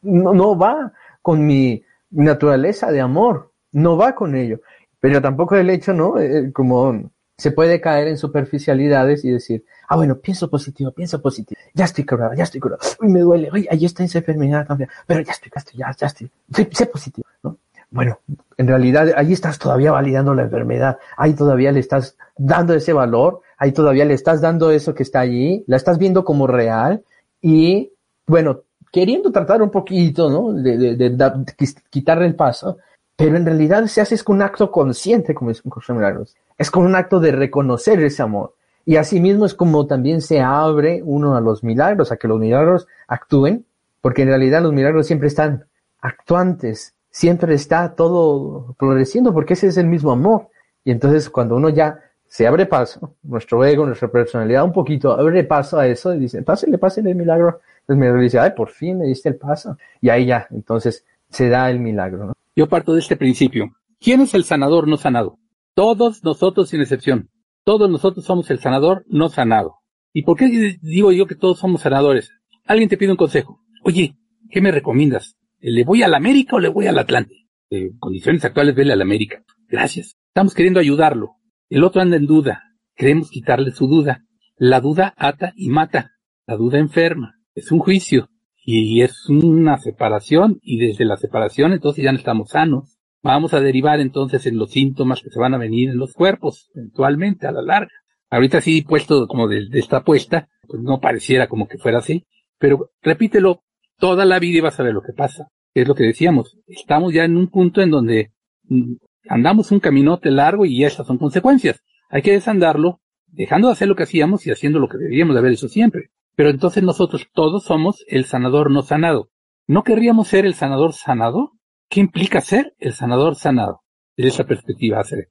No, 0.02 0.32
no 0.32 0.56
va 0.56 0.92
con 1.22 1.44
mi 1.44 1.82
naturaleza 2.10 2.90
de 2.92 3.00
amor, 3.00 3.52
no 3.72 3.96
va 3.96 4.14
con 4.14 4.34
ello. 4.34 4.60
Pero 5.00 5.20
tampoco 5.20 5.56
el 5.56 5.70
hecho, 5.70 5.92
¿no? 5.92 6.18
Eh, 6.18 6.52
como 6.52 7.10
se 7.38 7.50
puede 7.50 7.80
caer 7.80 8.08
en 8.08 8.16
superficialidades 8.16 9.24
y 9.24 9.30
decir, 9.30 9.64
ah, 9.88 9.96
bueno, 9.96 10.18
pienso 10.18 10.48
positivo, 10.48 10.90
pienso 10.92 11.20
positivo, 11.20 11.60
ya 11.74 11.84
estoy 11.84 12.06
curado, 12.06 12.32
ya 12.34 12.44
estoy 12.44 12.60
curado, 12.60 12.80
uy, 13.00 13.08
me 13.08 13.20
duele, 13.20 13.50
uy, 13.52 13.68
ahí 13.70 13.84
está 13.84 14.04
esa 14.04 14.18
enfermedad 14.18 14.66
también, 14.66 14.88
pero 15.06 15.20
ya 15.20 15.32
estoy, 15.32 15.50
ya 15.54 15.58
estoy, 15.58 15.78
ya, 15.78 15.96
ya 15.98 16.06
estoy, 16.06 16.30
sé 16.72 16.86
positivo, 16.86 17.26
¿no? 17.42 17.58
Bueno, 17.90 18.18
en 18.56 18.66
realidad 18.66 19.12
ahí 19.16 19.32
estás 19.32 19.58
todavía 19.58 19.92
validando 19.92 20.34
la 20.34 20.42
enfermedad, 20.42 20.98
ahí 21.16 21.34
todavía 21.34 21.72
le 21.72 21.80
estás 21.80 22.16
dando 22.36 22.74
ese 22.74 22.92
valor, 22.92 23.42
ahí 23.58 23.72
todavía 23.72 24.04
le 24.04 24.14
estás 24.14 24.40
dando 24.40 24.70
eso 24.70 24.94
que 24.94 25.02
está 25.02 25.20
allí, 25.20 25.64
la 25.66 25.76
estás 25.76 25.98
viendo 25.98 26.24
como 26.24 26.46
real. 26.46 27.04
Y, 27.40 27.92
bueno, 28.26 28.62
queriendo 28.96 29.30
tratar 29.30 29.60
un 29.60 29.68
poquito, 29.68 30.30
¿no? 30.30 30.54
De, 30.54 30.96
de, 30.96 31.44
quitarle 31.90 32.24
el 32.24 32.34
paso, 32.34 32.78
pero 33.14 33.36
en 33.36 33.44
realidad 33.44 33.84
se 33.88 34.00
hace 34.00 34.18
con 34.24 34.36
un 34.36 34.42
acto 34.42 34.70
consciente, 34.70 35.34
como 35.34 35.50
es 35.50 35.62
de 35.62 35.94
milagros. 35.94 36.34
Es 36.56 36.70
con 36.70 36.86
un 36.86 36.94
acto 36.94 37.20
de 37.20 37.30
reconocer 37.30 38.02
ese 38.02 38.22
amor. 38.22 38.54
Y 38.86 38.96
asimismo 38.96 39.44
es 39.44 39.52
como 39.52 39.86
también 39.86 40.22
se 40.22 40.40
abre 40.40 41.02
uno 41.04 41.36
a 41.36 41.42
los 41.42 41.62
milagros, 41.62 42.10
a 42.10 42.16
que 42.16 42.26
los 42.26 42.40
milagros 42.40 42.88
actúen, 43.06 43.66
porque 44.00 44.22
en 44.22 44.28
realidad 44.28 44.62
los 44.62 44.72
milagros 44.72 45.06
siempre 45.06 45.28
están 45.28 45.66
actuantes, 46.00 46.94
siempre 47.10 47.52
está 47.52 47.94
todo 47.96 48.76
floreciendo 48.78 49.34
porque 49.34 49.52
ese 49.52 49.66
es 49.66 49.76
el 49.76 49.88
mismo 49.88 50.12
amor. 50.12 50.48
Y 50.84 50.90
entonces 50.90 51.28
cuando 51.28 51.56
uno 51.56 51.68
ya 51.68 52.00
se 52.28 52.46
abre 52.46 52.66
paso, 52.66 53.16
nuestro 53.22 53.64
ego, 53.64 53.86
nuestra 53.86 54.08
personalidad 54.08 54.64
un 54.64 54.72
poquito 54.72 55.12
abre 55.12 55.44
paso 55.44 55.78
a 55.78 55.86
eso 55.86 56.14
y 56.14 56.18
dice, 56.18 56.42
pásale, 56.42 56.78
pásale 56.78 57.10
el 57.10 57.16
milagro. 57.16 57.60
Entonces 57.80 58.00
milagro 58.00 58.20
dice, 58.20 58.38
ay, 58.38 58.50
por 58.56 58.68
fin 58.68 58.98
me 58.98 59.06
diste 59.06 59.28
el 59.28 59.36
paso. 59.36 59.76
Y 60.00 60.08
ahí 60.08 60.26
ya, 60.26 60.46
entonces 60.50 61.04
se 61.28 61.48
da 61.48 61.70
el 61.70 61.80
milagro. 61.80 62.32
Yo 62.54 62.68
parto 62.68 62.92
de 62.92 63.00
este 63.00 63.16
principio. 63.16 63.76
¿Quién 64.00 64.20
es 64.20 64.34
el 64.34 64.44
sanador 64.44 64.88
no 64.88 64.96
sanado? 64.96 65.38
Todos 65.74 66.24
nosotros 66.24 66.68
sin 66.70 66.80
excepción. 66.80 67.30
Todos 67.64 67.90
nosotros 67.90 68.24
somos 68.24 68.50
el 68.50 68.58
sanador 68.58 69.04
no 69.08 69.28
sanado. 69.28 69.76
¿Y 70.12 70.22
por 70.22 70.36
qué 70.36 70.78
digo 70.80 71.12
yo 71.12 71.26
que 71.26 71.34
todos 71.34 71.58
somos 71.58 71.82
sanadores? 71.82 72.32
Alguien 72.64 72.88
te 72.88 72.96
pide 72.96 73.10
un 73.10 73.16
consejo. 73.16 73.60
Oye, 73.82 74.16
¿qué 74.50 74.60
me 74.60 74.70
recomiendas? 74.70 75.36
¿Le 75.60 75.84
voy 75.84 76.02
al 76.02 76.14
América 76.14 76.56
o 76.56 76.60
le 76.60 76.68
voy 76.68 76.86
al 76.86 76.98
Atlante? 76.98 77.46
En 77.70 77.98
condiciones 77.98 78.44
actuales, 78.44 78.74
vele 78.74 78.92
al 78.92 79.02
América. 79.02 79.42
Gracias. 79.68 80.16
Estamos 80.28 80.54
queriendo 80.54 80.80
ayudarlo. 80.80 81.36
El 81.68 81.84
otro 81.84 82.00
anda 82.00 82.16
en 82.16 82.26
duda. 82.26 82.62
Queremos 82.94 83.30
quitarle 83.30 83.72
su 83.72 83.88
duda. 83.88 84.24
La 84.56 84.80
duda 84.80 85.14
ata 85.16 85.52
y 85.56 85.68
mata. 85.68 86.12
La 86.46 86.56
duda 86.56 86.78
enferma. 86.78 87.34
Es 87.54 87.72
un 87.72 87.80
juicio. 87.80 88.28
Y 88.64 89.02
es 89.02 89.28
una 89.28 89.78
separación. 89.78 90.60
Y 90.62 90.78
desde 90.78 91.04
la 91.04 91.16
separación 91.16 91.72
entonces 91.72 92.04
ya 92.04 92.12
no 92.12 92.18
estamos 92.18 92.50
sanos. 92.50 92.96
Vamos 93.22 93.54
a 93.54 93.60
derivar 93.60 93.98
entonces 93.98 94.46
en 94.46 94.56
los 94.56 94.70
síntomas 94.70 95.20
que 95.20 95.30
se 95.30 95.40
van 95.40 95.54
a 95.54 95.58
venir 95.58 95.90
en 95.90 95.98
los 95.98 96.12
cuerpos, 96.12 96.70
eventualmente, 96.74 97.48
a 97.48 97.52
la 97.52 97.62
larga. 97.62 97.92
Ahorita 98.30 98.60
sí, 98.60 98.82
puesto 98.82 99.26
como 99.26 99.48
de, 99.48 99.66
esta 99.72 99.98
apuesta, 99.98 100.48
pues 100.68 100.80
no 100.80 101.00
pareciera 101.00 101.48
como 101.48 101.66
que 101.66 101.78
fuera 101.78 101.98
así. 101.98 102.24
Pero 102.58 102.90
repítelo 103.02 103.62
toda 103.98 104.24
la 104.24 104.38
vida 104.38 104.58
y 104.58 104.60
vas 104.60 104.78
a 104.78 104.84
ver 104.84 104.94
lo 104.94 105.02
que 105.02 105.12
pasa. 105.12 105.48
Es 105.74 105.88
lo 105.88 105.96
que 105.96 106.04
decíamos. 106.04 106.56
Estamos 106.68 107.12
ya 107.12 107.24
en 107.24 107.36
un 107.36 107.48
punto 107.48 107.82
en 107.82 107.90
donde 107.90 108.30
mm, 108.68 108.94
andamos 109.28 109.70
un 109.72 109.80
caminote 109.80 110.30
largo 110.30 110.64
y 110.64 110.84
esas 110.84 111.06
son 111.06 111.18
consecuencias. 111.18 111.82
Hay 112.10 112.22
que 112.22 112.32
desandarlo, 112.32 113.00
dejando 113.26 113.68
de 113.68 113.72
hacer 113.72 113.88
lo 113.88 113.96
que 113.96 114.04
hacíamos 114.04 114.46
y 114.46 114.50
haciendo 114.50 114.78
lo 114.78 114.88
que 114.88 114.98
deberíamos 114.98 115.34
de 115.34 115.40
haber 115.40 115.52
hecho 115.52 115.68
siempre. 115.68 116.10
Pero 116.34 116.50
entonces 116.50 116.82
nosotros 116.82 117.26
todos 117.32 117.64
somos 117.64 118.04
el 118.08 118.24
sanador 118.26 118.70
no 118.70 118.82
sanado. 118.82 119.30
¿No 119.66 119.82
querríamos 119.82 120.28
ser 120.28 120.46
el 120.46 120.54
sanador 120.54 120.92
sanado? 120.92 121.52
¿Qué 121.88 122.00
implica 122.00 122.40
ser 122.40 122.74
el 122.78 122.92
sanador 122.92 123.36
sanado? 123.36 123.82
Desde 124.16 124.28
esa 124.30 124.44
perspectiva, 124.44 125.00
hacer. 125.00 125.28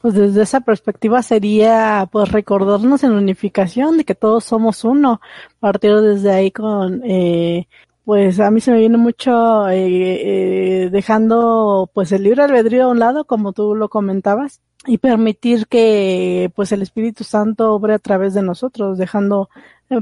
Pues 0.00 0.14
desde 0.14 0.42
esa 0.42 0.60
perspectiva 0.60 1.22
sería 1.22 2.08
pues 2.10 2.32
recordarnos 2.32 3.04
en 3.04 3.12
unificación 3.12 3.98
de 3.98 4.04
que 4.04 4.14
todos 4.14 4.44
somos 4.44 4.84
uno, 4.84 5.20
partir 5.58 5.94
desde 5.96 6.30
ahí 6.30 6.50
con 6.50 7.02
eh, 7.04 7.68
pues 8.04 8.40
a 8.40 8.50
mí 8.50 8.60
se 8.60 8.72
me 8.72 8.78
viene 8.78 8.96
mucho 8.96 9.68
eh, 9.68 10.84
eh, 10.84 10.90
dejando 10.90 11.90
pues 11.94 12.12
el 12.12 12.24
libre 12.24 12.42
albedrío 12.42 12.84
a 12.84 12.88
un 12.88 12.98
lado 12.98 13.24
como 13.24 13.52
tú 13.52 13.74
lo 13.74 13.88
comentabas 13.88 14.60
y 14.86 14.98
permitir 14.98 15.66
que 15.66 16.50
pues 16.54 16.72
el 16.72 16.82
Espíritu 16.82 17.24
Santo 17.24 17.72
obre 17.74 17.94
a 17.94 17.98
través 17.98 18.34
de 18.34 18.42
nosotros 18.42 18.98
dejando 18.98 19.50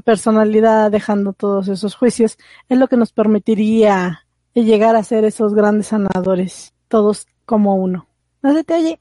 personalidad 0.05 0.91
dejando 0.91 1.33
todos 1.33 1.69
esos 1.69 1.95
juicios 1.95 2.39
es 2.69 2.79
lo 2.79 2.89
que 2.89 2.97
nos 2.97 3.13
permitiría 3.13 4.25
llegar 4.55 4.97
a 4.97 5.03
ser 5.03 5.25
esos 5.25 5.55
grandes 5.55 5.89
sanadores 5.89 6.75
todos 6.89 7.27
como 7.45 7.77
uno 7.77 8.09
no 8.43 8.53
se 8.55 8.65
te 8.65 8.75
oye 8.75 9.01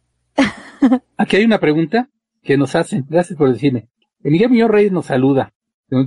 Aquí 1.18 1.38
hay 1.38 1.46
una 1.46 1.60
pregunta 1.60 2.10
que 2.44 2.58
nos 2.58 2.76
hacen. 2.76 3.06
Gracias 3.10 3.38
por 3.38 3.52
decirme. 3.52 3.90
Miguel 4.20 4.50
Muñoz 4.50 4.70
Reyes 4.70 4.92
nos 4.92 5.06
saluda. 5.06 5.54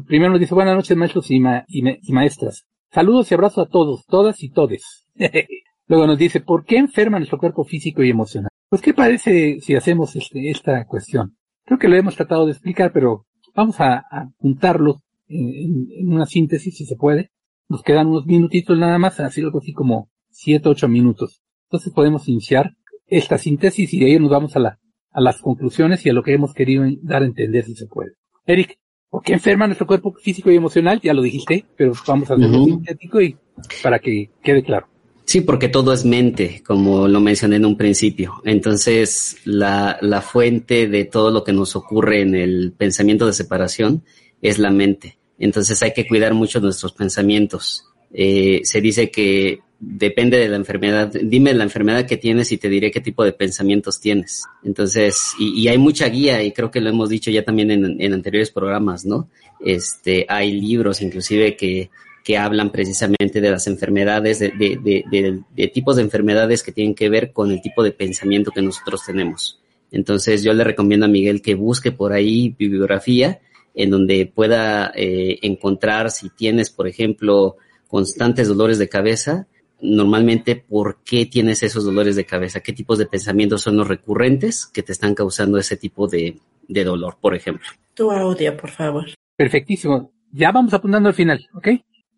Primero 0.07 0.33
nos 0.33 0.41
dice 0.41 0.55
buenas 0.55 0.77
noches 0.77 0.97
maestros 0.97 1.31
y, 1.31 1.41
maestras. 2.13 2.67
Saludos 2.93 3.31
y 3.31 3.35
abrazos 3.35 3.67
a 3.67 3.71
todos, 3.71 4.05
todas 4.07 4.43
y 4.43 4.51
todes. 4.51 5.07
Luego 5.87 6.07
nos 6.07 6.19
dice, 6.19 6.41
¿por 6.41 6.65
qué 6.65 6.77
enferma 6.77 7.19
nuestro 7.19 7.39
cuerpo 7.39 7.65
físico 7.65 8.03
y 8.03 8.11
emocional? 8.11 8.51
Pues, 8.69 8.83
¿qué 8.83 8.95
parece 8.95 9.61
si 9.61 9.77
hacemos 9.77 10.17
este, 10.17 10.51
esta 10.51 10.85
cuestión? 10.87 11.37
Creo 11.65 11.79
que 11.79 11.89
lo 11.89 11.97
hemos 11.97 12.17
tratado 12.17 12.47
de 12.47 12.53
explicar, 12.53 12.93
pero 12.93 13.27
vamos 13.55 13.77
a, 13.81 14.05
juntarlo 14.39 15.03
en, 15.29 15.89
en, 15.99 16.13
una 16.13 16.27
síntesis, 16.27 16.77
si 16.77 16.85
se 16.85 16.97
puede. 16.97 17.31
Nos 17.69 17.83
quedan 17.83 18.09
unos 18.09 18.27
minutitos 18.27 18.77
nada 18.77 18.99
más, 18.99 19.21
así 19.21 19.41
algo 19.41 19.59
así 19.59 19.73
como 19.73 20.09
siete, 20.29 20.69
ocho 20.69 20.89
minutos. 20.89 21.43
Entonces 21.69 21.93
podemos 21.93 22.29
iniciar 22.29 22.73
esta 23.07 23.39
síntesis 23.39 23.93
y 23.95 24.01
de 24.01 24.07
ahí 24.07 24.19
nos 24.19 24.31
vamos 24.31 24.57
a, 24.57 24.61
la, 24.61 24.79
a 25.11 25.21
las 25.21 25.41
conclusiones 25.41 26.05
y 26.07 26.11
a 26.11 26.13
lo 26.13 26.25
que 26.25 26.35
hemos 26.35 26.55
querido 26.55 26.85
dar 27.03 27.23
a 27.23 27.27
entender 27.27 27.65
si 27.65 27.75
se 27.77 27.87
puede. 27.87 28.13
Eric, 28.47 28.79
¿por 29.11 29.23
qué 29.23 29.33
enferma 29.35 29.67
nuestro 29.67 29.87
cuerpo 29.87 30.13
físico 30.13 30.51
y 30.51 30.57
emocional? 30.57 31.01
Ya 31.03 31.13
lo 31.13 31.23
dijiste, 31.23 31.65
pero 31.77 31.93
vamos 32.07 32.31
a 32.31 32.35
hacerlo 32.35 32.65
sintético 32.65 33.21
y 33.21 33.37
para 33.83 33.99
que 33.99 34.31
quede 34.43 34.63
claro. 34.63 34.87
Sí, 35.25 35.43
porque 35.43 35.69
todo 35.69 35.93
es 35.93 36.05
mente, 36.05 36.63
como 36.67 37.07
lo 37.07 37.21
mencioné 37.21 37.57
en 37.57 37.65
un 37.65 37.77
principio. 37.77 38.41
Entonces, 38.45 39.37
la, 39.45 39.97
la 40.01 40.23
fuente 40.23 40.89
de 40.89 41.05
todo 41.05 41.31
lo 41.31 41.45
que 41.45 41.53
nos 41.53 41.77
ocurre 41.77 42.23
en 42.23 42.35
el 42.35 42.73
pensamiento 42.77 43.27
de 43.27 43.33
separación 43.33 44.03
es 44.43 44.59
la 44.59 44.71
mente. 44.71 45.19
Entonces 45.39 45.83
hay 45.83 45.93
que 45.93 46.07
cuidar 46.07 46.35
mucho 46.35 46.61
nuestros 46.61 46.93
pensamientos. 46.93 47.85
Eh, 48.13 48.61
se 48.65 48.81
dice 48.81 49.11
que 49.11 49.61
depende 49.81 50.37
de 50.37 50.49
la 50.49 50.57
enfermedad. 50.57 51.11
Dime 51.23 51.55
la 51.55 51.65
enfermedad 51.65 52.07
que 52.07 52.19
tienes 52.19 52.53
y 52.53 52.59
te 52.59 52.69
diré 52.69 52.91
qué 52.91 53.01
tipo 53.01 53.25
de 53.25 53.33
pensamientos 53.33 53.99
tienes. 53.99 54.45
Entonces, 54.63 55.33
y, 55.39 55.67
hay 55.69 55.79
mucha 55.79 56.07
guía 56.09 56.43
y 56.43 56.53
creo 56.53 56.71
que 56.71 56.83
lo 56.83 56.91
hemos 56.91 57.09
dicho 57.09 57.31
ya 57.31 57.43
también 57.43 57.71
en, 57.71 58.13
anteriores 58.13 58.51
programas, 58.51 59.07
¿no? 59.07 59.29
Este, 59.65 60.27
hay 60.29 60.53
libros 60.53 61.01
inclusive 61.01 61.57
que, 61.57 61.91
que 62.23 62.37
hablan 62.37 62.71
precisamente 62.71 63.41
de 63.41 63.51
las 63.51 63.67
enfermedades, 63.67 64.39
de, 64.39 64.51
de, 64.51 65.43
de, 65.51 65.69
tipos 65.69 65.97
de 65.97 66.03
enfermedades 66.03 66.63
que 66.63 66.73
tienen 66.73 66.95
que 66.95 67.09
ver 67.09 67.33
con 67.33 67.51
el 67.51 67.63
tipo 67.63 67.83
de 67.83 67.93
pensamiento 67.93 68.51
que 68.51 68.63
nosotros 68.63 69.03
tenemos. 69.07 69.59
Entonces, 69.91 70.43
yo 70.43 70.53
le 70.53 70.63
recomiendo 70.63 71.07
a 71.07 71.09
Miguel 71.09 71.41
que 71.41 71.55
busque 71.55 71.91
por 71.91 72.13
ahí 72.13 72.55
bibliografía 72.57 73.41
en 73.75 73.91
donde 73.91 74.27
pueda 74.27 74.93
eh, 74.95 75.39
encontrar 75.43 76.11
si 76.11 76.29
tienes, 76.29 76.71
por 76.71 76.87
ejemplo, 76.87 77.57
constantes 77.89 78.49
dolores 78.49 78.79
de 78.79 78.89
cabeza, 78.89 79.47
normalmente 79.83 80.57
por 80.57 81.03
qué 81.05 81.27
tienes 81.27 81.63
esos 81.63 81.85
dolores 81.85 82.17
de 82.17 82.27
cabeza, 82.27 82.61
qué 82.61 82.73
tipos 82.73 82.99
de 82.99 83.07
pensamientos 83.07 83.63
son 83.63 83.77
los 83.77 83.89
recurrentes 83.89 84.67
que 84.67 84.83
te 84.83 84.93
están 84.93 85.15
causando 85.15 85.59
ese 85.59 85.77
tipo 85.77 86.07
de, 86.07 86.39
dolor, 86.69 87.19
por 87.21 87.35
ejemplo. 87.35 87.67
Tu 87.95 88.11
audio, 88.11 88.57
por 88.57 88.71
favor. 88.71 89.07
Perfectísimo. 89.37 90.13
Ya 90.33 90.53
vamos 90.53 90.73
apuntando 90.75 91.09
al 91.09 91.15
final, 91.15 91.49
¿ok? 91.55 91.69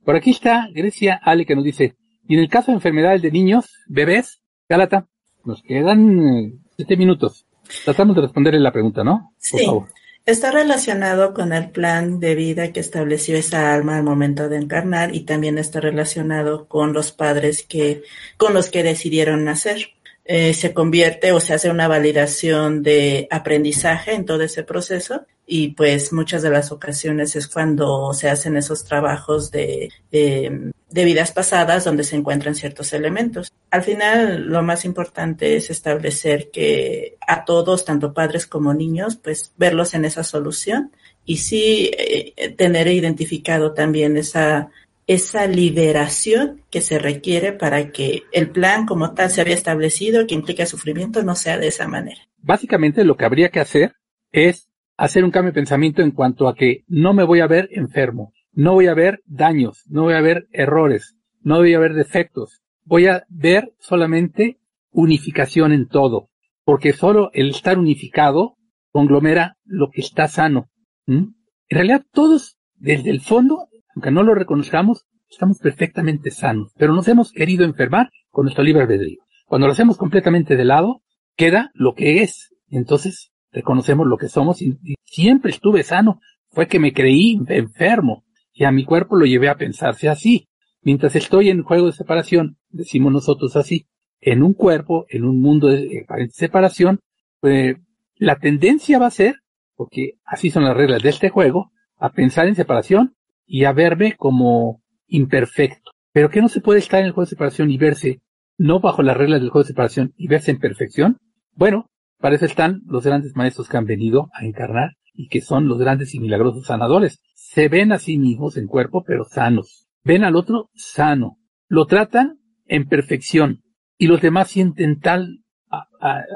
Por 0.05 0.17
aquí 0.17 0.31
está 0.31 0.69
Grecia 0.73 1.21
Ale 1.23 1.47
que 1.47 1.55
nos 1.55 1.65
dice, 1.65 1.95
y 2.29 2.35
en 2.35 2.41
el 2.41 2.49
caso 2.49 2.71
de 2.71 2.77
enfermedades 2.77 3.23
de 3.23 3.31
niños, 3.31 3.67
bebés, 3.87 4.41
Galata, 4.69 5.07
nos 5.45 5.63
quedan 5.63 6.19
eh, 6.21 6.53
siete 6.77 6.97
minutos. 6.97 7.47
Tratamos 7.85 8.17
de 8.17 8.23
responderle 8.23 8.61
la 8.61 8.73
pregunta, 8.73 9.03
¿no? 9.05 9.33
Por 9.51 9.61
sí. 9.61 9.65
Favor. 9.65 9.89
Está 10.25 10.53
relacionado 10.53 11.35
con 11.35 11.53
el 11.53 11.71
plan 11.71 12.21
de 12.21 12.37
vida 12.37 12.73
que 12.73 12.79
estableció 12.79 13.37
esa 13.37 13.75
alma 13.75 13.97
al 13.97 14.05
momento 14.05 14.49
de 14.49 14.57
encarnar 14.57 15.15
y 15.17 15.21
también 15.21 15.59
está 15.59 15.81
relacionado 15.81 16.69
con 16.69 16.93
los 16.93 17.11
padres 17.11 17.65
que, 17.65 18.05
con 18.37 18.55
los 18.55 18.71
que 18.71 18.85
decidieron 18.85 19.45
nacer. 19.45 19.91
Eh, 20.25 20.55
se 20.55 20.73
convierte 20.73 21.33
o 21.33 21.41
se 21.41 21.55
hace 21.55 21.71
una 21.71 21.89
validación 21.89 22.85
de 22.85 23.27
aprendizaje 23.33 24.15
en 24.15 24.25
todo 24.25 24.43
ese 24.43 24.63
proceso 24.63 25.27
y 25.45 25.71
pues 25.71 26.13
muchas 26.13 26.43
de 26.43 26.51
las 26.51 26.71
ocasiones 26.71 27.35
es 27.35 27.49
cuando 27.49 28.13
se 28.15 28.31
hacen 28.31 28.57
esos 28.57 28.85
trabajos 28.85 29.51
de, 29.51 29.91
de, 30.13 30.73
vidas 30.93 31.33
pasadas 31.33 31.85
donde 31.85 32.05
se 32.05 32.17
encuentran 32.17 32.55
ciertos 32.55 32.93
elementos. 32.93 33.53
Al 33.71 33.83
final 33.83 34.47
lo 34.47 34.63
más 34.63 34.85
importante 34.85 35.57
es 35.57 35.71
establecer 35.71 36.51
que 36.53 37.17
a 37.27 37.45
todos, 37.45 37.85
tanto 37.85 38.13
padres 38.13 38.47
como 38.47 38.75
niños, 38.75 39.17
pues 39.17 39.53
verlos 39.57 39.95
en 39.95 40.05
esa 40.05 40.23
solución 40.23 40.93
y 41.25 41.39
sí 41.39 41.91
eh, 41.97 42.55
tener 42.57 42.89
identificado 42.89 43.73
también 43.73 44.17
esa 44.17 44.71
esa 45.07 45.47
liberación 45.47 46.63
que 46.71 46.81
se 46.81 46.99
requiere 46.99 47.53
para 47.53 47.91
que 47.91 48.23
el 48.33 48.51
plan 48.51 48.87
como 48.87 49.13
tal 49.15 49.31
se 49.31 49.41
había 49.41 49.55
establecido, 49.55 50.27
que 50.27 50.35
implica 50.35 50.65
sufrimiento, 50.65 51.23
no 51.23 51.35
sea 51.35 51.59
de 51.59 51.69
esa 51.69 51.89
manera. 51.89 52.21
Básicamente 52.39 53.05
lo 53.05 53.17
que 53.17 53.25
habría 53.25 53.51
que 53.51 53.61
hacer 53.61 53.95
es 54.31 54.69
hacer 54.97 55.25
un 55.25 55.31
cambio 55.31 55.51
de 55.51 55.57
pensamiento 55.57 56.03
en 56.03 56.13
cuanto 56.13 56.49
a 56.49 56.55
que 56.55 56.85
no 56.87 57.13
me 57.15 57.25
voy 57.25 57.41
a 57.41 57.47
ver 57.47 57.69
enfermo, 57.73 58.33
no 58.53 58.75
voy 58.75 58.87
a 58.87 58.95
ver 58.95 59.23
daños, 59.27 59.85
no 59.89 60.03
voy 60.03 60.15
a 60.15 60.21
ver 60.21 60.47
errores, 60.53 61.17
no 61.43 61.59
voy 61.59 61.75
a 61.75 61.79
ver 61.79 61.95
defectos, 61.95 62.63
voy 62.85 63.07
a 63.07 63.25
ver 63.29 63.73
solamente 63.79 64.59
unificación 64.91 65.73
en 65.73 65.89
todo, 65.89 66.29
porque 66.65 66.93
solo 66.93 67.31
el 67.33 67.51
estar 67.51 67.79
unificado 67.79 68.57
conglomera 68.91 69.57
lo 69.65 69.91
que 69.91 70.03
está 70.03 70.29
sano. 70.29 70.69
En 71.07 71.35
realidad 71.69 72.05
todos, 72.13 72.59
desde 72.77 73.11
el 73.11 73.21
fondo, 73.21 73.69
aunque 73.95 74.11
no 74.11 74.23
lo 74.23 74.35
reconozcamos, 74.35 75.07
estamos 75.31 75.59
perfectamente 75.59 76.31
sanos, 76.31 76.73
pero 76.77 76.93
nos 76.95 77.09
hemos 77.09 77.33
querido 77.33 77.65
enfermar 77.65 78.11
con 78.31 78.45
nuestro 78.45 78.65
libre 78.65 78.83
albedrío. 78.83 79.21
Cuando 79.47 79.67
lo 79.67 79.73
hacemos 79.73 79.97
completamente 79.97 80.57
de 80.57 80.65
lado, 80.65 81.03
queda 81.37 81.71
lo 81.75 81.95
que 81.95 82.23
es. 82.23 82.55
Entonces, 82.71 83.33
reconocemos 83.51 84.07
lo 84.07 84.17
que 84.17 84.29
somos 84.29 84.63
y, 84.63 84.79
siempre 85.05 85.51
estuve 85.51 85.83
sano. 85.83 86.21
Fue 86.51 86.69
que 86.69 86.79
me 86.79 86.93
creí 86.93 87.39
enfermo 87.49 88.25
y 88.53 88.65
a 88.65 88.73
mi 88.73 88.85
cuerpo 88.85 89.17
lo 89.17 89.27
llevé 89.27 89.49
a 89.49 89.57
pensarse 89.57 90.09
así. 90.09 90.49
Mientras 90.83 91.15
estoy 91.17 91.49
en 91.49 91.63
juego 91.63 91.87
de 91.87 91.93
separación, 91.93 92.59
decimos 92.71 93.13
nosotros 93.13 93.57
así, 93.57 93.87
en 94.21 94.43
un 94.43 94.55
cuerpo, 94.55 95.07
en 95.09 95.25
un 95.25 95.41
mundo 95.41 95.69
de 95.69 96.07
separación, 96.31 97.01
pues, 97.41 97.77
la 98.17 98.37
tendencia 98.37 98.99
va 98.99 99.07
a 99.07 99.11
ser, 99.11 99.37
porque 99.75 100.19
así 100.25 100.51
son 100.51 100.65
las 100.65 100.77
reglas 100.77 101.03
de 101.03 101.09
este 101.09 101.29
juego, 101.29 101.73
a 101.97 102.11
pensar 102.11 102.47
en 102.47 102.55
separación 102.55 103.15
y 103.47 103.65
a 103.65 103.73
verme 103.73 104.15
como 104.17 104.83
imperfecto. 105.07 105.91
Pero 106.13 106.31
que 106.31 106.41
no 106.41 106.49
se 106.49 106.61
puede 106.61 106.79
estar 106.79 107.01
en 107.01 107.07
el 107.07 107.13
juego 107.13 107.27
de 107.27 107.31
separación 107.31 107.71
y 107.71 107.79
verse 107.79 108.21
no 108.59 108.81
bajo 108.81 109.03
las 109.03 109.17
reglas 109.17 109.41
del 109.41 109.51
juego 109.51 109.65
de 109.65 109.69
separación 109.69 110.15
y 110.17 110.29
verse 110.29 110.51
en 110.51 110.59
perfección. 110.59 111.19
Bueno, 111.53 111.87
para 112.19 112.37
eso 112.37 112.45
están 112.45 112.83
los 112.87 113.05
grandes 113.05 113.35
maestros 113.35 113.69
que 113.69 113.77
han 113.77 113.87
venido 113.87 114.29
a 114.35 114.45
encarnar 114.45 114.91
y 115.15 115.29
que 115.29 115.41
son 115.41 115.69
los 115.69 115.79
grandes 115.79 116.15
y 116.15 116.21
milagrosos 116.21 116.67
sanadores. 116.67 117.21
Se 117.55 117.69
ven 117.69 117.93
a 117.93 117.99
sí 117.99 118.17
mismos 118.17 118.57
en 118.57 118.67
cuerpo, 118.67 119.05
pero 119.07 119.25
sanos. 119.25 119.87
Ven 120.05 120.25
al 120.25 120.37
otro 120.37 120.71
sano. 120.73 121.37
Lo 121.69 121.85
tratan 121.85 122.39
en 122.67 122.89
perfección. 122.89 123.63
Y 123.99 124.07
los 124.07 124.23
demás 124.23 124.49
sienten 124.49 125.01
tal 125.01 125.41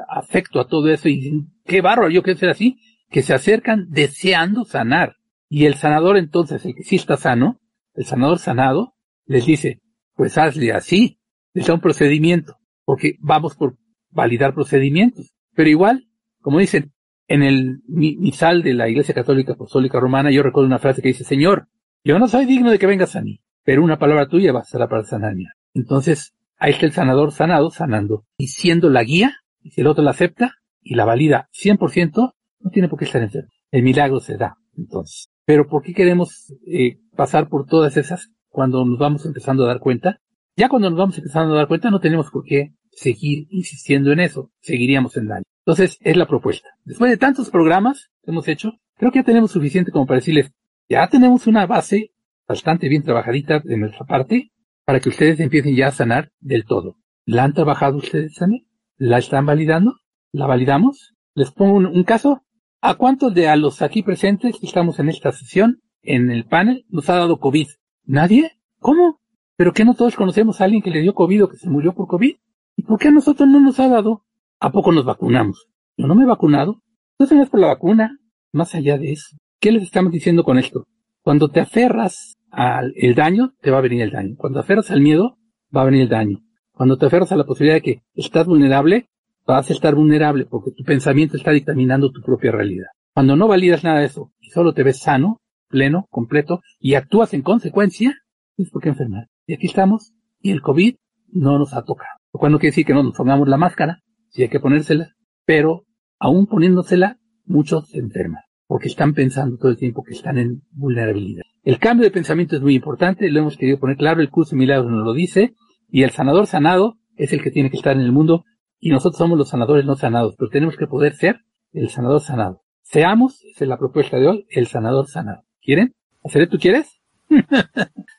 afecto 0.07 0.59
a 0.59 0.67
todo 0.67 0.89
eso 0.89 1.09
y 1.09 1.15
dicen, 1.15 1.47
qué 1.65 1.81
barro, 1.81 2.07
yo 2.09 2.21
quiero 2.21 2.39
ser 2.39 2.49
así, 2.49 2.77
que 3.09 3.23
se 3.23 3.33
acercan 3.33 3.87
deseando 3.89 4.63
sanar. 4.63 5.15
Y 5.49 5.65
el 5.65 5.73
sanador 5.73 6.17
entonces, 6.17 6.63
el 6.65 6.75
que 6.75 6.83
sí 6.83 6.97
está 6.97 7.17
sano, 7.17 7.59
el 7.95 8.05
sanador 8.05 8.37
sanado, 8.37 8.93
les 9.25 9.47
dice, 9.47 9.81
pues 10.13 10.37
hazle 10.37 10.71
así, 10.71 11.19
les 11.53 11.65
da 11.65 11.73
un 11.73 11.81
procedimiento, 11.81 12.57
porque 12.85 13.15
vamos 13.19 13.55
por 13.55 13.75
validar 14.11 14.53
procedimientos. 14.53 15.33
Pero 15.55 15.67
igual, 15.67 16.07
como 16.41 16.59
dicen, 16.59 16.93
en 17.27 17.43
el 17.43 17.81
misal 17.87 18.63
de 18.63 18.73
la 18.73 18.89
Iglesia 18.89 19.13
Católica 19.13 19.53
Apostólica 19.53 19.99
Romana, 19.99 20.31
yo 20.31 20.43
recuerdo 20.43 20.67
una 20.67 20.79
frase 20.79 21.01
que 21.01 21.09
dice, 21.09 21.23
Señor, 21.23 21.67
yo 22.03 22.19
no 22.19 22.27
soy 22.27 22.45
digno 22.45 22.71
de 22.71 22.79
que 22.79 22.87
vengas 22.87 23.15
a 23.15 23.21
mí, 23.21 23.41
pero 23.63 23.83
una 23.83 23.99
palabra 23.99 24.27
tuya 24.27 24.53
ser 24.63 24.87
para 24.87 25.03
sanarme. 25.03 25.45
Entonces, 25.73 26.33
ahí 26.57 26.71
está 26.71 26.85
el 26.85 26.93
sanador 26.93 27.31
sanado, 27.31 27.69
sanando, 27.69 28.25
y 28.37 28.47
siendo 28.47 28.89
la 28.89 29.03
guía, 29.03 29.35
y 29.61 29.71
si 29.71 29.81
el 29.81 29.87
otro 29.87 30.03
la 30.03 30.11
acepta 30.11 30.53
y 30.81 30.95
la 30.95 31.05
valida 31.05 31.49
100%, 31.53 32.33
no 32.59 32.69
tiene 32.71 32.87
por 32.87 32.99
qué 32.99 33.05
estar 33.05 33.21
enfermo. 33.21 33.49
El 33.71 33.83
milagro 33.83 34.19
se 34.19 34.37
da, 34.37 34.55
entonces. 34.77 35.29
Pero 35.45 35.67
¿por 35.67 35.83
qué 35.83 35.93
queremos 35.93 36.53
eh, 36.65 36.99
pasar 37.15 37.49
por 37.49 37.65
todas 37.65 37.97
esas 37.97 38.31
cuando 38.47 38.85
nos 38.85 38.97
vamos 38.97 39.25
empezando 39.25 39.63
a 39.63 39.67
dar 39.67 39.79
cuenta? 39.79 40.19
Ya 40.55 40.69
cuando 40.69 40.89
nos 40.89 40.97
vamos 40.97 41.17
empezando 41.17 41.53
a 41.53 41.57
dar 41.57 41.67
cuenta 41.67 41.91
no 41.91 41.99
tenemos 41.99 42.31
por 42.31 42.43
qué 42.43 42.73
seguir 42.91 43.47
insistiendo 43.49 44.11
en 44.11 44.21
eso, 44.21 44.51
seguiríamos 44.59 45.15
en 45.17 45.27
daño. 45.27 45.43
Entonces 45.67 45.97
es 45.99 46.15
la 46.15 46.27
propuesta. 46.27 46.69
Después 46.85 47.11
de 47.11 47.17
tantos 47.17 47.49
programas 47.49 48.09
que 48.23 48.31
hemos 48.31 48.47
hecho, 48.47 48.79
creo 48.95 49.11
que 49.11 49.19
ya 49.19 49.25
tenemos 49.25 49.51
suficiente 49.51 49.91
como 49.91 50.05
para 50.05 50.19
decirles, 50.19 50.53
ya 50.87 51.05
tenemos 51.09 51.45
una 51.45 51.65
base 51.65 52.13
bastante 52.47 52.87
bien 52.87 53.03
trabajadita 53.03 53.59
de 53.59 53.75
nuestra 53.75 54.05
parte 54.05 54.53
para 54.85 55.01
que 55.01 55.09
ustedes 55.09 55.41
empiecen 55.41 55.75
ya 55.75 55.87
a 55.87 55.91
sanar 55.91 56.31
del 56.39 56.65
todo. 56.65 56.95
¿La 57.25 57.43
han 57.43 57.53
trabajado 57.53 57.97
ustedes 57.97 58.35
también? 58.35 58.65
¿La 58.95 59.17
están 59.17 59.45
validando? 59.45 59.97
¿La 60.31 60.47
validamos? 60.47 61.13
Les 61.35 61.51
pongo 61.51 61.75
un 61.75 62.03
caso 62.05 62.43
¿A 62.79 62.93
cuántos 62.93 63.33
de 63.33 63.49
a 63.49 63.55
los 63.55 63.81
aquí 63.81 64.03
presentes 64.03 64.59
que 64.59 64.67
estamos 64.67 64.99
en 64.99 65.09
esta 65.09 65.31
sesión, 65.31 65.81
en 66.03 66.29
el 66.29 66.45
panel, 66.45 66.85
nos 66.89 67.09
ha 67.09 67.15
dado 67.15 67.39
COVID? 67.39 67.67
¿Nadie? 68.05 68.51
¿Cómo? 68.79 69.19
¿Pero 69.55 69.73
qué 69.73 69.83
no 69.83 69.95
todos 69.95 70.15
conocemos 70.15 70.61
a 70.61 70.65
alguien 70.65 70.83
que 70.83 70.91
le 70.91 71.01
dio 71.01 71.15
COVID 71.15 71.43
o 71.43 71.49
que 71.49 71.57
se 71.57 71.69
murió 71.69 71.93
por 71.93 72.07
COVID? 72.07 72.35
¿Y 72.75 72.83
por 72.83 72.99
qué 72.99 73.07
a 73.07 73.11
nosotros 73.11 73.49
no 73.49 73.59
nos 73.59 73.79
ha 73.79 73.89
dado? 73.89 74.26
¿A 74.59 74.71
poco 74.71 74.91
nos 74.91 75.05
vacunamos? 75.05 75.67
Yo 75.97 76.07
no 76.07 76.15
me 76.15 76.23
he 76.23 76.27
vacunado. 76.27 76.81
No 77.19 77.25
es 77.25 77.49
por 77.49 77.59
la 77.59 77.67
vacuna. 77.67 78.17
Más 78.51 78.73
allá 78.73 78.97
de 78.97 79.11
eso. 79.11 79.37
¿Qué 79.59 79.71
les 79.71 79.83
estamos 79.83 80.11
diciendo 80.11 80.43
con 80.43 80.57
esto? 80.57 80.87
Cuando 81.21 81.49
te 81.49 81.59
aferras 81.59 82.35
al 82.49 82.93
el 82.95 83.13
daño, 83.13 83.53
te 83.61 83.69
va 83.69 83.79
a 83.79 83.81
venir 83.81 84.01
el 84.01 84.11
daño. 84.11 84.35
Cuando 84.37 84.59
te 84.59 84.63
aferras 84.63 84.89
al 84.89 85.01
miedo, 85.01 85.37
va 85.75 85.81
a 85.81 85.85
venir 85.85 86.01
el 86.01 86.09
daño. 86.09 86.39
Cuando 86.71 86.97
te 86.97 87.05
aferras 87.05 87.31
a 87.31 87.35
la 87.35 87.43
posibilidad 87.43 87.75
de 87.75 87.81
que 87.81 88.01
estás 88.15 88.47
vulnerable, 88.47 89.09
vas 89.45 89.69
a 89.69 89.73
estar 89.73 89.93
vulnerable 89.93 90.45
porque 90.45 90.71
tu 90.71 90.83
pensamiento 90.83 91.37
está 91.37 91.51
dictaminando 91.51 92.11
tu 92.11 92.21
propia 92.21 92.51
realidad. 92.51 92.87
Cuando 93.13 93.35
no 93.35 93.47
validas 93.47 93.83
nada 93.83 93.99
de 93.99 94.05
eso 94.05 94.31
y 94.39 94.49
solo 94.49 94.73
te 94.73 94.83
ves 94.83 94.99
sano, 94.99 95.39
pleno, 95.69 96.07
completo 96.09 96.61
y 96.79 96.95
actúas 96.95 97.33
en 97.33 97.41
consecuencia, 97.41 98.15
es 98.57 98.69
porque 98.69 98.89
enfermar. 98.89 99.27
Y 99.45 99.53
aquí 99.53 99.67
estamos 99.67 100.13
y 100.39 100.51
el 100.51 100.61
COVID 100.61 100.95
no 101.29 101.59
nos 101.59 101.73
ha 101.73 101.83
tocado. 101.83 102.17
Lo 102.33 102.39
cual 102.39 102.51
no 102.51 102.59
quiere 102.59 102.71
decir 102.71 102.85
que 102.85 102.93
no 102.93 103.03
nos 103.03 103.15
pongamos 103.15 103.47
la 103.47 103.57
máscara, 103.57 104.01
si 104.37 104.43
hay 104.43 104.49
que 104.49 104.59
ponérsela, 104.59 105.15
pero 105.45 105.87
aún 106.19 106.45
poniéndosela, 106.45 107.17
muchos 107.45 107.89
se 107.89 107.97
enferman 107.97 108.43
porque 108.67 108.87
están 108.87 109.15
pensando 109.15 109.57
todo 109.57 109.71
el 109.71 109.77
tiempo 109.77 110.03
que 110.03 110.13
están 110.13 110.37
en 110.37 110.61
vulnerabilidad. 110.69 111.41
El 111.63 111.79
cambio 111.79 112.03
de 112.03 112.11
pensamiento 112.11 112.55
es 112.55 112.61
muy 112.61 112.75
importante, 112.75 113.31
lo 113.31 113.39
hemos 113.39 113.57
querido 113.57 113.79
poner 113.79 113.97
claro, 113.97 114.21
el 114.21 114.29
curso 114.29 114.51
de 114.51 114.57
milagros 114.57 114.91
nos 114.91 115.03
lo 115.03 115.13
dice, 115.13 115.55
y 115.89 116.03
el 116.03 116.11
sanador 116.11 116.45
sanado 116.45 116.99
es 117.15 117.33
el 117.33 117.41
que 117.41 117.49
tiene 117.49 117.71
que 117.71 117.77
estar 117.77 117.95
en 117.95 118.03
el 118.03 118.11
mundo 118.11 118.45
y 118.79 118.91
nosotros 118.91 119.17
somos 119.17 119.39
los 119.39 119.49
sanadores 119.49 119.85
no 119.85 119.95
sanados, 119.95 120.35
pero 120.37 120.51
tenemos 120.51 120.77
que 120.77 120.85
poder 120.85 121.15
ser 121.15 121.39
el 121.73 121.89
sanador 121.89 122.21
sanado. 122.21 122.61
Seamos, 122.83 123.41
esa 123.43 123.65
es 123.65 123.67
la 123.67 123.79
propuesta 123.79 124.19
de 124.19 124.27
hoy, 124.27 124.45
el 124.51 124.67
sanador 124.67 125.07
sanado. 125.07 125.45
¿Quieren? 125.61 125.95
¿Hacer 126.23 126.47
tú 126.47 126.59
quieres? 126.59 127.01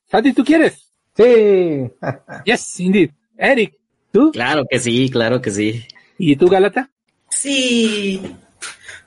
Santi, 0.06 0.32
¿tú 0.32 0.42
quieres? 0.42 0.92
Sí. 1.14 1.92
yes, 2.44 2.80
indeed. 2.80 3.10
Eric, 3.36 3.76
¿tú? 4.10 4.32
Claro 4.32 4.64
que 4.68 4.80
sí, 4.80 5.08
claro 5.10 5.40
que 5.40 5.52
sí. 5.52 5.84
¿Y 6.18 6.34
tú, 6.34 6.48
Galata? 6.48 6.90
Sí. 7.30 8.20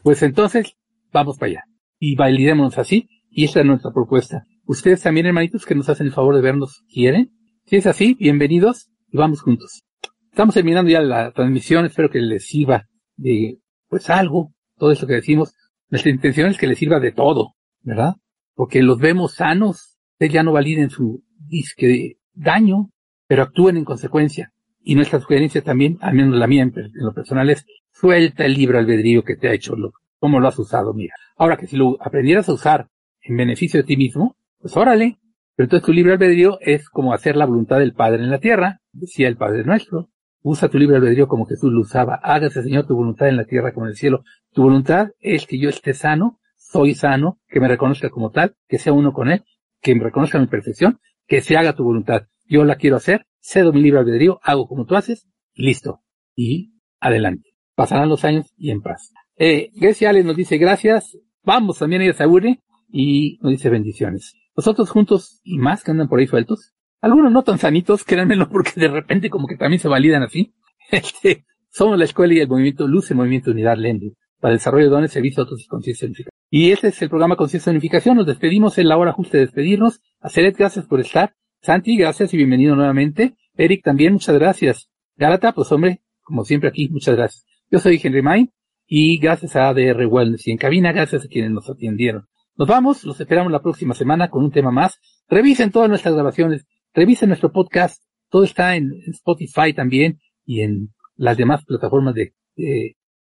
Pues 0.02 0.24
entonces, 0.24 0.78
vamos 1.12 1.38
para 1.38 1.52
allá. 1.52 1.64
Y 2.00 2.16
validémonos 2.16 2.78
así. 2.78 3.10
Y 3.30 3.44
esta 3.44 3.60
es 3.60 3.66
nuestra 3.66 3.92
propuesta. 3.92 4.46
Ustedes 4.66 5.02
también, 5.02 5.26
hermanitos, 5.26 5.66
que 5.66 5.76
nos 5.76 5.90
hacen 5.90 6.08
el 6.08 6.14
favor 6.14 6.36
de 6.36 6.42
vernos, 6.42 6.84
¿quieren? 6.92 7.32
Si 7.66 7.76
es 7.76 7.86
así, 7.86 8.14
bienvenidos 8.14 8.90
y 9.12 9.18
vamos 9.18 9.42
juntos. 9.42 9.84
Estamos 10.32 10.56
terminando 10.56 10.90
ya 10.90 11.02
la 11.02 11.32
transmisión. 11.34 11.86
Espero 11.86 12.10
que 12.10 12.20
les 12.20 12.46
sirva 12.46 12.88
de, 13.18 13.60
pues 13.90 14.10
algo, 14.10 14.54
todo 14.78 14.92
eso 14.92 15.06
que 15.06 15.16
decimos. 15.16 15.54
Nuestra 15.90 16.12
intención 16.12 16.50
es 16.50 16.58
que 16.58 16.68
les 16.68 16.78
sirva 16.78 17.02
de 17.02 17.12
todo, 17.12 17.56
¿verdad? 17.82 18.16
Porque 18.56 18.82
los 18.82 19.00
vemos 19.00 19.34
sanos. 19.34 19.98
Ustedes 20.14 20.32
ya 20.32 20.44
no 20.44 20.54
validen 20.54 20.90
su 20.90 21.26
disque 21.38 22.20
daño, 22.34 22.92
pero 23.28 23.44
actúen 23.44 23.76
en 23.76 23.84
consecuencia. 23.84 24.54
Y 24.84 24.96
nuestra 24.96 25.20
sugerencia 25.20 25.62
también, 25.62 25.98
al 26.02 26.14
menos 26.14 26.36
la 26.36 26.48
mía 26.48 26.64
en, 26.64 26.74
lo 26.94 27.14
personal, 27.14 27.50
es 27.50 27.66
suelta 27.92 28.46
el 28.46 28.54
libro 28.54 28.80
albedrío 28.80 29.24
que 29.24 29.36
te 29.36 29.48
ha 29.48 29.54
hecho, 29.54 29.76
lo, 29.76 29.94
cómo 30.20 30.40
lo 30.40 30.48
has 30.48 30.58
usado, 30.58 30.94
mira. 30.94 31.14
Ahora 31.38 31.58
que 31.58 31.68
si 31.68 31.78
lo 31.78 31.98
aprendieras 32.02 32.50
a 32.50 32.54
usar 32.54 32.88
en 33.22 33.38
beneficio 33.38 33.82
de 33.82 33.88
ti 33.88 33.98
mismo, 33.98 34.38
pues 34.60 34.76
órale. 34.78 35.20
Pero 35.56 35.66
entonces 35.66 35.86
tu 35.86 35.94
libre 35.94 36.14
albedrío 36.14 36.60
es 36.62 36.90
como 36.90 37.14
hacer 37.14 37.36
la 37.36 37.46
voluntad 37.46 37.80
del 37.80 37.94
Padre 37.94 38.24
en 38.24 38.32
la 38.32 38.40
tierra, 38.40 38.82
decía 38.92 39.28
el 39.28 39.38
Padre 39.38 39.64
nuestro. 39.64 40.10
Usa 40.44 40.70
tu 40.70 40.80
libre 40.80 40.96
albedrío 40.96 41.28
como 41.28 41.46
Jesús 41.46 41.72
lo 41.72 41.82
usaba. 41.82 42.16
Hágase, 42.16 42.64
Señor, 42.64 42.88
tu 42.88 42.96
voluntad 42.96 43.28
en 43.28 43.38
la 43.38 43.46
tierra 43.46 43.74
como 43.74 43.86
en 43.86 43.92
el 43.92 43.96
cielo. 43.96 44.24
Tu 44.54 44.64
voluntad 44.64 45.10
es 45.20 45.46
que 45.46 45.60
yo 45.60 45.70
esté 45.70 45.94
sano, 45.94 46.40
soy 46.56 46.96
sano, 46.96 47.40
que 47.48 47.60
me 47.60 47.68
reconozca 47.68 48.10
como 48.10 48.32
tal, 48.32 48.56
que 48.68 48.80
sea 48.80 48.94
uno 48.94 49.14
con 49.14 49.30
Él, 49.30 49.44
que 49.82 49.94
me 49.94 50.04
reconozca 50.04 50.40
mi 50.40 50.48
perfección, 50.48 51.00
que 51.28 51.42
se 51.42 51.58
haga 51.58 51.76
tu 51.76 51.84
voluntad. 51.84 52.28
Yo 52.48 52.64
la 52.64 52.76
quiero 52.76 52.96
hacer, 52.96 53.28
cedo 53.42 53.74
mi 53.74 53.82
libre 53.82 54.00
albedrío, 54.00 54.40
hago 54.44 54.68
como 54.68 54.86
tú 54.86 54.96
haces, 54.96 55.28
y 55.54 55.64
listo. 55.64 56.02
Y 56.36 56.74
adelante. 57.00 57.50
Pasarán 57.76 58.10
los 58.10 58.24
años 58.24 58.54
y 58.58 58.72
en 58.72 58.82
paz. 58.82 59.12
Eh, 59.36 59.72
Grecia 59.74 60.10
Alex 60.10 60.26
nos 60.26 60.36
dice 60.36 60.58
gracias. 60.58 61.18
Vamos 61.44 61.80
también 61.80 62.02
ella 62.02 62.14
se 62.14 62.24
aburre 62.24 62.60
y 62.92 63.40
nos 63.42 63.52
dice 63.52 63.70
bendiciones. 63.70 64.36
Nosotros 64.56 64.90
juntos 64.90 65.42
y 65.44 65.58
más 65.58 65.84
que 65.84 65.92
andan 65.92 66.08
por 66.08 66.20
ahí 66.20 66.28
sueltos. 66.28 66.74
Algunos 67.02 67.32
no 67.32 67.44
tan 67.44 67.58
sanitos, 67.58 68.04
créanmelo, 68.04 68.50
porque 68.52 68.74
de 68.76 68.88
repente 68.88 69.30
como 69.30 69.48
que 69.48 69.58
también 69.58 69.80
se 69.80 69.88
validan 69.88 70.24
así. 70.24 70.54
Este, 70.92 71.46
somos 71.70 71.98
la 71.98 72.04
escuela 72.04 72.34
y 72.34 72.40
el 72.40 72.50
movimiento 72.50 72.86
Luz, 72.86 73.10
el 73.12 73.18
movimiento 73.18 73.52
Unidad 73.52 73.78
Lendu, 73.78 74.14
para 74.42 74.52
el 74.52 74.58
desarrollo 74.58 74.86
de 74.86 74.92
dones, 74.92 75.12
servicios, 75.12 75.46
otros 75.46 75.64
y 75.64 75.68
conciencia 75.68 76.06
unificación. 76.06 76.32
Y 76.50 76.72
este 76.72 76.90
es 76.90 77.02
el 77.02 77.08
programa 77.08 77.38
Conciencia 77.38 77.72
Unificación. 77.72 78.18
Nos 78.18 78.28
despedimos 78.28 78.78
en 78.78 78.90
la 78.90 78.98
hora 78.98 79.14
justa 79.14 79.38
de 79.38 79.46
despedirnos. 79.46 80.02
Seret, 80.28 80.58
gracias 80.58 80.86
por 80.86 81.00
estar. 81.00 81.34
Santi, 81.62 81.96
gracias 81.96 82.34
y 82.34 82.38
bienvenido 82.38 82.76
nuevamente. 82.76 83.36
Eric, 83.56 83.84
también, 83.84 84.14
muchas 84.14 84.34
gracias. 84.34 84.90
Galata, 85.16 85.52
pues 85.54 85.72
hombre, 85.72 86.02
como 86.24 86.44
siempre 86.44 86.70
aquí, 86.70 86.90
muchas 86.90 87.16
gracias. 87.16 87.46
Yo 87.70 87.80
soy 87.80 88.02
Henry 88.04 88.24
Main 88.24 88.52
y 88.88 89.20
gracias 89.20 89.56
a 89.56 89.70
ADR 89.70 90.08
Wellness 90.08 90.48
y 90.48 90.52
en 90.52 90.58
cabina, 90.58 90.92
gracias 90.92 91.24
a 91.24 91.28
quienes 91.28 91.52
nos 91.52 91.70
atendieron. 91.70 92.26
Nos 92.56 92.68
vamos, 92.68 93.04
los 93.04 93.22
esperamos 93.22 93.52
la 93.52 93.62
próxima 93.62 93.94
semana 93.94 94.32
con 94.32 94.44
un 94.44 94.50
tema 94.50 94.72
más. 94.72 95.00
Revisen 95.30 95.70
todas 95.70 95.88
nuestras 95.88 96.16
grabaciones, 96.16 96.66
revisen 96.96 97.30
nuestro 97.30 97.52
podcast, 97.52 98.02
todo 98.30 98.44
está 98.44 98.76
en 98.76 98.94
Spotify 99.10 99.72
también 99.72 100.20
y 100.44 100.62
en 100.62 100.90
las 101.16 101.38
demás 101.38 101.64
plataformas 101.64 102.16
de, 102.16 102.34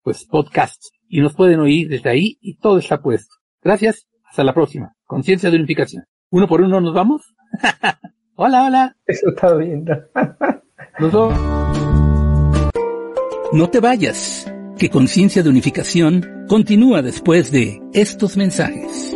pues 0.02 0.24
podcasts 0.24 0.92
y 1.10 1.20
nos 1.20 1.34
pueden 1.34 1.60
oír 1.60 1.90
desde 1.90 2.08
ahí 2.08 2.38
y 2.40 2.56
todo 2.56 2.78
está 2.78 3.02
puesto. 3.02 3.34
Gracias, 3.60 4.08
hasta 4.24 4.44
la 4.44 4.54
próxima. 4.54 4.94
Conciencia 5.04 5.50
de 5.50 5.58
unificación. 5.58 6.04
Uno 6.30 6.48
por 6.48 6.62
uno 6.62 6.80
nos 6.80 6.94
vamos. 6.94 7.34
hola, 8.42 8.64
hola. 8.64 8.96
Eso 9.06 9.28
está 9.28 9.54
bien. 9.54 9.84
nos 10.98 11.12
vemos. 11.12 11.34
No 13.52 13.68
te 13.68 13.80
vayas, 13.80 14.50
que 14.78 14.88
Conciencia 14.88 15.42
de 15.42 15.50
Unificación 15.50 16.46
continúa 16.48 17.02
después 17.02 17.50
de 17.50 17.82
estos 17.92 18.36
mensajes. 18.36 19.14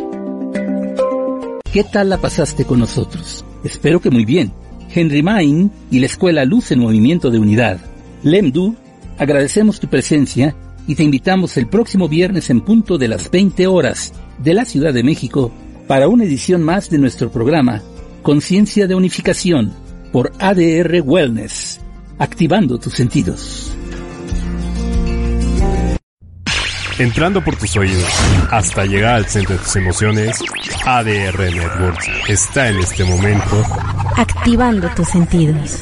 ¿Qué 1.73 1.83
tal 1.83 2.09
la 2.09 2.17
pasaste 2.19 2.65
con 2.65 2.79
nosotros? 2.79 3.43
Espero 3.63 3.99
que 3.99 4.11
muy 4.11 4.25
bien. 4.25 4.53
Henry 4.93 5.23
Main 5.23 5.71
y 5.89 5.99
la 5.99 6.05
Escuela 6.05 6.45
Luz 6.45 6.71
en 6.71 6.79
Movimiento 6.79 7.31
de 7.31 7.39
Unidad. 7.39 7.79
Lemdu, 8.21 8.75
agradecemos 9.17 9.79
tu 9.79 9.87
presencia 9.87 10.55
y 10.87 10.93
te 10.93 11.03
invitamos 11.03 11.57
el 11.57 11.67
próximo 11.67 12.07
viernes 12.07 12.51
en 12.51 12.61
punto 12.61 12.99
de 12.99 13.07
las 13.07 13.31
20 13.31 13.65
horas 13.65 14.13
de 14.37 14.53
la 14.53 14.65
Ciudad 14.65 14.93
de 14.93 15.03
México 15.03 15.51
para 15.87 16.07
una 16.07 16.25
edición 16.25 16.61
más 16.61 16.89
de 16.89 16.99
nuestro 16.99 17.31
programa 17.31 17.81
Conciencia 18.25 18.87
de 18.87 18.95
Unificación 18.95 19.71
por 20.11 20.31
ADR 20.39 20.99
Wellness, 21.03 21.79
activando 22.17 22.79
tus 22.79 22.95
sentidos. 22.95 23.71
Entrando 26.97 27.43
por 27.43 27.55
tus 27.55 27.77
oídos 27.77 28.09
hasta 28.49 28.83
llegar 28.85 29.13
al 29.13 29.25
centro 29.27 29.53
de 29.53 29.61
tus 29.61 29.75
emociones, 29.75 30.43
ADR 30.87 31.37
Networks 31.37 32.07
está 32.27 32.69
en 32.69 32.79
este 32.79 33.03
momento 33.03 33.63
activando 34.17 34.89
tus 34.95 35.07
sentidos. 35.07 35.81